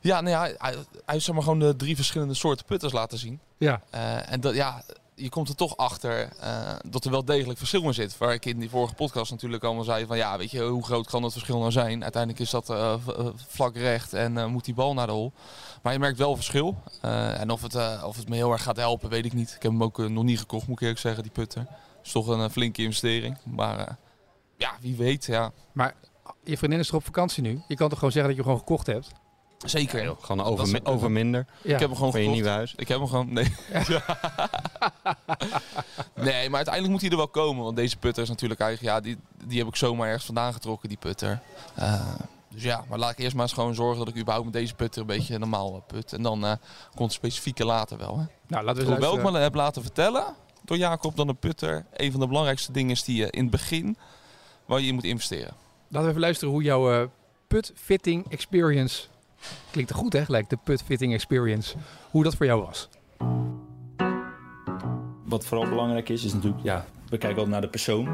Ja, 0.00 0.20
nou 0.20 0.34
ja, 0.34 0.40
hij, 0.40 0.56
hij 0.58 0.74
heeft 1.06 1.24
zeg 1.24 1.34
maar 1.34 1.44
gewoon 1.44 1.58
de 1.58 1.76
drie 1.76 1.96
verschillende 1.96 2.34
soorten 2.34 2.66
putters 2.66 2.92
laten 2.92 3.18
zien. 3.18 3.40
Ja. 3.58 3.80
Eh, 3.90 4.32
en 4.32 4.40
dat, 4.40 4.54
ja, 4.54 4.82
je 5.22 5.28
komt 5.28 5.48
er 5.48 5.54
toch 5.54 5.76
achter 5.76 6.28
eh, 6.40 6.72
dat 6.88 7.04
er 7.04 7.10
wel 7.10 7.24
degelijk 7.24 7.58
verschil 7.58 7.82
in 7.82 7.94
zit. 7.94 8.18
Waar 8.18 8.32
ik 8.32 8.44
in 8.44 8.58
die 8.58 8.70
vorige 8.70 8.94
podcast 8.94 9.30
natuurlijk 9.30 9.64
allemaal 9.64 9.84
zei 9.84 10.06
van 10.06 10.16
ja, 10.16 10.38
weet 10.38 10.50
je, 10.50 10.62
hoe 10.62 10.84
groot 10.84 11.06
kan 11.06 11.22
dat 11.22 11.32
verschil 11.32 11.58
nou 11.58 11.70
zijn? 11.70 12.02
Uiteindelijk 12.02 12.42
is 12.42 12.50
dat 12.50 12.70
eh, 12.70 12.94
vlak 13.48 13.76
recht 13.76 14.12
en 14.12 14.50
moet 14.50 14.64
die 14.64 14.74
bal 14.74 14.94
naar 14.94 15.06
de 15.06 15.12
hol. 15.12 15.32
Maar 15.82 15.92
je 15.92 15.98
merkt 15.98 16.18
wel 16.18 16.36
verschil. 16.36 16.82
En 17.00 17.50
of 17.50 17.62
het, 17.62 18.04
of 18.04 18.16
het 18.16 18.28
me 18.28 18.36
heel 18.36 18.52
erg 18.52 18.62
gaat 18.62 18.76
helpen, 18.76 19.08
weet 19.08 19.24
ik 19.24 19.32
niet. 19.32 19.48
Ik 19.48 19.62
heb 19.62 19.72
hem 19.72 19.82
ook 19.82 20.08
nog 20.08 20.24
niet 20.24 20.38
gekocht, 20.38 20.66
moet 20.66 20.76
ik 20.76 20.82
eerlijk 20.82 21.00
zeggen, 21.00 21.22
die 21.22 21.32
putter. 21.32 21.66
is 22.04 22.12
toch 22.12 22.26
een 22.26 22.50
flinke 22.50 22.82
investering. 22.82 23.36
Maar 23.44 23.98
ja, 24.56 24.76
wie 24.80 24.96
weet, 24.96 25.24
ja. 25.24 25.52
Maar 25.72 25.94
je 26.44 26.56
vriendin 26.56 26.78
is 26.78 26.86
toch 26.86 26.96
op 26.96 27.04
vakantie 27.04 27.42
nu? 27.42 27.62
Je 27.68 27.76
kan 27.76 27.88
toch 27.88 27.98
gewoon 27.98 28.12
zeggen 28.12 28.34
dat 28.34 28.44
je 28.44 28.50
hem 28.50 28.58
gewoon 28.58 28.58
gekocht 28.58 28.86
hebt? 28.86 29.19
Zeker. 29.66 30.14
Gewoon 30.20 30.36
Dat 30.36 30.46
over, 30.46 30.68
mi- 30.68 30.80
over 30.82 31.10
minder 31.10 31.46
Ja. 31.62 31.74
Ik 31.74 31.80
heb 31.80 31.88
hem 31.88 31.96
gewoon 31.96 32.12
van 32.12 32.22
je 32.22 32.28
nieuwe 32.28 32.48
huis. 32.48 32.72
Ik 32.76 32.88
heb 32.88 32.98
hem 32.98 33.08
gewoon. 33.08 33.32
Nee. 33.32 33.54
nee, 36.14 36.48
maar 36.48 36.56
uiteindelijk 36.56 36.88
moet 36.88 37.00
hij 37.00 37.10
er 37.10 37.16
wel 37.16 37.28
komen. 37.28 37.64
Want 37.64 37.76
deze 37.76 37.96
putter 37.96 38.22
is 38.22 38.28
natuurlijk 38.28 38.60
eigenlijk. 38.60 38.94
Ja, 38.94 39.00
die, 39.00 39.16
die 39.46 39.58
heb 39.58 39.68
ik 39.68 39.76
zomaar 39.76 40.06
ergens 40.06 40.24
vandaan 40.24 40.52
getrokken, 40.52 40.88
die 40.88 40.98
putter. 40.98 41.40
Eh, 41.74 42.14
dus 42.48 42.62
ja, 42.62 42.84
maar 42.88 42.98
laat 42.98 43.10
ik 43.10 43.18
eerst 43.18 43.34
maar 43.34 43.44
eens 43.44 43.52
gewoon 43.52 43.74
zorgen 43.74 43.98
dat 43.98 44.08
ik 44.08 44.20
überhaupt 44.20 44.44
met 44.44 44.54
deze 44.54 44.74
putter 44.74 45.00
een 45.00 45.06
beetje 45.06 45.38
normaal 45.38 45.74
eh, 45.74 45.80
put. 45.86 46.12
En 46.12 46.22
dan 46.22 46.44
eh, 46.44 46.52
komt 46.90 47.12
het 47.12 47.12
specifieke 47.12 47.64
later 47.64 47.98
wel. 47.98 48.18
Hè. 48.18 48.24
Nou, 48.46 48.64
laten 48.64 48.82
we 48.82 48.90
eens 48.90 48.98
Hoewel 49.04 49.26
ik 49.26 49.32
me 49.32 49.38
heb 49.38 49.54
laten 49.54 49.82
vertellen 49.82 50.24
door 50.64 50.76
Jacob 50.76 51.16
dat 51.16 51.28
een 51.28 51.36
putter 51.36 51.86
een 51.92 52.10
van 52.10 52.20
de 52.20 52.26
belangrijkste 52.26 52.72
dingen 52.72 52.90
is 52.90 53.04
die 53.04 53.16
je 53.16 53.30
in 53.30 53.42
het 53.42 53.50
begin 53.50 53.96
waar 54.66 54.80
je 54.80 54.86
in 54.86 54.94
moet 54.94 55.04
investeren. 55.04 55.52
Laten 55.88 56.02
we 56.02 56.08
even 56.08 56.20
luisteren 56.20 56.54
hoe 56.54 56.62
jouw 56.62 56.92
eh, 56.92 57.06
put 57.46 57.72
fitting 57.76 58.26
experience... 58.30 59.06
Klinkt 59.70 59.90
er 59.90 59.96
goed, 59.96 60.12
hè? 60.12 60.24
Gelijk, 60.24 60.48
de 60.50 60.58
put 60.64 60.82
fitting 60.82 61.12
experience. 61.14 61.76
Hoe 62.10 62.22
dat 62.24 62.34
voor 62.36 62.46
jou 62.46 62.62
was. 62.62 62.88
Wat 65.24 65.44
vooral 65.46 65.68
belangrijk 65.68 66.08
is, 66.08 66.24
is 66.24 66.32
natuurlijk, 66.32 66.62
ja, 66.64 66.84
we 67.04 67.18
kijken 67.18 67.28
altijd 67.28 67.48
naar 67.48 67.60
de 67.60 67.68
persoon, 67.68 68.08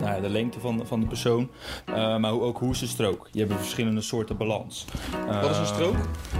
naar 0.00 0.22
de 0.22 0.28
lengte 0.28 0.60
van, 0.60 0.86
van 0.86 1.00
de 1.00 1.06
persoon, 1.06 1.50
eh, 1.86 2.16
maar 2.16 2.30
hoe- 2.30 2.42
ook 2.42 2.58
hoe 2.58 2.70
is 2.70 2.78
de 2.78 2.86
strook. 2.86 3.28
Je 3.32 3.40
hebt 3.40 3.52
verschillende 3.60 4.00
soorten 4.00 4.36
balans. 4.36 4.84
Wat 5.26 5.50
is 5.50 5.56
een 5.56 5.62
Eh, 5.62 5.74
strook? 5.74 5.96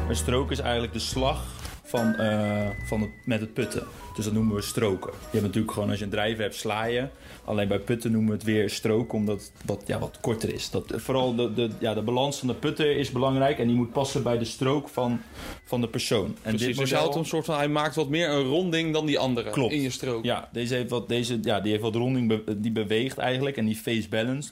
Een 0.09 0.17
strook 0.17 0.51
is 0.51 0.59
eigenlijk 0.59 0.93
de 0.93 0.99
slag 0.99 1.45
van, 1.91 2.15
eh, 2.17 2.69
van 2.85 3.01
het, 3.01 3.11
met 3.25 3.41
het 3.41 3.55
putten. 3.55 3.87
Dus 4.17 4.25
dat 4.25 4.35
noemen 4.35 4.55
we 4.55 4.63
stroken. 4.63 5.11
Je 5.13 5.29
hebt 5.31 5.43
natuurlijk 5.43 5.73
gewoon 5.73 5.91
als 5.91 5.99
je 5.99 6.05
een 6.05 6.11
drijver 6.11 6.43
hebt, 6.43 6.55
sla 6.55 6.85
je. 6.85 7.07
Alleen 7.45 7.69
bij 7.69 7.79
putten 7.79 8.13
noemen 8.13 8.31
we 8.31 8.37
het 8.37 8.45
weer 8.47 8.71
strook, 8.71 9.13
omdat 9.13 9.39
het 9.41 9.53
wat, 9.67 9.83
ja, 9.87 9.99
wat 9.99 10.19
korter 10.21 10.55
is. 10.55 10.71
Dat, 10.71 10.93
vooral 10.97 11.35
de, 11.35 11.55
de, 11.55 11.71
ja, 11.81 11.95
de 11.95 12.03
balans 12.03 12.39
van 12.39 12.49
de 12.49 12.55
putter 12.55 12.97
is 12.97 13.11
belangrijk 13.11 13.59
en 13.59 13.67
die 13.67 13.77
moet 13.77 13.93
passen 13.93 14.23
bij 14.23 14.39
de 14.39 14.45
strook 14.45 14.89
van, 14.89 15.21
van 15.65 15.81
de 15.81 15.89
persoon. 15.89 16.25
En 16.27 16.35
Precies, 16.43 16.77
dus 16.77 16.89
je 16.91 16.97
model- 16.97 17.13
hem 17.15 17.25
soort 17.25 17.45
van, 17.45 17.57
hij 17.57 17.69
maakt 17.69 17.95
wat 17.95 18.09
meer 18.09 18.29
een 18.31 18.45
ronding 18.45 18.93
dan 18.93 19.07
die 19.07 19.19
andere 19.19 19.51
Klopt. 19.51 19.73
in 19.73 19.81
je 19.81 19.91
strook. 19.91 20.25
Ja, 20.25 20.49
deze 20.53 20.75
heeft 20.75 20.91
wat, 20.91 21.09
deze, 21.09 21.39
ja, 21.43 21.61
die 21.61 21.71
heeft 21.71 21.83
wat 21.83 21.95
ronding, 21.95 22.29
be- 22.29 22.61
die 22.61 22.73
beweegt 22.73 23.19
eigenlijk 23.19 23.57
en 23.57 23.65
die 23.67 23.77
face 23.77 24.09
balance. 24.09 24.51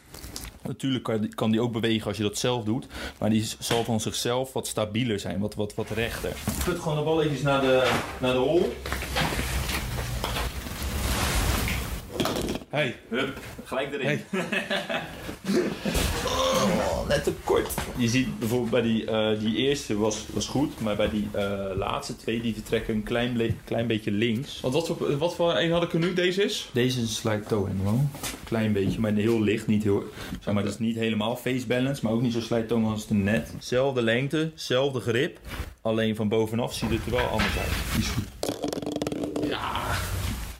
Natuurlijk 0.68 1.04
kan 1.04 1.20
die, 1.20 1.34
kan 1.34 1.50
die 1.50 1.60
ook 1.60 1.72
bewegen 1.72 2.06
als 2.06 2.16
je 2.16 2.22
dat 2.22 2.38
zelf 2.38 2.64
doet, 2.64 2.86
maar 3.18 3.30
die 3.30 3.48
zal 3.58 3.84
van 3.84 4.00
zichzelf 4.00 4.52
wat 4.52 4.66
stabieler 4.66 5.20
zijn, 5.20 5.40
wat, 5.40 5.54
wat, 5.54 5.74
wat 5.74 5.90
rechter. 5.90 6.32
Put 6.64 6.78
gewoon 6.78 6.98
de 6.98 7.04
bal 7.04 7.20
eventjes 7.20 7.42
naar 7.42 7.60
de, 7.60 8.00
naar 8.20 8.32
de 8.32 8.38
hol. 8.38 8.72
Hey, 12.70 12.96
hup, 13.08 13.40
gelijk 13.64 13.92
erin. 13.92 14.20
oh, 16.26 17.08
net 17.08 17.24
te 17.24 17.32
kort. 17.44 17.74
Je 17.96 18.08
ziet 18.08 18.38
bijvoorbeeld 18.38 18.70
bij 18.70 18.82
die, 18.82 19.06
eh, 19.06 19.40
die 19.40 19.56
eerste 19.56 19.96
was, 19.96 20.26
was 20.32 20.46
goed, 20.46 20.80
maar 20.80 20.96
bij 20.96 21.08
die 21.10 21.28
eh, 21.32 21.76
laatste 21.76 22.16
twee 22.16 22.40
die 22.40 22.54
vertrekken 22.54 22.94
een 22.94 23.02
klein, 23.02 23.58
klein 23.64 23.86
beetje 23.86 24.10
links. 24.10 24.60
Want 24.60 24.74
wat 24.74 24.86
voor, 24.86 25.18
wat 25.18 25.34
voor 25.34 25.56
een 25.56 25.70
had 25.70 25.82
ik 25.82 25.92
er 25.92 25.98
nu? 25.98 26.12
Deze 26.12 26.44
is? 26.44 26.68
Deze 26.72 27.00
is 27.00 27.16
slide 27.16 27.42
toe 27.42 27.68
helemaal. 27.68 28.08
Klein 28.44 28.72
beetje, 28.72 29.00
maar 29.00 29.12
heel 29.12 29.42
licht. 29.42 29.66
Niet 29.66 29.82
heel, 29.82 30.04
zeg 30.40 30.54
maar, 30.54 30.62
dat 30.62 30.72
is 30.72 30.78
niet 30.78 30.96
helemaal 30.96 31.36
face 31.36 31.66
balance, 31.66 32.04
maar 32.04 32.12
ook 32.12 32.22
niet 32.22 32.32
zo 32.32 32.40
slide 32.40 32.66
toe 32.66 32.84
als 32.84 33.06
de 33.06 33.14
net. 33.14 33.54
Zelfde 33.58 34.02
lengte, 34.02 34.50
zelfde 34.54 35.00
grip. 35.00 35.38
Alleen 35.82 36.16
van 36.16 36.28
bovenaf 36.28 36.74
ziet 36.74 36.90
het 36.90 37.04
er 37.04 37.10
wel 37.10 37.26
anders 37.26 37.58
uit. 37.58 37.70
Die 37.92 38.02
is 38.02 38.08
goed. 38.08 38.37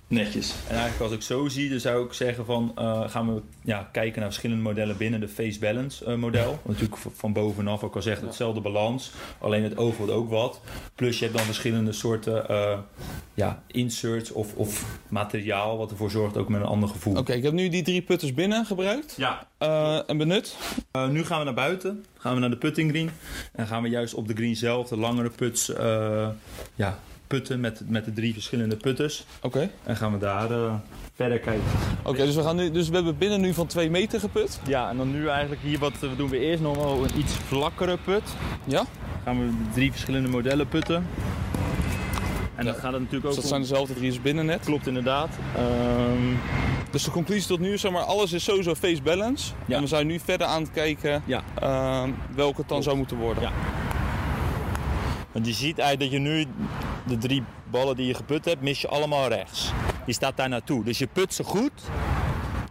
Netjes. 0.09 0.55
En 0.69 0.71
eigenlijk 0.77 1.01
als 1.01 1.13
ik 1.13 1.23
zo 1.23 1.49
zie, 1.49 1.71
dan 1.71 1.81
zou 1.81 2.05
ik 2.05 2.13
zeggen 2.13 2.45
van 2.45 2.73
eh, 2.77 3.11
gaan 3.11 3.35
we 3.35 3.41
ja, 3.63 3.89
kijken 3.93 4.21
naar 4.21 4.29
verschillende 4.29 4.63
modellen 4.63 4.97
binnen 4.97 5.21
de 5.21 5.29
face 5.29 5.59
balance 5.59 6.05
eh, 6.05 6.15
model. 6.15 6.59
Natuurlijk 6.65 6.97
van 7.15 7.33
bovenaf 7.33 7.83
ook 7.83 7.95
al 7.95 8.03
zegt 8.03 8.21
hetzelfde 8.21 8.61
balans, 8.61 9.13
alleen 9.41 9.63
het 9.63 9.77
oog 9.77 9.97
wordt 9.97 10.13
ook 10.13 10.31
wat. 10.31 10.61
Plus 10.95 11.19
je 11.19 11.25
hebt 11.25 11.37
dan 11.37 11.47
verschillende 11.47 11.93
soorten 11.93 12.49
eh, 12.49 12.79
ja, 13.35 13.63
inserts 13.67 14.33
of, 14.33 14.55
of 14.55 14.85
materiaal 15.09 15.77
wat 15.79 15.91
ervoor 15.91 16.11
zorgt 16.11 16.37
ook 16.37 16.49
met 16.49 16.61
een 16.61 16.67
ander 16.67 16.89
gevoel. 16.89 17.17
Oké, 17.17 17.33
ik 17.33 17.43
heb 17.43 17.53
nu 17.53 17.69
die 17.69 17.83
drie 17.83 18.03
putters 18.03 18.35
binnen 18.35 18.65
gebruikt 18.67 19.15
Ja, 19.17 19.47
eh, 19.59 20.11
en 20.11 20.17
benut. 20.17 20.57
eh, 20.91 21.09
nu 21.09 21.25
gaan 21.25 21.39
we 21.39 21.45
naar 21.45 21.55
buiten. 21.55 22.05
Gaan 22.19 22.35
we 22.35 22.41
naar 22.41 22.51
de 22.51 22.57
putting 22.57 22.91
green. 22.91 23.11
En 23.53 23.67
gaan 23.67 23.83
we 23.83 23.89
juist 23.89 24.15
op 24.15 24.29
de 24.29 24.35
green 24.35 24.57
zelf 24.57 24.89
de 24.89 24.97
langere 24.97 25.31
puts 25.31 25.73
eh, 25.73 26.29
ja, 26.75 26.99
putten 27.29 27.61
met, 27.61 27.83
met 27.87 28.05
de 28.05 28.13
drie 28.13 28.33
verschillende 28.33 28.77
putters. 28.77 29.25
Oké. 29.43 29.71
En 29.85 29.97
gaan 29.97 30.13
we 30.13 30.19
daar 30.19 30.51
eh, 30.51 30.75
verder 31.15 31.39
kijken. 31.39 31.65
Oké, 32.03 32.25
dus 32.25 32.35
we 32.35 32.43
gaan 32.43 32.57
nu, 32.57 32.71
dus 32.71 32.89
we 32.89 32.95
hebben 32.95 33.19
binnen 33.19 33.41
nu 33.41 33.55
van 33.55 33.67
2 33.67 33.91
meter 33.91 34.21
geput. 34.21 34.61
Ja, 34.67 34.89
en 34.91 34.97
dan 34.97 35.11
nu 35.11 35.29
eigenlijk 35.29 35.61
hier 35.63 35.79
wat 35.79 35.99
we 36.01 36.17
doen 36.17 36.29
we 36.31 36.39
eerst 36.39 36.63
nog 36.63 36.77
wel 36.77 37.05
een 37.05 37.19
iets 37.19 37.33
vlakkere 37.33 37.97
put. 38.05 38.23
Ja. 38.65 38.85
Gaan 39.25 39.39
we 39.41 39.47
de 39.47 39.71
drie 39.75 39.91
verschillende 39.91 40.29
modellen 40.29 40.69
putten. 40.69 41.07
En 42.55 42.65
dan 42.65 42.75
Ja. 42.75 42.81
gaat 42.81 42.93
het 42.93 43.01
natuurlijk 43.03 43.23
Dus 43.23 43.31
ook 43.31 43.35
dat 43.35 43.43
om- 43.45 43.49
zijn 43.49 43.61
dezelfde 43.61 43.95
drie 43.95 44.09
als 44.11 44.21
binnen 44.21 44.47
net. 44.47 44.65
Klopt 44.65 44.87
inderdaad. 44.87 45.29
Ehm, 45.57 46.35
Dus 46.91 47.05
de 47.05 47.11
conclusie 47.11 47.47
tot 47.49 47.61
nu 47.61 47.73
is, 47.73 47.81
zeg 47.81 47.93
maar, 47.93 48.03
alles 48.03 48.33
is 48.33 48.45
sowieso 48.45 48.75
face 48.75 49.03
balance. 49.03 49.53
Ja. 49.67 49.77
En 49.77 49.83
we 49.83 49.89
zijn 49.89 50.07
nu 50.07 50.19
verder 50.19 50.47
aan 50.47 50.63
het 50.63 50.71
kijken 50.71 51.23
Ja. 51.27 51.43
ehm, 51.61 52.11
welke 52.35 52.61
het 52.61 52.69
dan 52.69 52.83
zou 52.83 52.97
moeten 52.97 53.17
worden. 53.17 53.43
Ja. 53.43 53.51
want 55.33 55.47
je 55.47 55.53
ziet 55.53 55.79
eigenlijk 55.79 56.11
dat 56.11 56.21
je 56.21 56.29
nu 56.29 56.45
de 57.09 57.19
drie 57.19 57.45
ballen 57.71 57.97
die 57.97 58.07
je 58.07 58.15
geput 58.15 58.45
hebt, 58.45 58.63
mis 58.63 58.81
je 58.81 58.89
allemaal 58.89 59.29
rechts. 59.29 59.73
Je 60.07 60.13
staat 60.13 60.37
daar 60.37 60.49
naartoe. 60.49 60.85
Dus 60.85 60.99
je 60.99 61.07
put 61.07 61.35
ze 61.35 61.45
goed, 61.45 61.73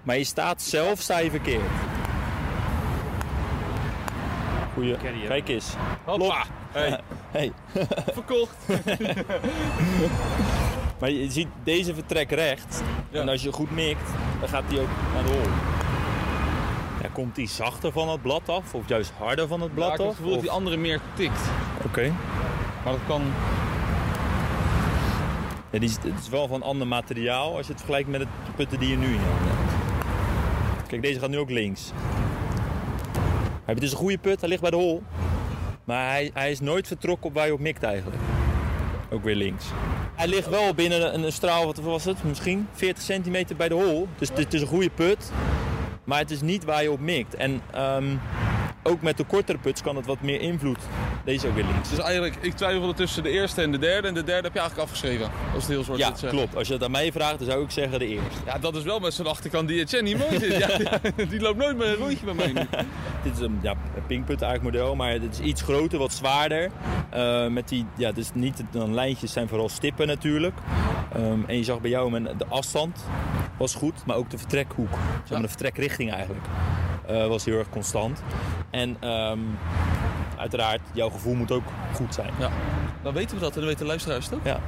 maar 0.04 0.18
je 0.18 0.24
staat 0.24 0.62
zelf 0.62 1.00
sta 1.02 1.20
je 1.20 1.30
verkeerd. 1.30 1.62
Goeie. 4.74 4.96
Kijk 5.28 5.48
eens. 5.50 5.74
Hoppa. 6.06 6.44
Hey, 6.72 7.00
Hey. 7.32 7.52
verkocht. 8.14 8.56
Maar 11.00 11.12
je 11.12 11.32
ziet, 11.32 11.48
deze 11.64 11.94
vertrekt 11.94 12.32
recht. 12.32 12.84
Ja. 13.10 13.22
En 13.22 13.30
als 13.30 13.42
je 13.44 13.52
goed 13.52 13.72
mikt, 13.72 14.10
dan 14.40 14.50
gaat 14.50 14.64
die 14.70 14.80
ook 14.80 14.88
naar 15.14 15.24
de 15.24 15.30
hol. 15.30 15.42
Ja, 17.02 17.10
komt 17.14 17.36
die 17.36 17.48
zachter 17.48 17.92
van 17.92 18.10
het 18.10 18.22
blad 18.22 18.50
af? 18.50 18.74
Of 18.74 18.88
juist 18.88 19.12
harder 19.20 19.48
van 19.48 19.62
het 19.62 19.70
Ja, 19.70 19.76
blad 19.76 19.92
ik 19.92 19.98
heb 19.98 20.02
af? 20.02 20.08
het 20.08 20.16
gevoel 20.18 20.32
dat 20.34 20.42
die 20.42 20.52
andere 20.52 20.78
meer 20.78 21.00
tikt. 21.14 21.40
Oké. 21.86 22.14
Maar 22.84 22.94
dat 22.94 23.02
kan... 23.08 23.22
Die 25.70 25.82
is, 25.82 25.96
het 25.96 26.20
is 26.22 26.30
wel 26.30 26.48
van 26.48 26.64
ander 26.64 26.88
materiaal 26.88 27.56
als 27.56 27.66
je 27.66 27.72
het 27.72 27.82
vergelijkt 27.82 28.10
met 28.10 28.20
het 28.20 28.30
putten 28.56 28.80
die 28.80 28.90
je 28.90 28.98
nu 28.98 29.06
in 29.06 29.20
hebt. 29.20 30.88
Kijk, 30.88 31.02
deze 31.02 31.20
gaat 31.20 31.30
nu 31.30 31.38
ook 31.38 31.50
links. 31.50 31.92
Hij 33.68 33.76
heeft 33.76 33.82
dus 33.82 33.92
een 33.92 33.98
goede 33.98 34.18
put, 34.18 34.40
hij 34.40 34.50
ligt 34.50 34.62
bij 34.62 34.70
de 34.70 34.76
hol. 34.76 35.04
Maar 35.84 36.10
hij, 36.10 36.32
hij 36.34 36.52
is 36.52 36.60
nooit 36.60 36.88
vertrokken 36.88 37.28
op 37.30 37.34
waar 37.36 37.46
je 37.46 37.54
op 37.54 37.60
mikt 37.60 37.84
eigenlijk. 37.84 38.22
Ook 39.10 39.24
weer 39.24 39.36
links. 39.36 39.66
Hij 40.16 40.28
ligt 40.28 40.50
wel 40.50 40.74
binnen 40.74 41.24
een, 41.24 41.32
straal, 41.32 41.66
wat 41.66 41.78
was 41.78 42.06
het? 42.06 42.24
Misschien 42.24 42.68
40 42.72 43.04
centimeter 43.04 43.56
bij 43.56 43.68
de 43.68 43.76
hol. 43.76 44.08
Dus 44.18 44.30
het 44.34 44.54
is 44.54 44.62
een 44.62 44.68
goede 44.68 44.90
put. 44.90 45.32
Maar 46.04 46.20
het 46.20 46.32
is 46.32 46.42
niet 46.42 46.64
waar 46.66 46.84
je 46.84 46.92
op 46.92 47.00
mikt. 47.00 47.36
En 47.36 47.62
ehm, 47.72 48.16
ook 48.88 49.02
met 49.02 49.18
de 49.18 49.24
kortere 49.24 49.58
puts 49.58 49.82
kan 49.82 49.96
het 49.96 50.06
wat 50.06 50.22
meer 50.22 50.42
invloed. 50.42 50.80
Deze 51.24 51.48
ook 51.48 51.56
weer 51.56 51.66
links. 51.66 51.90
Dus 51.90 52.00
eigenlijk, 52.00 52.36
ik 52.42 52.54
twijfelde 52.54 52.94
tussen 52.94 53.24
de 53.24 53.30
eerste 53.30 53.62
en 53.62 53.72
de 53.72 53.78
derde. 53.78 54.08
En 54.08 54.14
de 54.14 54.24
derde 54.24 54.44
heb 54.44 54.54
je 54.54 54.60
eigenlijk 54.60 54.90
afgeschreven. 54.90 55.30
Als 55.54 55.64
het 55.64 55.72
heel 55.72 55.84
zwart 55.84 56.00
Ja, 56.00 56.30
klopt. 56.30 56.56
Als 56.56 56.68
je 56.68 56.74
dat 56.74 56.84
aan 56.84 56.92
mij 56.92 57.12
vraagt, 57.12 57.40
dan 57.40 57.48
zou 57.50 57.64
ik 57.64 57.72
zeggen 57.72 58.00
de 58.00 58.08
eerste. 58.08 58.40
Ja, 58.46 58.58
dat 58.58 58.76
is 58.76 58.84
wel 58.84 59.00
met 59.00 59.14
zo'n 59.14 59.28
achterkant 59.28 59.68
die 59.68 59.80
Etienne 59.80 60.10
niet 60.10 60.18
mooi 60.18 60.40
zit. 60.40 60.58
Ja, 60.58 61.00
die 61.30 61.40
loopt 61.40 61.58
nooit 61.58 61.78
meer 61.78 61.88
een 61.88 61.96
rondje 61.96 62.26
bij 62.26 62.34
mij 62.34 62.52
nu. 62.52 62.62
Dit 63.24 63.34
is 63.34 63.40
een 63.40 63.60
ja, 63.62 63.74
pinkput 64.08 64.42
eigenlijk 64.42 64.76
model, 64.76 64.96
maar 64.96 65.12
het 65.12 65.24
is 65.32 65.40
iets 65.40 65.62
groter, 65.62 66.00
wat 66.00 66.14
zwaarder. 66.14 66.72
Eh, 67.10 67.48
met 67.48 67.70
die, 67.70 67.86
ja, 67.96 68.12
dus 68.12 68.30
niet 68.34 68.64
dan 68.72 68.94
lijntjes 68.94 69.32
zijn 69.32 69.48
vooral 69.48 69.70
stippen 69.70 70.08
natuurlijk. 70.08 70.56
Ehm, 71.14 71.40
en 71.48 71.58
je 71.58 71.64
zag 71.64 71.82
bij 71.82 71.90
jou 71.90 72.12
met 72.12 72.40
de 72.40 72.46
afstand 72.50 73.06
was 73.58 73.76
goed, 73.76 74.06
maar 74.06 74.16
ook 74.16 74.30
de 74.30 74.38
vertrekhoek, 74.38 74.90
zeg 75.24 75.30
maar 75.30 75.42
de 75.42 75.48
vertrekrichting 75.48 76.12
eigenlijk, 76.12 76.46
was 77.08 77.46
heel 77.46 77.58
erg 77.58 77.70
constant. 77.70 78.22
En 78.70 78.98
ehm, 79.00 79.40
uiteraard, 80.38 80.82
jouw 80.94 81.10
gevoel 81.10 81.34
moet 81.36 81.52
ook 81.52 81.64
goed 81.94 82.14
zijn. 82.14 82.34
Dan 83.04 83.14
weten 83.14 83.36
we 83.36 83.42
dat 83.42 83.50
en 83.54 83.56
dan 83.58 83.66
weten 83.66 83.82
de 83.82 83.88
luisteraars 83.88 84.26
het 84.26 84.34
ook. 84.36 84.46
Ja. 84.46 84.60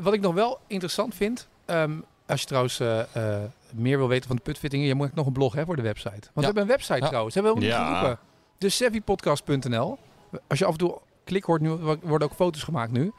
Wat 0.00 0.12
ik 0.14 0.20
nog 0.20 0.34
wel 0.34 0.58
interessant 0.66 1.14
vind, 1.14 1.48
ehm, 1.64 1.92
als 2.26 2.40
je 2.40 2.46
trouwens 2.46 2.80
eh, 2.80 3.00
eh, 3.00 3.42
meer 3.72 3.98
wil 3.98 4.08
weten 4.08 4.26
van 4.26 4.36
de 4.36 4.42
putfittingen, 4.42 4.86
je 4.86 4.94
moet 4.94 5.14
nog 5.14 5.26
een 5.26 5.32
blog 5.32 5.54
hè, 5.54 5.64
voor 5.64 5.76
de 5.76 5.82
website. 5.82 6.10
Want 6.10 6.32
we 6.34 6.44
hebben 6.44 6.62
een 6.62 6.68
website 6.68 7.00
Ja. 7.00 7.06
trouwens, 7.06 7.34
hebben 7.34 7.52
we 7.52 7.58
ook 7.58 7.64
niet 7.64 7.72
Ja. 7.74 7.86
geroepen. 7.94 8.18
De 8.58 8.68
savvypodcast.nl. 8.68 9.98
Als 10.46 10.58
je 10.58 10.64
af 10.64 10.72
en 10.72 10.78
toe 10.78 10.98
klik 11.24 11.44
hoort, 11.44 11.60
nu 11.60 11.68
worden 12.02 12.28
ook 12.28 12.34
foto's 12.34 12.62
gemaakt 12.62 12.92
nu. 12.92 13.12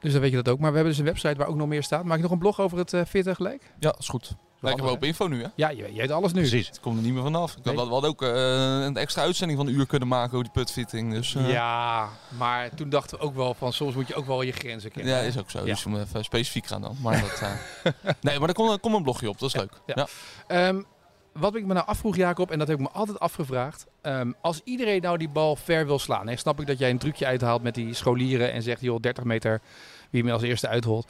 Dus 0.00 0.12
dan 0.12 0.20
weet 0.20 0.30
je 0.30 0.36
dat 0.42 0.48
ook. 0.48 0.58
Maar 0.58 0.68
we 0.70 0.74
hebben 0.76 0.92
dus 0.96 0.98
een 1.06 1.08
website 1.12 1.34
waar 1.36 1.46
ook 1.46 1.56
nog 1.56 1.68
meer 1.68 1.82
staat. 1.82 2.04
Maak 2.04 2.16
je 2.16 2.22
nog 2.22 2.30
een 2.32 2.38
blog 2.38 2.60
over 2.60 2.78
het 2.78 2.92
eh, 2.92 3.00
fitten 3.08 3.34
gelijk? 3.36 3.72
Ja, 3.78 3.94
is 3.98 4.08
goed. 4.08 4.34
Lekker 4.60 4.84
handig, 4.84 4.84
wel 4.84 4.94
op 4.94 5.04
info 5.04 5.36
nu, 5.36 5.42
hè? 5.42 5.48
Ja, 5.54 5.68
je, 5.68 5.92
je 5.92 6.00
weet 6.00 6.10
alles 6.10 6.32
nu. 6.32 6.40
Precies. 6.40 6.66
Het 6.68 6.80
komt 6.80 6.96
er 6.96 7.02
niet 7.04 7.12
meer 7.12 7.22
vanaf. 7.22 7.56
Ik 7.56 7.64
Nee. 7.64 7.76
had, 7.76 7.86
we 7.86 7.92
hadden 7.92 8.10
ook 8.10 8.22
eh, 8.22 8.84
een 8.84 8.96
extra 8.96 9.22
uitzending 9.22 9.58
van 9.58 9.68
een 9.68 9.74
uur 9.74 9.86
kunnen 9.86 10.08
maken 10.08 10.32
over 10.32 10.42
die 10.42 10.52
putfitting. 10.52 11.12
Dus, 11.12 11.34
eh, 11.34 11.50
Ja, 11.50 12.08
maar 12.38 12.74
toen 12.74 12.88
dachten 12.88 13.18
we 13.18 13.24
ook 13.24 13.34
wel 13.34 13.54
van 13.54 13.72
soms 13.72 13.94
moet 13.94 14.08
je 14.08 14.14
ook 14.14 14.26
wel 14.26 14.42
je 14.42 14.52
grenzen 14.52 14.90
kennen. 14.90 15.12
Ja, 15.14 15.18
is 15.20 15.38
ook 15.38 15.50
zo. 15.50 15.58
Ja. 15.58 15.64
Dus 15.64 15.82
we 15.84 15.88
moeten 15.90 16.08
even 16.08 16.24
specifiek 16.24 16.66
gaan 16.66 16.80
dan. 16.80 16.96
Maar 17.02 17.20
dat, 17.20 17.40
eh, 17.40 17.92
nee, 18.20 18.38
maar 18.38 18.48
er 18.48 18.54
komt, 18.54 18.94
een 18.94 19.02
blogje 19.02 19.28
op. 19.28 19.38
Dat 19.38 19.48
is 19.48 19.54
leuk. 19.56 19.72
ja. 19.86 19.94
Ja. 19.96 20.06
Ehm, 20.66 20.82
wat 21.32 21.54
ik 21.54 21.64
me 21.66 21.72
nou 21.74 21.86
afvroeg, 21.86 22.16
Jacob, 22.16 22.50
en 22.50 22.58
dat 22.58 22.68
heb 22.68 22.76
ik 22.78 22.82
me 22.82 22.90
altijd 22.92 23.18
afgevraagd. 23.20 23.86
ehm, 24.02 24.32
als 24.40 24.60
iedereen 24.64 25.02
nou 25.02 25.18
die 25.18 25.28
bal 25.28 25.56
ver 25.56 25.86
wil 25.86 25.98
slaan. 25.98 26.28
Hè, 26.28 26.36
snap 26.36 26.60
ik 26.60 26.66
dat 26.66 26.78
jij 26.78 26.90
een 26.90 26.98
trucje 26.98 27.26
uithaalt 27.26 27.62
met 27.62 27.74
die 27.74 27.94
scholieren 27.94 28.52
en 28.52 28.62
zegt, 28.62 28.80
joh, 28.80 29.00
30 29.00 29.24
meter, 29.24 29.60
wie 30.10 30.22
hem 30.22 30.30
als 30.32 30.42
eerste 30.42 30.68
uitholt. 30.68 31.06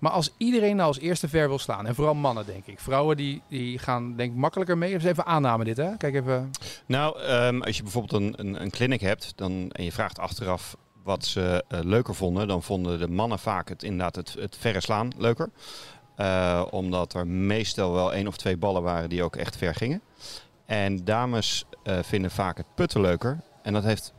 Maar 0.00 0.12
als 0.12 0.34
iedereen 0.36 0.76
nou 0.76 0.88
als 0.88 0.98
eerste 0.98 1.28
ver 1.28 1.48
wil 1.48 1.58
slaan, 1.58 1.86
en 1.86 1.94
vooral 1.94 2.14
mannen 2.14 2.46
denk 2.46 2.66
ik. 2.66 2.80
Vrouwen 2.80 3.16
die, 3.16 3.42
die 3.48 3.78
gaan 3.78 4.16
denk 4.16 4.30
ik 4.32 4.36
makkelijker 4.38 4.78
mee. 4.78 4.94
Even 4.94 5.10
even 5.10 5.26
aanname 5.26 5.64
dit 5.64 5.76
hè. 5.76 5.96
Kijk 5.96 6.14
even. 6.14 6.50
Nou, 6.86 7.20
ehm, 7.20 7.60
als 7.60 7.76
je 7.76 7.82
bijvoorbeeld 7.82 8.22
een, 8.22 8.34
een, 8.36 8.62
een 8.62 8.70
clinic 8.70 9.00
hebt 9.00 9.32
dan, 9.36 9.70
en 9.72 9.84
je 9.84 9.92
vraagt 9.92 10.18
achteraf 10.18 10.76
wat 11.02 11.24
ze 11.24 11.64
eh, 11.68 11.80
leuker 11.82 12.14
vonden, 12.14 12.48
dan 12.48 12.62
vonden 12.62 12.98
de 12.98 13.08
mannen 13.08 13.38
vaak 13.38 13.68
het, 13.68 13.82
inderdaad 13.82 14.16
het, 14.16 14.34
het 14.38 14.56
verre 14.56 14.80
slaan 14.80 15.12
leuker. 15.16 15.50
Eh, 16.16 16.64
omdat 16.70 17.14
er 17.14 17.26
meestal 17.26 17.92
wel 17.92 18.12
één 18.12 18.26
of 18.26 18.36
twee 18.36 18.56
ballen 18.56 18.82
waren 18.82 19.08
die 19.08 19.22
ook 19.22 19.36
echt 19.36 19.56
ver 19.56 19.74
gingen. 19.74 20.02
En 20.66 21.04
dames 21.04 21.64
eh, 21.82 21.98
vinden 22.02 22.30
vaak 22.30 22.56
het 22.56 22.66
putten 22.74 23.00
leuker. 23.00 23.40
En 23.62 23.72
dat 23.72 23.84
heeft 23.84 24.12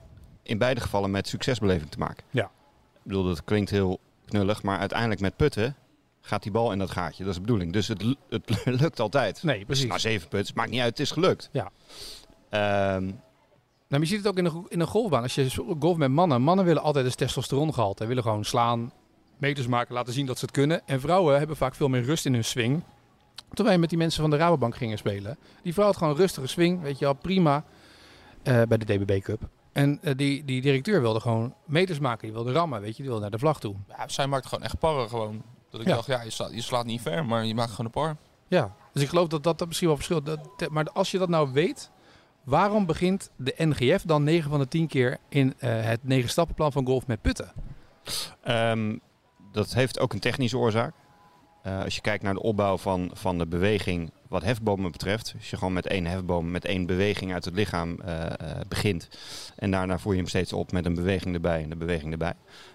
in 0.43 0.57
beide 0.57 0.81
gevallen 0.81 1.11
met 1.11 1.27
succesbeleving 1.27 1.91
te 1.91 1.97
maken. 1.97 2.23
Ja. 2.29 2.43
Ik 2.93 3.01
bedoel, 3.03 3.23
dat 3.23 3.43
klinkt 3.43 3.69
heel 3.69 3.99
knullig, 4.29 4.63
maar 4.63 4.79
uiteindelijk 4.79 5.21
met 5.21 5.35
putten 5.35 5.75
gaat 6.21 6.43
die 6.43 6.51
bal 6.51 6.71
in 6.71 6.79
dat 6.79 6.91
gaatje. 6.91 7.19
Dat 7.23 7.29
is 7.31 7.35
de 7.35 7.41
bedoeling. 7.41 7.73
Dus 7.73 7.87
het, 7.87 8.03
het 8.29 8.65
lukt 8.81 8.99
altijd. 8.99 9.43
Nee, 9.43 9.65
precies. 9.65 9.87
Na 9.89 9.97
zeven 9.97 10.27
puts, 10.27 10.53
maakt 10.53 10.69
niet 10.69 10.79
uit, 10.79 10.89
het 10.89 10.99
is 10.99 11.11
gelukt. 11.11 11.49
Ja. 11.51 11.71
Ehm, 12.49 13.05
Nou, 13.87 14.01
je 14.01 14.05
ziet 14.05 14.17
het 14.17 14.27
ook 14.27 14.37
in 14.37 14.45
een, 14.45 14.65
in 14.67 14.79
een 14.79 14.87
golfbaan. 14.87 15.23
Als 15.23 15.35
je 15.35 15.49
golf 15.79 15.97
met 15.97 16.09
mannen. 16.11 16.41
Mannen 16.41 16.65
willen 16.65 16.81
altijd 16.81 17.05
een 17.05 17.11
testosterongehalte. 17.15 18.05
willen 18.05 18.23
gewoon 18.23 18.45
slaan, 18.45 18.91
meters 19.37 19.67
maken, 19.67 19.93
laten 19.93 20.13
zien 20.13 20.25
dat 20.25 20.37
ze 20.39 20.45
het 20.45 20.53
kunnen. 20.53 20.81
En 20.87 20.99
vrouwen 20.99 21.37
hebben 21.37 21.55
vaak 21.57 21.75
veel 21.75 21.87
meer 21.89 22.03
rust 22.03 22.25
in 22.25 22.33
hun 22.33 22.45
swing. 22.45 22.83
Toen 23.53 23.65
wij 23.65 23.77
met 23.77 23.89
die 23.89 23.97
mensen 23.97 24.21
van 24.21 24.29
de 24.29 24.37
Rabobank 24.37 24.75
gingen 24.75 24.97
spelen. 24.97 25.37
Die 25.63 25.73
vrouw 25.73 25.85
had 25.85 25.97
gewoon 25.97 26.13
een 26.13 26.19
rustige 26.19 26.47
swing, 26.47 26.81
weet 26.81 26.99
je 26.99 27.05
wel, 27.05 27.13
prima. 27.13 27.63
eh, 28.43 28.61
bij 28.67 28.77
de 28.77 28.85
DBB 28.85 29.21
Cup. 29.21 29.49
En 29.71 29.99
eh, 30.01 30.13
die, 30.15 30.45
die 30.45 30.61
directeur 30.61 31.01
wilde 31.01 31.19
gewoon 31.19 31.53
meters 31.65 31.99
maken. 31.99 32.21
Die 32.27 32.31
wilde 32.33 32.51
rammen, 32.51 32.81
weet 32.81 32.89
je. 32.89 32.95
Die 32.95 33.05
wilde 33.05 33.21
naar 33.21 33.31
de 33.31 33.39
vlag 33.39 33.59
toe. 33.59 33.75
Ja, 33.87 34.07
zij 34.07 34.27
maakt 34.27 34.45
gewoon 34.47 34.63
echt 34.63 34.79
parren 34.79 35.09
gewoon. 35.09 35.41
Dat 35.69 35.81
ik 35.81 35.87
Ja. 35.87 35.95
dacht, 35.95 36.07
ja, 36.07 36.21
je 36.21 36.29
slaat, 36.29 36.51
je 36.53 36.61
slaat 36.61 36.85
niet 36.85 37.01
ver, 37.01 37.25
maar 37.25 37.45
je 37.45 37.55
maakt 37.55 37.69
gewoon 37.69 37.85
een 37.85 37.91
par. 37.91 38.15
Ja, 38.47 38.75
dus 38.93 39.03
ik 39.03 39.09
geloof 39.09 39.27
dat 39.27 39.43
dat, 39.43 39.57
dat 39.57 39.67
misschien 39.67 39.87
wel 39.87 39.97
verschilt. 39.97 40.25
Dat, 40.25 40.69
maar 40.69 40.89
als 40.91 41.11
je 41.11 41.17
dat 41.17 41.29
nou 41.29 41.51
weet, 41.53 41.91
waarom 42.43 42.85
begint 42.85 43.29
de 43.35 43.53
NGF 43.57 44.03
dan 44.03 44.23
9 44.23 44.49
van 44.49 44.59
de 44.59 44.67
10 44.67 44.87
keer 44.87 45.17
in 45.29 45.53
eh, 45.59 45.81
het 45.83 46.03
9 46.03 46.29
stappenplan 46.29 46.71
van 46.71 46.85
golf 46.85 47.07
met 47.07 47.21
putten? 47.21 47.51
Ehm, 48.43 48.97
dat 49.51 49.73
heeft 49.73 49.99
ook 49.99 50.13
een 50.13 50.19
technische 50.19 50.57
oorzaak. 50.57 50.93
Eh, 51.63 51.83
als 51.83 51.95
je 51.95 52.01
kijkt 52.01 52.23
naar 52.23 52.33
de 52.33 52.41
opbouw 52.41 52.77
van, 52.77 53.09
van 53.13 53.37
de 53.37 53.47
beweging 53.47 54.11
wat 54.29 54.43
hefbomen 54.43 54.91
betreft. 54.91 55.33
Als 55.37 55.49
je 55.49 55.57
gewoon 55.57 55.73
met 55.73 55.87
één 55.87 56.05
hefboom, 56.05 56.51
met 56.51 56.65
één 56.65 56.85
beweging 56.85 57.33
uit 57.33 57.45
het 57.45 57.53
lichaam 57.53 58.01
eh, 58.01 58.25
eh, 58.25 58.31
begint. 58.67 59.09
En 59.55 59.71
daarna 59.71 59.97
voer 59.99 60.11
je 60.11 60.17
hem 60.19 60.27
steeds 60.27 60.53
op 60.53 60.71
met 60.71 60.85
een 60.85 60.93
beweging 60.95 61.35
erbij 61.35 61.63
en 61.63 61.71
een 61.71 61.77
beweging 61.77 62.11
erbij. 62.11 62.33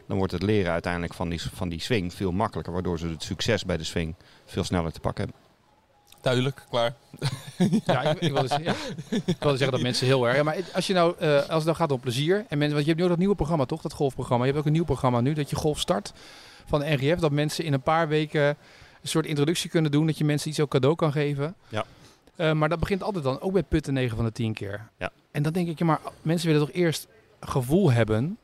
Dan 0.08 0.16
wordt 0.16 0.32
het 0.32 0.42
leren 0.42 0.72
uiteindelijk 0.72 1.14
van 1.14 1.28
die, 1.28 1.42
van 1.42 1.68
die 1.68 1.80
swing 1.80 2.14
veel 2.14 2.32
makkelijker. 2.32 2.72
Waardoor 2.72 2.98
ze 2.98 3.06
het 3.08 3.22
succes 3.22 3.64
bij 3.64 3.76
de 3.76 3.84
swing 3.84 4.14
veel 4.44 4.64
sneller 4.64 4.92
te 4.92 5.00
pakken 5.00 5.24
hebben. 5.24 5.42
Duidelijk, 6.20 6.64
klaar. 6.70 6.94
Ja, 7.84 8.02
ik, 8.02 8.20
ik, 8.20 8.32
wilde, 8.32 8.48
zeggen- 8.48 8.64
ja. 8.64 8.74
ik 9.24 9.36
wilde 9.38 9.56
zeggen 9.56 9.70
dat 9.70 9.80
mensen 9.80 10.06
heel 10.06 10.26
erg. 10.26 10.36
Ja, 10.36 10.42
maar 10.42 10.56
als, 10.72 10.86
je 10.86 10.92
nou, 10.94 11.14
eh, 11.18 11.36
als 11.36 11.46
het 11.48 11.64
nou 11.64 11.76
gaat 11.76 11.92
om 11.92 12.00
plezier. 12.00 12.36
En 12.48 12.58
mensen, 12.58 12.74
want 12.74 12.80
je 12.80 12.86
hebt 12.86 12.96
nu 12.96 13.02
ook 13.02 13.08
dat 13.08 13.18
nieuwe 13.18 13.34
programma, 13.34 13.64
toch? 13.64 13.82
Dat 13.82 13.92
golfprogramma. 13.92 14.44
Je 14.44 14.50
hebt 14.50 14.62
ook 14.62 14.66
een 14.66 14.76
nieuw 14.76 14.84
programma 14.84 15.20
nu 15.20 15.32
dat 15.32 15.50
je 15.50 15.56
golf 15.56 15.80
start 15.80 16.12
van 16.66 16.80
de 16.80 16.86
NGF. 16.86 17.20
Dat 17.20 17.30
mensen 17.32 17.64
in 17.64 17.72
een 17.72 17.82
paar 17.82 18.08
weken 18.08 18.56
een 19.04 19.10
soort 19.10 19.26
introductie 19.26 19.70
kunnen 19.70 19.90
doen. 19.90 20.06
Dat 20.06 20.18
je 20.18 20.24
mensen 20.24 20.48
iets 20.50 20.60
ook 20.60 20.70
cadeau 20.70 20.94
kan 20.96 21.12
geven. 21.12 21.54
Ja. 21.68 21.84
Eh, 22.36 22.52
maar 22.52 22.68
dat 22.68 22.78
begint 22.80 23.02
altijd 23.02 23.24
dan 23.24 23.40
ook 23.40 23.52
bij 23.52 23.62
putten 23.62 23.92
9 23.94 24.16
van 24.16 24.24
de 24.24 24.32
10 24.32 24.52
keer. 24.54 24.88
Ja. 24.98 25.10
En 25.30 25.42
dan 25.42 25.52
denk 25.52 25.68
ik, 25.68 25.78
ja, 25.78 25.84
maar 25.84 26.00
mensen 26.22 26.48
willen 26.48 26.66
toch 26.66 26.74
eerst 26.76 27.06
gevoel 27.40 27.90
hebben. 27.92 28.38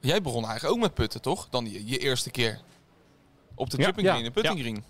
Jij 0.00 0.22
begon 0.22 0.44
eigenlijk 0.44 0.74
ook 0.74 0.80
met 0.80 0.94
putten, 0.94 1.20
toch? 1.22 1.48
Dan 1.50 1.70
je, 1.70 1.86
je 1.86 1.98
eerste 1.98 2.30
keer. 2.30 2.58
Op 3.54 3.70
de 3.70 3.76
Ja. 3.78 3.84
chipping 3.84 4.06
Ja. 4.06 4.12
green, 4.12 4.24
de 4.24 4.30
putting 4.30 4.60
green. 4.60 4.84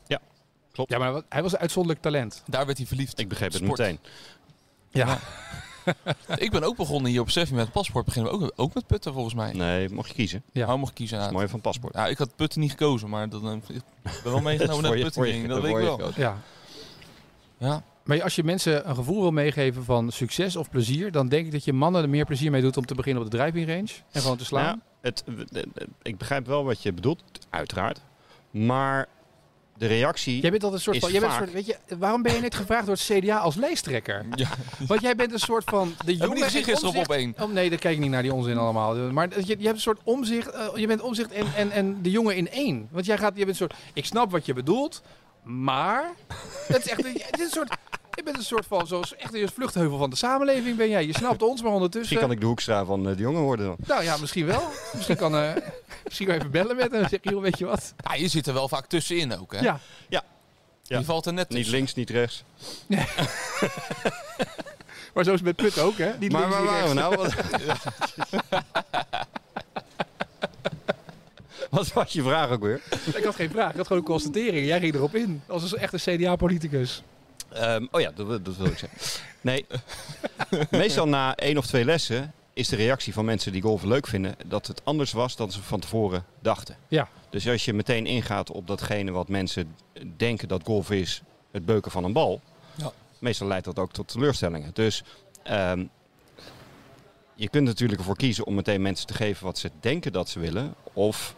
Ja, 0.86 0.98
maar 0.98 1.12
wat- 1.12 1.24
hij 1.28 1.42
was 1.42 1.52
een 1.52 1.58
uitzonderlijk 1.58 2.02
talent. 2.02 2.42
Daar 2.46 2.66
werd 2.66 2.78
hij 2.78 2.86
verliefd. 2.86 3.18
Ik 3.18 3.28
begreep 3.28 3.52
het 3.52 3.62
Sport. 3.62 3.78
meteen. 3.78 3.98
Ja. 4.90 5.18
Ik 6.36 6.50
ben 6.50 6.62
ook 6.62 6.76
begonnen 6.76 7.10
hier 7.10 7.20
op 7.20 7.30
Seffi 7.30 7.54
met 7.54 7.64
het 7.64 7.72
paspoort. 7.72 8.04
Beginnen 8.04 8.32
we 8.32 8.38
ook, 8.44 8.52
ook 8.56 8.74
met 8.74 8.86
putten 8.86 9.12
volgens 9.12 9.34
mij. 9.34 9.52
Nee, 9.52 9.88
mocht 9.88 10.08
je 10.08 10.14
kiezen. 10.14 10.42
Ja. 10.52 10.66
Hou 10.66 10.78
mocht 10.78 10.90
ik 10.90 10.96
kiezen. 10.96 11.16
Dat 11.16 11.24
Ja, 11.26 11.32
is 11.32 11.36
mooi 11.38 11.48
van 11.50 11.60
paspoort. 11.60 11.94
ja, 11.94 12.06
ik 12.06 12.18
had 12.18 12.36
putten 12.36 12.60
niet 12.60 12.70
gekozen, 12.70 13.08
maar 13.08 13.28
dat, 13.28 13.42
eh, 13.42 13.52
ik 13.52 13.82
ben 14.22 14.32
wel 14.32 14.40
meegenomen 14.40 14.82
naar 14.90 14.96
de 14.96 15.10
green. 15.10 15.48
Dat 15.48 15.62
weet 15.62 15.70
ik 15.70 15.76
wel. 15.82 15.96
gekozen. 15.96 16.20
ja. 16.22 16.36
Ja. 17.58 17.82
Maar 18.04 18.22
als 18.22 18.34
je 18.36 18.44
mensen 18.44 18.88
een 18.88 18.94
gevoel 18.94 19.20
wil 19.20 19.30
meegeven 19.30 19.84
van 19.84 20.10
succes 20.10 20.56
of 20.56 20.70
plezier, 20.70 21.12
dan 21.12 21.28
denk 21.28 21.46
ik 21.46 21.52
dat 21.52 21.64
je 21.64 21.72
mannen 21.72 22.02
er 22.02 22.08
meer 22.08 22.24
plezier 22.24 22.50
mee 22.50 22.60
doet 22.62 22.76
om 22.76 22.86
te 22.86 22.94
beginnen 22.94 23.22
op 23.24 23.30
de 23.30 23.36
driving 23.36 23.66
range 23.68 23.90
en 24.12 24.20
gewoon 24.20 24.36
te 24.36 24.44
slaan. 24.44 24.64
Nou, 24.64 24.78
het, 25.00 25.24
ik 26.02 26.18
begrijp 26.18 26.46
wel 26.46 26.64
wat 26.64 26.82
je 26.82 26.92
bedoelt, 26.92 27.22
uiteraard. 27.50 28.00
Maar 28.50 29.08
de 29.82 29.88
reactie... 29.88 30.40
Jij 30.40 30.50
bent 30.50 30.64
altijd 30.64 30.86
een 30.86 30.92
soort 30.92 30.98
van. 31.02 31.10
Jij 31.12 31.20
bent 31.20 31.32
een 31.32 31.38
soort, 31.38 31.52
weet 31.52 31.66
je, 31.66 31.96
waarom 31.98 32.22
ben 32.22 32.34
je 32.34 32.40
net 32.40 32.54
gevraagd 32.54 32.86
door 32.86 32.94
het 32.94 33.04
CDA 33.24 33.36
als 33.38 33.54
lijsttrekker? 33.54 34.24
Ja. 34.34 34.48
Want 34.86 35.00
jij 35.00 35.16
bent 35.16 35.32
een 35.32 35.38
soort 35.38 35.64
van. 35.64 35.94
De 36.04 36.16
jongen 36.16 36.34
niet 36.34 36.44
gezien 36.44 36.58
en 36.62 36.68
gisteren 36.68 37.00
op 37.00 37.10
één? 37.12 37.34
Oh 37.40 37.52
nee, 37.52 37.68
daar 37.70 37.78
kijk 37.78 37.94
ik 37.94 38.00
niet 38.00 38.10
naar 38.10 38.22
die 38.22 38.32
onzin 38.32 38.58
allemaal. 38.58 38.94
Maar 38.94 39.28
je, 39.28 39.46
je 39.46 39.64
hebt 39.64 39.74
een 39.76 39.80
soort 39.80 40.00
omzicht. 40.02 40.50
eh, 40.50 40.66
je 40.74 40.86
bent 40.86 41.00
omzicht 41.00 41.32
en, 41.32 41.46
en, 41.56 41.70
en 41.70 42.02
de 42.02 42.10
jongen 42.10 42.36
in 42.36 42.50
één. 42.50 42.88
Want 42.90 43.06
jij 43.06 43.18
gaat. 43.18 43.30
Je 43.32 43.38
bent 43.38 43.48
een 43.48 43.54
soort. 43.54 43.74
Ik 43.92 44.04
snap 44.04 44.30
wat 44.30 44.46
je 44.46 44.52
bedoelt, 44.52 45.02
maar. 45.42 46.10
Het 46.68 46.84
is 46.84 46.88
echt. 46.90 47.04
een- 47.04 47.20
Het 47.24 47.38
is 47.38 47.44
een 47.44 47.50
soort. 47.50 47.74
Je 48.14 48.22
bent 48.22 48.36
een 48.36 48.42
soort 48.42 48.66
van. 48.66 48.86
Zoals 48.86 49.16
echt 49.16 49.34
een 49.34 49.48
vluchtheuvel 49.48 49.98
van 49.98 50.10
de 50.10 50.16
samenleving 50.16 50.76
ben 50.76 50.88
jij. 50.88 51.06
Je 51.06 51.14
snapt 51.16 51.42
ons, 51.42 51.62
maar 51.62 51.72
ondertussen. 51.72 52.00
Misschien 52.00 52.20
kan 52.20 52.30
ik 52.30 52.40
de 52.40 52.46
hoekstra 52.46 52.84
van 52.84 53.08
eh, 53.08 53.16
de 53.16 53.22
jongen 53.22 53.42
worden 53.42 53.66
dan. 53.66 53.76
Nou 53.86 54.02
ja, 54.02 54.16
misschien 54.16 54.46
wel. 54.46 54.62
Misschien 54.94 55.16
kan. 55.16 55.36
eh 55.36 55.54
misschien 56.04 56.26
kan 56.26 56.34
je 56.34 56.40
even 56.40 56.52
bellen 56.52 56.76
met 56.76 56.92
hem 56.92 57.02
en 57.02 57.08
zeggen: 57.08 57.30
joh, 57.30 57.42
weet 57.42 57.58
je 57.58 57.64
wat? 57.64 57.94
Ja, 58.08 58.14
je 58.14 58.28
zit 58.28 58.46
er 58.46 58.54
wel 58.54 58.68
vaak 58.68 58.86
tussenin 58.86 59.38
ook, 59.40 59.52
hè? 59.52 59.60
Ja. 59.60 59.78
Ja. 60.08 60.22
Je 60.82 61.04
valt 61.04 61.26
er 61.26 61.32
net 61.32 61.48
Niet 61.48 61.58
tussen. 61.58 61.74
links, 61.74 61.94
niet 61.94 62.10
rechts. 62.10 62.44
Maar 65.14 65.24
zo 65.24 65.32
is 65.32 65.40
het 65.40 65.56
met 65.56 65.56
Put 65.56 65.78
ook, 65.78 65.96
hè? 65.98 66.12
Niet 66.18 66.32
Maar 66.32 66.40
links, 66.40 66.56
waar 66.56 66.62
niet 66.62 66.70
waren 66.70 66.94
nou? 66.94 67.16
Wat- 67.16 67.34
Wat 71.70 71.92
was 71.92 72.12
je 72.12 72.22
vraag 72.22 72.50
ook 72.50 72.62
weer? 72.62 72.80
Ik 73.14 73.24
had 73.24 73.34
geen 73.34 73.50
vraag, 73.50 73.70
ik 73.70 73.76
had 73.76 73.86
gewoon 73.86 74.02
een 74.02 74.08
constatering. 74.08 74.66
Jij 74.66 74.80
ging 74.80 74.94
erop 74.94 75.14
in. 75.14 75.42
Als 75.46 75.72
een 75.72 75.78
echte 75.78 75.98
CDA-politicus. 76.16 77.02
Ehm, 77.54 77.86
oh 77.90 78.00
ja, 78.00 78.10
dat, 78.14 78.26
wil- 78.26 78.42
dat 78.42 78.56
wil 78.56 78.66
ik 78.66 78.78
zeggen. 78.78 78.98
Nee, 79.40 79.66
meestal 80.70 81.08
na 81.08 81.36
één 81.36 81.58
of 81.58 81.66
twee 81.66 81.84
lessen 81.84 82.32
is 82.52 82.68
de 82.68 82.76
reactie 82.76 83.12
van 83.12 83.24
mensen 83.24 83.52
die 83.52 83.62
golven 83.62 83.88
leuk 83.88 84.06
vinden 84.06 84.34
dat 84.46 84.66
het 84.66 84.84
anders 84.84 85.12
was 85.12 85.36
dan 85.36 85.52
ze 85.52 85.62
van 85.62 85.80
tevoren 85.80 86.24
dachten. 86.40 86.76
Ja. 86.88 87.08
Dus 87.30 87.48
als 87.48 87.64
je 87.64 87.72
meteen 87.72 88.06
ingaat 88.06 88.50
op 88.50 88.66
datgene 88.66 89.10
wat 89.10 89.28
mensen 89.28 89.74
denken 90.16 90.48
dat 90.48 90.62
golf 90.64 90.90
is, 90.90 91.22
het 91.50 91.64
beuken 91.66 91.90
van 91.90 92.04
een 92.04 92.12
bal, 92.12 92.40
Ja. 92.74 92.92
meestal 93.18 93.46
leidt 93.46 93.64
dat 93.64 93.78
ook 93.78 93.92
tot 93.92 94.08
teleurstellingen. 94.08 94.70
Dus 94.74 95.02
ehm, 95.42 95.84
je 97.34 97.48
kunt 97.48 97.66
natuurlijk 97.66 98.00
ervoor 98.00 98.16
kiezen 98.16 98.46
om 98.46 98.54
meteen 98.54 98.82
mensen 98.82 99.06
te 99.06 99.14
geven 99.14 99.44
wat 99.44 99.58
ze 99.58 99.70
denken 99.80 100.12
dat 100.12 100.28
ze 100.28 100.38
willen. 100.38 100.74
Of, 100.92 101.34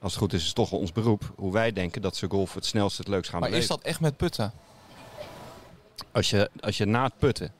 als 0.00 0.12
het 0.12 0.20
goed 0.22 0.32
is, 0.32 0.40
is 0.40 0.46
het 0.46 0.54
toch 0.54 0.72
ons 0.72 0.92
beroep, 0.92 1.32
hoe 1.36 1.52
wij 1.52 1.72
denken 1.72 2.02
dat 2.02 2.16
ze 2.16 2.26
golf 2.28 2.54
het 2.54 2.66
snelst 2.66 2.98
het 2.98 3.08
leukst 3.08 3.30
gaan 3.30 3.40
Maar 3.40 3.48
beleven. 3.50 3.70
is 3.70 3.76
dat 3.80 3.86
echt 3.86 4.00
met 4.00 4.16
putten? 4.16 4.52
Als 6.12 6.30
je, 6.30 6.50
als 6.60 6.76
je 6.78 6.84
na 6.84 7.04
het 7.04 7.18
putten 7.18 7.52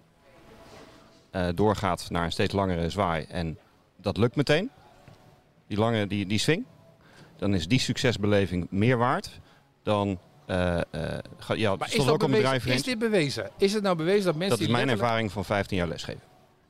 eh, 1.30 1.46
doorgaat 1.54 2.10
naar 2.10 2.24
een 2.24 2.32
steeds 2.32 2.52
langere 2.54 2.90
zwaai 2.90 3.26
en 3.28 3.58
dat 3.96 4.16
lukt 4.16 4.36
meteen, 4.36 4.70
die 5.66 5.78
lange 5.78 6.06
die, 6.06 6.26
die 6.26 6.38
swing, 6.38 6.64
dan 7.36 7.54
is 7.54 7.68
die 7.68 7.80
succesbeleving 7.80 8.66
meer 8.70 8.98
waard 8.98 9.30
dan. 9.82 10.18
eh 10.46 10.76
eh 10.78 11.18
ga- 11.38 11.54
ja, 11.54 11.76
Maar 11.76 11.88
is, 11.88 11.96
dat 11.96 12.08
ook 12.08 12.20
bewezen? 12.30 12.72
is 12.72 12.82
dit 12.82 12.98
bewezen? 12.98 13.50
Is 13.58 13.72
het 13.72 13.82
nou 13.82 13.96
bewezen 13.96 14.24
dat 14.24 14.34
mensen 14.34 14.50
Dat 14.58 14.60
is 14.60 14.66
mijn 14.72 14.78
letterlijk- 14.78 15.02
ervaring 15.08 15.32
van 15.32 15.44
15 15.44 15.76
jaar 15.76 15.88
lesgeven. 15.88 16.20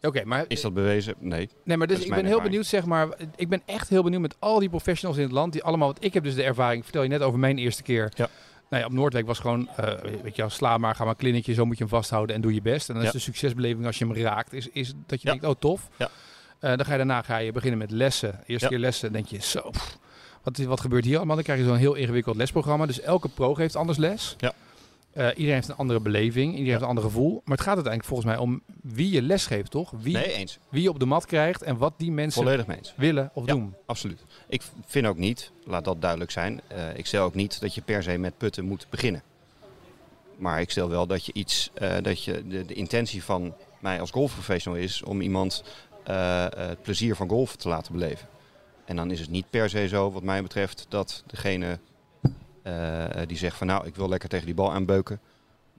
Oké, 0.02 0.24
maar, 0.24 0.44
Is 0.48 0.60
dat 0.60 0.74
bewezen? 0.74 1.14
Nee. 1.18 1.48
nee, 1.64 1.76
maar 1.76 1.86
dus 1.86 2.00
ik 2.04 2.10
ben 2.14 2.24
heel 2.24 2.40
benieuwd, 2.42 2.66
zeg 2.66 2.84
maar. 2.84 3.08
Ik 3.36 3.48
ben 3.48 3.62
echt 3.64 3.88
heel 3.88 4.02
benieuwd 4.02 4.20
met 4.20 4.36
al 4.38 4.58
die 4.58 4.68
professionals 4.68 5.18
in 5.18 5.24
het 5.24 5.32
land. 5.32 5.52
Die 5.52 5.62
allemaal, 5.62 5.86
want 5.88 6.04
ik 6.04 6.14
heb 6.14 6.24
dus 6.24 6.34
de 6.34 6.42
ervaring, 6.42 6.82
vertel 6.84 7.02
je 7.02 7.08
net 7.08 7.20
over 7.20 7.38
mijn 7.38 7.58
eerste 7.58 7.82
keer. 7.82 8.12
Ja. 8.16 8.28
Nou 8.70 8.82
ja, 8.82 8.88
op 8.88 8.94
Noordwijk 8.94 9.26
was 9.26 9.38
gewoon, 9.38 9.68
eh, 9.76 9.86
weet 10.22 10.36
je 10.36 10.42
wel, 10.42 10.50
sla 10.50 10.78
maar, 10.78 10.94
ga 10.94 11.02
maar 11.04 11.12
een 11.12 11.18
kliniekje, 11.18 11.54
zo 11.54 11.64
moet 11.64 11.78
je 11.78 11.84
hem 11.84 11.92
vasthouden 11.92 12.36
en 12.36 12.40
doe 12.42 12.54
je 12.54 12.62
best. 12.62 12.88
En 12.88 12.94
dan 12.94 13.02
Ja. 13.02 13.08
is 13.08 13.14
de 13.14 13.20
succesbeleving 13.22 13.86
als 13.86 13.98
je 13.98 14.06
hem 14.06 14.16
raakt, 14.16 14.52
is, 14.52 14.68
is 14.68 14.92
dat 15.06 15.22
je 15.22 15.28
denkt, 15.28 15.44
oh 15.44 15.54
tof. 15.58 15.88
Ja. 15.98 16.08
Eh, 16.58 16.76
dan 16.76 16.84
ga 16.84 16.90
je 16.92 16.96
daarna 16.96 17.22
ga 17.22 17.36
je 17.36 17.52
beginnen 17.52 17.78
met 17.78 17.90
lessen. 17.90 18.40
Eerste 18.46 18.68
keer 18.68 18.78
lessen, 18.78 19.12
denk 19.12 19.26
je, 19.26 19.40
zo, 19.42 19.70
pff, 19.70 19.98
wat, 20.42 20.56
wat 20.58 20.80
gebeurt 20.80 21.04
hier 21.04 21.16
allemaal? 21.16 21.34
Dan 21.34 21.44
krijg 21.44 21.58
je 21.60 21.66
zo'n 21.66 21.76
heel 21.76 21.94
ingewikkeld 21.94 22.36
lesprogramma. 22.36 22.86
Dus 22.86 23.00
elke 23.00 23.28
pro 23.28 23.54
geeft 23.54 23.76
anders 23.76 23.98
les. 23.98 24.34
Ja. 24.38 24.52
Eh, 25.12 25.26
iedereen 25.28 25.52
heeft 25.54 25.68
een 25.68 25.76
andere 25.76 26.00
beleving, 26.00 26.46
iedereen 26.50 26.68
heeft 26.70 26.82
een 26.82 26.88
ander 26.88 27.04
gevoel. 27.04 27.30
Maar 27.44 27.56
het 27.56 27.66
gaat 27.66 27.74
uiteindelijk 27.74 28.04
volgens 28.04 28.28
mij 28.28 28.36
om 28.38 28.62
wie 28.82 29.10
je 29.10 29.22
les 29.22 29.46
geeft, 29.46 29.70
toch? 29.70 29.92
Wie, 30.00 30.12
Nee, 30.16 30.32
eens. 30.32 30.58
wie 30.70 30.82
je 30.82 30.88
op 30.88 30.98
de 30.98 31.06
mat 31.06 31.26
krijgt 31.26 31.62
en 31.62 31.76
wat 31.76 31.94
die 31.96 32.12
mensen 32.12 32.42
Volledig 32.42 32.92
willen 32.96 33.30
of 33.34 33.44
doen. 33.44 33.74
Absoluut. 33.86 34.24
Ik 34.48 34.62
vind 34.86 35.06
ook 35.06 35.16
niet, 35.16 35.50
laat 35.64 35.84
dat 35.84 36.00
duidelijk 36.00 36.30
zijn, 36.30 36.60
eh, 36.66 36.96
ik 36.96 37.06
stel 37.06 37.24
ook 37.24 37.34
niet 37.34 37.60
dat 37.60 37.74
je 37.74 37.80
per 37.80 38.02
se 38.02 38.18
met 38.18 38.38
putten 38.38 38.64
moet 38.64 38.86
beginnen. 38.90 39.22
Maar 40.36 40.60
ik 40.60 40.70
stel 40.70 40.88
wel 40.88 41.06
dat 41.06 41.26
je 41.26 41.32
iets, 41.32 41.70
eh, 41.74 41.96
dat 42.02 42.24
je 42.24 42.46
de, 42.48 42.74
intentie 42.74 43.24
van 43.24 43.54
mij 43.78 44.00
als 44.00 44.10
golfprofessional 44.10 44.78
is 44.78 45.02
om 45.02 45.20
iemand 45.20 45.64
eh, 46.04 46.46
het 46.56 46.82
plezier 46.82 47.16
van 47.16 47.28
golf 47.28 47.56
te 47.56 47.68
laten 47.68 47.92
beleven. 47.92 48.28
En 48.84 48.96
dan 48.96 49.10
is 49.10 49.20
het 49.20 49.30
niet 49.30 49.50
per 49.50 49.70
se 49.70 49.88
zo, 49.88 50.10
wat 50.12 50.22
mij 50.22 50.42
betreft, 50.42 50.86
dat 50.88 51.22
degene 51.26 51.78
die 53.26 53.36
zegt 53.36 53.56
van 53.56 53.66
nou, 53.66 53.86
ik 53.86 53.96
wil 53.96 54.08
lekker 54.08 54.28
tegen 54.28 54.46
die 54.46 54.54
bal 54.54 54.72
aanbeuken, 54.72 55.20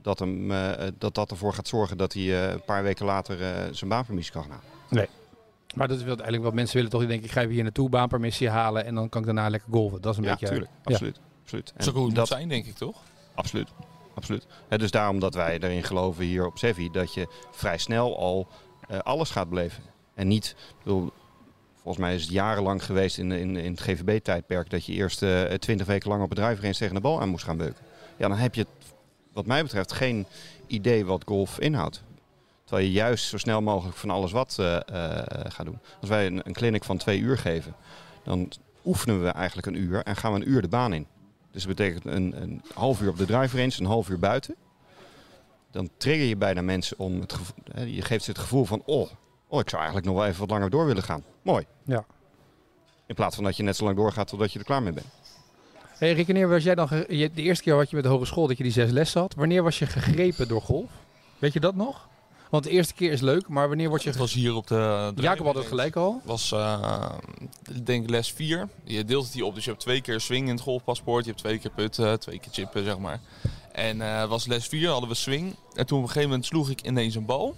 dat, 0.02 0.18
hem, 0.18 0.52
dat 0.98 1.14
dat 1.14 1.30
ervoor 1.30 1.54
gaat 1.54 1.68
zorgen 1.68 1.96
dat 1.96 2.12
hij 2.12 2.52
een 2.52 2.64
paar 2.64 2.82
weken 2.82 3.06
later 3.06 3.38
zijn 3.74 3.90
baanpermissie 3.90 4.32
kan 4.32 4.42
gaan 4.42 4.50
halen. 4.50 5.08
Maar 5.74 5.88
dat 5.88 5.96
is 5.96 6.02
wel 6.02 6.08
uiteindelijk 6.08 6.46
wat 6.46 6.54
mensen 6.54 6.76
willen 6.76 6.90
toch. 6.90 7.00
Die 7.00 7.08
denken, 7.08 7.26
ik 7.26 7.32
ga 7.32 7.40
even 7.40 7.52
hier 7.52 7.62
naartoe, 7.62 7.88
baanpermissie 7.88 8.48
halen 8.48 8.84
en 8.84 8.94
dan 8.94 9.08
kan 9.08 9.20
ik 9.20 9.26
daarna 9.26 9.48
lekker 9.48 9.68
golven. 9.72 10.00
Dat 10.00 10.12
is 10.12 10.18
een 10.18 10.24
Ja, 10.24 10.30
beetje... 10.30 10.46
tuurlijk. 10.46 10.70
ja. 10.70 10.78
Absoluut. 10.92 11.20
absoluut. 11.42 11.72
Ook 11.88 11.94
hoe 11.94 12.06
het 12.06 12.14
dat, 12.14 12.28
moet 12.28 12.38
zijn, 12.38 12.48
denk 12.48 12.66
ik, 12.66 12.74
toch? 12.74 12.96
Absoluut. 13.34 13.68
Absoluut. 14.14 14.46
Hè, 14.68 14.78
dus 14.78 14.90
daarom 14.90 15.18
dat 15.20 15.34
wij 15.34 15.58
erin 15.58 15.82
geloven 15.84 16.24
hier 16.24 16.46
op 16.46 16.58
Sevi 16.58 16.90
dat 16.90 17.14
je 17.14 17.28
vrij 17.50 17.78
snel 17.78 18.18
al 18.18 18.48
eh, 18.88 18.98
alles 18.98 19.30
gaat 19.30 19.48
beleven. 19.48 19.82
En 20.14 20.28
niet, 20.28 20.56
bedoel, 20.82 21.10
volgens 21.74 21.96
mij 22.04 22.14
is 22.14 22.22
het 22.22 22.30
jarenlang 22.30 22.84
geweest 22.84 23.18
in, 23.18 23.32
in, 23.32 23.56
in 23.56 23.70
het 23.70 23.80
GVB-tijdperk 23.80 24.70
dat 24.70 24.84
je 24.86 24.92
eerst 24.92 25.22
eh, 25.22 25.42
twintig 25.42 25.86
weken 25.86 26.08
lang 26.10 26.22
op 26.22 26.38
eens 26.38 26.78
tegen 26.78 26.94
de 26.94 27.00
bal 27.00 27.20
aan 27.20 27.28
moest 27.28 27.44
gaan 27.44 27.56
beuken. 27.56 27.84
Ja, 28.16 28.28
dan 28.28 28.36
heb 28.38 28.54
je, 28.54 28.66
wat 29.32 29.46
mij 29.46 29.62
betreft, 29.62 29.92
geen 29.92 30.26
idee 30.66 31.06
wat 31.06 31.22
golf 31.26 31.58
inhoudt. 31.58 32.02
Terwijl 32.70 32.90
je 32.90 32.98
juist 32.98 33.28
zo 33.28 33.38
snel 33.38 33.62
mogelijk 33.62 33.96
van 33.96 34.10
alles 34.10 34.32
wat 34.32 34.56
eh, 34.58 34.76
eh, 34.76 34.82
gaat 35.48 35.66
doen. 35.66 35.78
Als 36.00 36.08
wij 36.08 36.26
een, 36.26 36.40
een 36.44 36.52
clinic 36.52 36.84
van 36.84 36.96
twee 36.96 37.18
uur 37.18 37.38
geven, 37.38 37.74
dan 38.24 38.52
oefenen 38.84 39.22
we 39.22 39.28
eigenlijk 39.28 39.66
een 39.66 39.76
uur 39.76 40.02
en 40.02 40.16
gaan 40.16 40.32
we 40.32 40.40
een 40.40 40.50
uur 40.50 40.62
de 40.62 40.68
baan 40.68 40.92
in. 40.92 41.06
Dus 41.52 41.64
dat 41.64 41.76
betekent 41.76 42.04
een, 42.04 42.42
een 42.42 42.62
half 42.74 43.00
uur 43.00 43.08
op 43.08 43.16
de 43.16 43.24
drive 43.24 43.56
range, 43.56 43.72
een 43.78 43.86
half 43.86 44.08
uur 44.08 44.18
buiten. 44.18 44.54
Dan 45.70 45.90
trigger 45.96 46.26
je 46.26 46.36
bijna 46.36 46.62
mensen 46.62 46.98
om 46.98 47.20
het 47.20 47.32
gevoel, 47.32 47.84
je 47.84 48.02
geeft 48.02 48.24
ze 48.24 48.30
het 48.30 48.40
gevoel 48.40 48.64
van, 48.64 48.82
oh, 48.86 49.10
oh, 49.48 49.60
ik 49.60 49.68
zou 49.68 49.82
eigenlijk 49.82 50.06
nog 50.06 50.16
wel 50.16 50.26
even 50.26 50.40
wat 50.40 50.50
langer 50.50 50.70
door 50.70 50.86
willen 50.86 51.02
gaan. 51.02 51.24
Mooi. 51.42 51.64
Ja. 51.84 52.04
In 53.06 53.14
plaats 53.14 53.34
van 53.34 53.44
dat 53.44 53.56
je 53.56 53.62
net 53.62 53.76
zo 53.76 53.84
lang 53.84 53.96
doorgaat 53.96 54.28
totdat 54.28 54.52
je 54.52 54.58
er 54.58 54.64
klaar 54.64 54.82
mee 54.82 54.92
bent. 54.92 55.06
Hey 55.98 56.12
Rick, 56.12 56.26
wanneer 56.26 56.48
was 56.48 56.62
jij 56.62 56.74
dan... 56.74 56.88
De 56.88 57.30
eerste 57.34 57.64
keer 57.64 57.76
wat 57.76 57.90
je 57.90 57.96
met 57.96 58.04
de 58.04 58.10
hogeschool 58.10 58.46
dat 58.46 58.56
je 58.56 58.62
die 58.62 58.72
zes 58.72 58.90
lessen 58.90 59.20
had. 59.20 59.34
Wanneer 59.34 59.62
was 59.62 59.78
je 59.78 59.86
gegrepen 59.86 60.48
door 60.48 60.62
golf? 60.62 60.90
Weet 61.38 61.52
je 61.52 61.60
dat 61.60 61.74
nog? 61.74 62.08
Want 62.50 62.64
de 62.64 62.70
eerste 62.70 62.94
keer 62.94 63.12
is 63.12 63.20
leuk, 63.20 63.48
maar 63.48 63.68
wanneer 63.68 63.88
word 63.88 64.02
je... 64.02 64.08
Het 64.08 64.18
was 64.18 64.32
hier 64.32 64.54
op 64.54 64.66
de... 64.66 65.12
de 65.14 65.22
Jacob 65.22 65.46
had 65.46 65.54
het 65.54 65.66
gelijk 65.66 65.96
al. 65.96 66.20
was 66.24 66.54
ik 67.72 67.86
denk 67.86 68.10
les 68.10 68.32
4. 68.32 68.68
Je 68.84 69.04
deelt 69.04 69.24
het 69.24 69.32
hier 69.32 69.44
op, 69.44 69.54
dus 69.54 69.64
je 69.64 69.70
hebt 69.70 69.82
twee 69.82 70.00
keer 70.00 70.20
swing 70.20 70.48
in 70.48 70.54
het 70.54 70.62
golfpaspoort. 70.62 71.24
Je 71.24 71.30
hebt 71.30 71.42
twee 71.42 71.58
keer 71.58 71.70
putten, 71.70 72.20
twee 72.20 72.38
keer 72.38 72.52
chippen, 72.52 72.84
zeg 72.84 72.98
maar. 72.98 73.20
En 73.72 74.00
eh 74.00 74.28
was 74.28 74.46
les 74.46 74.66
4, 74.66 74.88
hadden 74.88 75.08
we 75.08 75.14
swing. 75.14 75.56
En 75.74 75.86
toen 75.86 75.98
op 75.98 76.02
een 76.04 76.08
gegeven 76.10 76.28
moment 76.28 76.46
sloeg 76.46 76.70
ik 76.70 76.82
ineens 76.82 77.14
een 77.14 77.26
bal. 77.26 77.56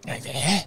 En 0.00 0.16
ik 0.16 0.22
dacht, 0.22 0.42
hè? 0.42 0.60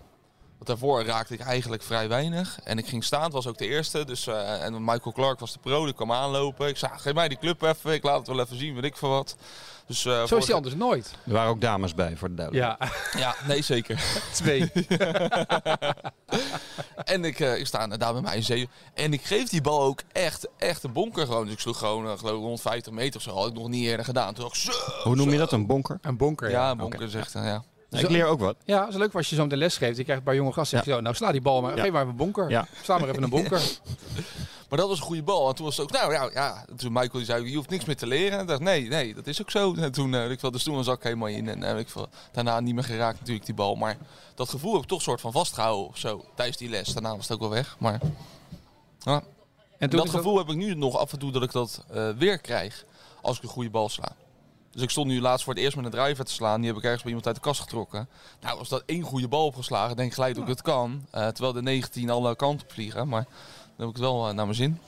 Want 0.63 0.81
daarvoor 0.81 1.03
raakte 1.03 1.33
ik 1.33 1.39
eigenlijk 1.39 1.83
vrij 1.83 2.07
weinig. 2.07 2.59
En 2.63 2.77
ik 2.77 2.87
ging 2.87 3.03
staan, 3.03 3.23
het 3.23 3.33
was 3.33 3.47
ook 3.47 3.57
de 3.57 3.67
eerste. 3.67 4.05
Dus, 4.05 4.27
eh, 4.27 4.63
en 4.65 4.83
Michael 4.83 5.11
Clark 5.11 5.39
was 5.39 5.53
de 5.53 5.59
pro, 5.59 5.85
die 5.85 5.93
kwam 5.93 6.11
aanlopen. 6.11 6.67
Ik 6.67 6.77
zei, 6.77 6.91
"Ah, 6.91 6.99
geef 6.99 7.13
mij 7.13 7.27
die 7.27 7.37
club 7.37 7.61
even, 7.61 7.93
ik 7.93 8.03
laat 8.03 8.17
het 8.17 8.27
wel 8.27 8.39
even 8.39 8.57
zien, 8.57 8.73
weet 8.73 8.83
ik 8.83 8.97
veel 8.97 9.09
wat. 9.09 9.35
Dus, 9.87 10.05
eh, 10.05 10.25
Zo 10.25 10.37
is 10.37 10.45
hij 10.45 10.55
anders 10.55 10.75
nooit. 10.75 11.11
Er 11.25 11.33
waren 11.33 11.49
ook 11.49 11.61
dames 11.61 11.93
bij, 11.93 12.17
voor 12.17 12.29
de 12.29 12.35
duidelijkheid. 12.35 12.91
Ja, 13.13 13.19
Ja, 13.19 13.35
nee 13.47 13.61
zeker. 13.61 14.03
twee. 14.33 14.71
En 17.03 17.25
ik, 17.25 17.39
eh, 17.39 17.59
ik 17.59 17.67
sta 17.67 17.87
daar 17.87 18.13
met 18.13 18.23
mijn 18.23 18.43
zeven. 18.43 18.69
En 18.93 19.13
ik 19.13 19.21
geef 19.21 19.49
die 19.49 19.61
bal 19.61 19.81
ook 19.81 20.01
echt, 20.11 20.47
echt 20.57 20.83
een 20.83 20.93
bonker 20.93 21.25
gewoon. 21.25 21.43
Dus 21.43 21.53
ik 21.53 21.59
sloeg 21.59 21.77
gewoon 21.77 22.05
uh, 22.05 22.11
geloof 22.17 22.37
ik, 22.37 22.43
rond 22.43 22.61
50 22.61 22.93
meter 22.93 23.15
of 23.15 23.21
zo. 23.21 23.31
Had 23.35 23.47
ik 23.47 23.53
nog 23.53 23.67
niet 23.67 23.85
eerder 23.85 24.05
gedaan. 24.05 24.33
Toen 24.33 24.43
dacht 24.43 24.55
ik, 24.55 24.61
zo. 24.61 24.91
Hoe 25.03 25.15
noem 25.15 25.29
je 25.29 25.37
dat, 25.37 25.51
een 25.51 25.65
bonker? 25.65 25.97
Een 26.01 26.17
bonker, 26.17 26.49
Ja, 26.49 26.63
ja. 26.63 26.71
een 26.71 26.77
bonker 26.77 27.09
zegt 27.09 27.33
hij, 27.33 27.45
ja. 27.45 27.63
ik 27.89 28.09
leer 28.09 28.25
ook 28.25 28.39
wat. 28.39 28.55
Ja, 28.65 28.79
dat 28.79 28.89
is 28.89 28.95
leuk 28.95 29.13
als 29.13 29.29
je 29.29 29.35
zo 29.35 29.43
meteen 29.43 29.57
les 29.57 29.77
geeft. 29.77 29.97
Je 29.97 30.03
krijgt 30.03 30.21
een 30.21 30.27
paar 30.27 30.35
jonge 30.35 30.53
gasten. 30.53 30.77
Ja. 30.77 30.83
zeg 30.83 30.93
je 30.93 30.99
zo, 30.99 31.03
nou 31.05 31.15
sla 31.15 31.31
die 31.31 31.41
bal 31.41 31.61
maar. 31.61 31.75
Ja. 31.75 31.81
Geef 31.81 31.91
maar 31.91 32.01
even 32.01 32.11
een 32.11 32.17
bonker. 32.17 32.49
Ja. 32.49 32.67
Sla 32.81 32.97
maar 32.97 33.09
even 33.09 33.23
een 33.23 33.29
bonker. 33.29 33.61
Maar 34.73 34.81
dat 34.81 34.91
was 34.91 34.99
een 34.99 35.05
goede 35.05 35.23
bal. 35.23 35.49
En 35.49 35.55
toen 35.55 35.65
was 35.65 35.77
het 35.77 35.85
ook, 35.85 35.91
nou 35.91 36.13
ja, 36.13 36.29
ja. 36.33 36.65
Toen 36.75 36.91
Michael 36.91 37.11
die 37.11 37.25
zei, 37.25 37.49
je 37.49 37.55
hoeft 37.55 37.69
niks 37.69 37.85
meer 37.85 37.95
te 37.95 38.07
leren. 38.07 38.39
Ik 38.39 38.47
dacht, 38.47 38.59
nee, 38.59 38.87
nee, 38.87 39.13
dat 39.13 39.27
is 39.27 39.41
ook 39.41 39.51
zo. 39.51 39.73
En 39.73 39.91
toen, 39.91 40.13
eh, 40.13 40.31
ik 40.31 40.39
veel, 40.39 40.51
dus 40.51 40.63
toen 40.63 40.83
zak 40.83 40.97
ik 40.97 41.03
helemaal 41.03 41.27
in. 41.27 41.49
En 41.49 41.63
eh, 41.63 41.79
ik 41.79 41.89
veel, 41.89 42.07
daarna 42.31 42.59
niet 42.59 42.75
meer 42.75 42.83
geraakt 42.83 43.19
natuurlijk 43.19 43.45
die 43.45 43.55
bal. 43.55 43.75
Maar 43.75 43.97
dat 44.35 44.49
gevoel 44.49 44.73
heb 44.73 44.81
ik 44.81 44.87
toch 44.87 45.01
soort 45.01 45.21
van 45.21 45.31
vastgehouden 45.31 45.87
of 45.87 45.97
zo. 45.97 46.25
Tijdens 46.35 46.57
die 46.57 46.69
les. 46.69 46.93
Daarna 46.93 47.15
was 47.15 47.27
het 47.27 47.31
ook 47.31 47.39
wel 47.39 47.49
weg. 47.49 47.75
Maar 47.79 47.99
ja, 48.99 49.23
En 49.77 49.89
dat 49.89 50.09
gevoel 50.09 50.37
heb 50.37 50.49
ik 50.49 50.55
nu 50.55 50.75
nog 50.75 50.97
af 50.97 51.11
en 51.11 51.19
toe 51.19 51.31
dat 51.31 51.43
ik 51.43 51.51
dat 51.51 51.83
eh, 51.91 52.09
weer 52.09 52.37
krijg. 52.37 52.85
Als 53.21 53.37
ik 53.37 53.43
een 53.43 53.49
goede 53.49 53.69
bal 53.69 53.89
sla. 53.89 54.15
Dus 54.71 54.81
ik 54.81 54.89
stond 54.89 55.07
nu 55.07 55.21
laatst 55.21 55.43
voor 55.43 55.53
het 55.53 55.63
eerst 55.63 55.75
met 55.75 55.85
een 55.85 55.91
driver 55.91 56.25
te 56.25 56.31
slaan. 56.31 56.59
Die 56.59 56.69
heb 56.69 56.77
ik 56.77 56.83
ergens 56.83 57.01
bij 57.01 57.11
iemand 57.11 57.27
uit 57.27 57.35
de 57.35 57.41
kast 57.41 57.61
getrokken. 57.61 58.09
Nou, 58.41 58.59
als 58.59 58.69
dat 58.69 58.83
één 58.85 59.01
goede 59.01 59.27
bal 59.27 59.45
opgeslagen, 59.45 59.95
denk 59.95 60.07
ik 60.07 60.13
gelijk 60.13 60.35
dat 60.35 60.43
ik 60.43 60.49
het 60.49 60.61
kan. 60.61 61.05
Terwijl 61.11 61.53
de 61.53 61.61
19 61.61 62.09
alle 62.09 62.35
kanten 62.35 62.67
vliegen. 62.69 63.07
Maar 63.07 63.25
heb 63.77 63.87
ik 63.87 63.93
het 63.93 63.99
wel 64.03 64.27
eh, 64.27 64.33
naar 64.33 64.45
mijn 64.45 64.55
zin. 64.57 64.79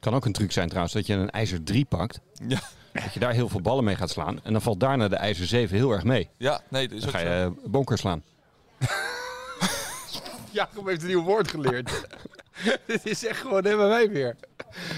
Kan 0.00 0.14
ook 0.14 0.24
een 0.24 0.32
truc 0.32 0.52
zijn 0.52 0.66
trouwens, 0.68 0.94
dat 0.94 1.06
je 1.06 1.14
een 1.14 1.30
ijzer 1.30 1.62
3 1.62 1.84
pakt. 1.84 2.20
Ja, 2.48 2.60
Dat 2.92 3.14
je 3.14 3.20
daar 3.20 3.32
heel 3.32 3.48
veel 3.48 3.60
ballen 3.60 3.84
mee 3.84 3.96
gaat 3.96 4.10
slaan. 4.10 4.40
En 4.42 4.52
dan 4.52 4.62
valt 4.62 4.80
daarna 4.80 5.08
de 5.08 5.16
ijzer 5.16 5.46
7 5.46 5.76
heel 5.76 5.90
erg 5.90 6.04
mee. 6.04 6.28
ja 6.36 6.60
nee, 6.68 6.88
dat 6.88 6.96
is 6.98 7.04
Dan 7.04 7.14
ook 7.14 7.20
ga 7.20 7.22
je 7.34 7.42
eh, 7.64 7.70
bonker 7.70 7.98
slaan. 7.98 8.22
Jacob 10.50 10.86
heeft 10.86 11.00
een 11.02 11.06
nieuw 11.08 11.22
woord 11.22 11.48
geleerd. 11.50 11.90
Dit 12.86 13.06
is 13.06 13.26
echt 13.26 13.40
gewoon 13.40 13.64
helemaal 13.64 13.88
wij 13.88 14.10
weer. 14.10 14.36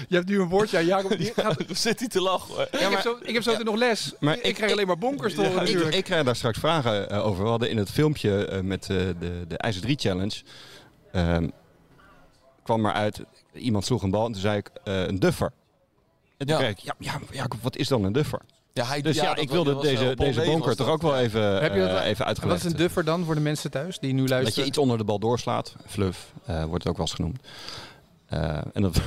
Je 0.07 0.15
hebt 0.15 0.27
nu 0.27 0.39
een 0.41 0.47
woordje 0.47 0.77
aan 0.77 0.85
Jacob. 0.85 1.17
Die 1.17 1.33
gaat, 1.35 1.63
Zit 1.77 1.99
hij 1.99 2.07
te 2.07 2.21
lachen 2.21 2.55
hoor. 2.55 2.67
ik, 2.71 2.79
heb 2.79 2.99
zo, 2.99 3.17
ik 3.21 3.33
heb 3.33 3.43
zo 3.43 3.57
nog 3.57 3.75
les. 3.75 4.13
Maar 4.19 4.37
ik, 4.37 4.43
ik- 4.43 4.55
krijg 4.55 4.71
alleen 4.71 4.87
maar 4.87 4.97
bonkers 4.97 5.33
Ik, 5.33 5.53
natuurlijk. 5.53 5.95
ik 5.95 6.03
krijg 6.03 6.23
daar 6.25 6.35
straks 6.35 6.59
vragen 6.59 7.09
eh, 7.09 7.25
over. 7.25 7.43
We 7.43 7.49
hadden 7.49 7.69
in 7.69 7.77
het 7.77 7.91
filmpje 7.91 8.61
met 8.63 8.81
eh, 8.89 8.97
de, 9.19 9.45
de 9.47 9.57
IJzer 9.57 9.81
3 9.81 9.97
Challenge... 9.99 10.41
ehm, 11.11 11.47
kwam 12.67 12.81
maar 12.81 12.93
uit, 12.93 13.21
iemand 13.53 13.85
sloeg 13.85 14.03
een 14.03 14.11
bal 14.11 14.25
en 14.25 14.31
toen 14.31 14.41
zei 14.41 14.57
ik 14.57 14.69
eh, 14.83 15.05
een 15.07 15.19
duffer. 15.19 15.51
En 16.37 16.47
toen 16.47 16.55
Ja. 16.57 16.61
kreeg 16.61 16.71
ik, 16.71 16.79
ja, 16.79 16.93
ja, 16.99 17.19
Jacob, 17.31 17.61
wat 17.61 17.75
is 17.75 17.87
dan 17.87 18.03
een 18.03 18.13
duffer? 18.13 18.41
Ja, 18.73 18.85
hij, 18.85 19.01
Dus 19.01 19.15
ja, 19.15 19.25
dat 19.33 19.39
ik 19.43 19.49
wilde 19.49 19.73
dat 19.73 19.83
was, 19.83 19.91
eh, 19.91 19.99
deze, 19.99 20.15
deze 20.15 20.41
bonker 20.41 20.75
toch 20.75 20.85
dat. 20.85 20.95
ook 20.95 21.01
wel 21.01 21.17
even, 21.17 21.61
Heb 21.61 21.73
je 21.73 21.79
dat- 21.79 21.89
eh, 21.89 22.05
even 22.05 22.17
Wat 22.17 22.27
uitgelegd. 22.27 22.63
is 22.65 22.71
een 22.71 22.77
duffer 22.77 23.03
dan 23.03 23.25
voor 23.25 23.35
de 23.35 23.41
mensen 23.41 23.71
thuis 23.71 23.99
die 23.99 24.13
nu 24.13 24.19
Dat 24.21 24.29
luisteren? 24.29 24.61
je 24.63 24.69
iets 24.69 24.77
onder 24.77 24.97
de 24.97 25.03
bal 25.03 25.19
doorslaat. 25.19 25.75
Fluff 25.85 26.33
eh, 26.45 26.63
wordt 26.63 26.83
het 26.83 26.87
ook 26.87 26.97
wel 26.97 27.05
eens 27.05 27.15
genoemd. 27.15 27.39
Eh, 28.27 28.57
en 28.73 28.81
dat, 28.81 29.01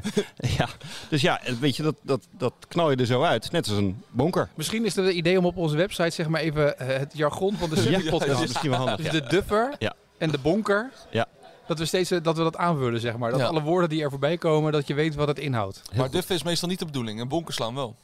ja, 0.58 0.68
dus 1.08 1.20
ja, 1.20 1.40
weet 1.60 1.76
je, 1.76 1.82
dat, 1.82 1.94
dat, 2.02 2.26
dat 2.38 2.52
knal 2.68 2.90
je 2.90 2.96
er 2.96 3.06
zo 3.06 3.22
uit. 3.22 3.50
Net 3.52 3.68
als 3.68 3.76
een 3.76 4.02
bonker. 4.10 4.48
Misschien 4.54 4.84
is 4.84 4.96
het 4.96 5.06
een 5.06 5.16
idee 5.16 5.38
om 5.38 5.44
op 5.46 5.56
onze 5.56 5.76
website 5.76 6.10
zeg 6.10 6.28
maar 6.28 6.40
even 6.40 6.74
het 6.76 7.12
jargon 7.14 7.56
van 7.56 7.70
de 7.70 7.76
Ja, 7.90 7.98
Super 8.00 8.10
dat 8.10 8.28
is 8.28 8.38
misschien 8.40 8.70
wel 8.70 8.78
handig. 8.78 8.96
Dus 8.96 9.06
Ja. 9.06 9.12
de 9.12 9.26
duffer 9.28 9.74
Ja. 9.78 9.92
en 10.18 10.30
de 10.30 10.38
bonker. 10.38 10.90
Ja. 11.10 11.26
Dat 11.66 11.78
we 11.78 11.84
steeds 11.84 12.10
eh, 12.10 12.22
dat 12.22 12.36
we 12.36 12.42
dat 12.42 12.56
aanvullen 12.56 13.00
zeg 13.00 13.16
maar. 13.16 13.30
Dat 13.30 13.40
Ja. 13.40 13.46
alle 13.46 13.62
woorden 13.62 13.88
die 13.88 14.02
er 14.02 14.10
voorbij 14.10 14.38
komen, 14.38 14.72
dat 14.72 14.86
je 14.86 14.94
weet 14.94 15.14
wat 15.14 15.28
het 15.28 15.38
inhoudt. 15.38 15.82
Maar 15.96 16.10
duff 16.10 16.30
is 16.30 16.42
meestal 16.42 16.68
niet 16.68 16.78
de 16.78 16.84
bedoeling. 16.84 17.20
Een 17.20 17.28
bonker 17.28 17.54
slaan 17.54 17.74
wel. 17.74 17.96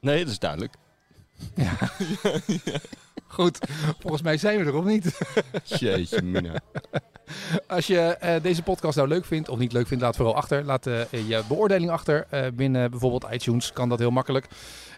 Nee, 0.00 0.18
dat 0.24 0.32
is 0.32 0.38
duidelijk. 0.38 0.74
Goed, 3.26 3.58
volgens 4.00 4.22
mij 4.22 4.36
zijn 4.36 4.58
we 4.58 4.64
er 4.64 4.74
of 4.74 4.84
niet. 4.84 5.18
Jeetje, 5.64 6.22
mina. 6.22 6.60
Als 7.66 7.86
je 7.86 7.98
eh, 7.98 8.42
deze 8.42 8.62
podcast 8.62 8.96
nou 8.96 9.08
leuk 9.08 9.24
vindt 9.24 9.48
of 9.48 9.58
niet 9.58 9.72
leuk 9.72 9.86
vindt, 9.86 10.02
laat 10.02 10.16
vooral 10.16 10.36
achter. 10.36 10.64
Laat 10.64 10.86
eh, 10.86 11.28
je 11.28 11.42
beoordeling 11.48 11.90
achter. 11.90 12.26
Eh, 12.30 12.46
binnen 12.54 12.90
bijvoorbeeld 12.90 13.26
iTunes 13.32 13.72
kan 13.72 13.88
dat 13.88 13.98
heel 13.98 14.10
makkelijk. 14.10 14.46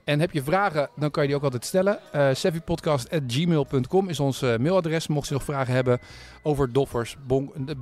En 0.05 0.20
heb 0.20 0.33
je 0.33 0.43
vragen, 0.43 0.89
dan 0.97 1.11
kan 1.11 1.22
je 1.22 1.29
die 1.29 1.39
ook 1.39 1.45
altijd 1.45 1.64
stellen. 1.64 1.99
Savvypodcast.gmail.com 2.33 4.09
is 4.09 4.20
ons 4.20 4.41
mailadres. 4.41 5.07
Mocht 5.07 5.29
je 5.29 5.35
nog 5.35 5.45
vragen 5.45 5.75
hebben 5.75 5.99
over 6.43 6.72
doffers, 6.72 7.16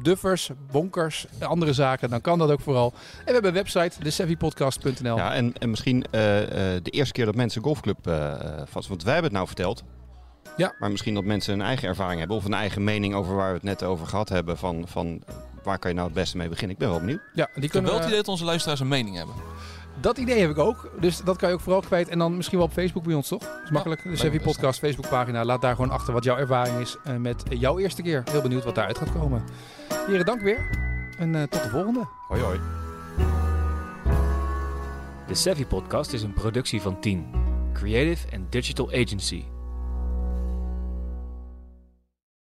duffers, 0.03 0.51
bonkers, 0.71 1.27
andere 1.41 1.73
zaken, 1.73 2.11
dan 2.11 2.21
kan 2.21 2.39
dat 2.39 2.51
ook 2.51 2.61
vooral. 2.61 2.93
En 3.19 3.25
we 3.25 3.33
hebben 3.33 3.51
een 3.51 3.57
website, 3.57 4.05
de. 5.03 5.17
Ja, 5.17 5.35
en, 5.35 5.53
en 5.59 5.71
misschien 5.71 6.05
de 6.83 6.91
eerste 6.91 7.13
keer 7.13 7.25
dat 7.25 7.35
mensen 7.35 7.63
golfclub 7.63 7.99
vast... 8.65 8.89
Want 8.89 9.03
wij 9.03 9.13
hebben 9.13 9.31
het 9.31 9.41
nou 9.41 9.47
verteld. 9.47 9.85
Ja. 10.57 10.75
Maar 10.79 10.91
misschien 10.91 11.15
dat 11.15 11.25
mensen 11.25 11.55
een 11.55 11.61
eigen 11.63 11.89
ervaring 11.89 12.19
hebben. 12.19 12.37
Of 12.37 12.45
een 12.45 12.55
eigen 12.55 12.85
mening 12.85 13.15
over 13.15 13.35
waar 13.35 13.49
we 13.49 13.55
het 13.55 13.63
net 13.63 13.83
over 13.83 14.07
gehad 14.07 14.29
hebben. 14.29 14.59
Van, 14.59 14.85
van 14.89 15.23
waar 15.63 15.79
kan 15.79 15.91
je 15.91 15.97
nou 15.97 16.09
het 16.09 16.17
beste 16.19 16.37
mee 16.37 16.49
beginnen. 16.49 16.73
Ik 16.73 16.79
ben 16.79 16.89
wel 16.91 16.99
benieuwd. 17.01 17.21
Ja, 17.35 17.49
die 17.55 17.69
kunnen 17.71 17.83
wel 17.91 17.93
we- 17.93 17.99
het 17.99 18.05
idee 18.13 18.17
dat 18.23 18.29
onze 18.29 18.45
luisteraars 18.45 18.81
een 18.81 18.89
mening 18.89 19.17
hebben. 19.17 19.35
Dat 20.01 20.19
idee 20.19 20.41
heb 20.41 20.51
ik 20.51 20.59
ook. 20.59 20.91
Dus 21.01 21.19
dat 21.21 21.37
kan 21.37 21.49
je 21.49 21.55
ook 21.55 21.61
vooral 21.61 21.81
kwijt. 21.81 22.09
En 22.09 22.19
dan 22.19 22.37
misschien 22.37 22.59
wel 22.59 22.67
op 22.67 22.73
Facebook 22.73 23.05
bij 23.05 23.15
ons, 23.15 23.29
toch? 23.29 23.41
Dat 23.41 23.61
is 23.65 23.71
makkelijk. 23.71 24.03
De 24.03 24.09
best. 24.31 24.43
Podcast 24.43 24.79
Facebookpagina. 24.79 25.45
Laat 25.45 25.63
daar 25.63 25.75
gewoon 25.75 25.91
achter 25.91 26.13
wat 26.13 26.25
jouw 26.25 26.37
ervaring 26.37 26.79
is 26.79 26.97
eh, 27.05 27.17
met 27.17 27.43
jouw 27.51 27.79
eerste 27.79 28.03
keer. 28.03 28.23
Heel 28.31 28.43
benieuwd 28.43 28.65
wat 28.65 28.75
daaruit 28.75 28.99
gaat 28.99 29.13
komen. 29.13 29.43
Heren, 30.07 30.27
dank 30.27 30.41
weer. 30.41 30.59
En 31.19 31.35
eh, 31.35 31.43
tot 31.43 31.63
de 31.63 31.69
volgende. 31.69 32.07
Hoi 32.29 32.41
hoi. 32.43 32.61
De 35.27 35.35
Savvy 35.35 35.65
Podcast 35.67 36.13
is 36.13 36.23
een 36.23 36.33
productie 36.33 36.81
van 36.81 37.01
10, 37.01 37.27
Creative 37.73 38.27
and 38.37 38.53
Digital 38.53 38.87
Agency. 38.93 39.45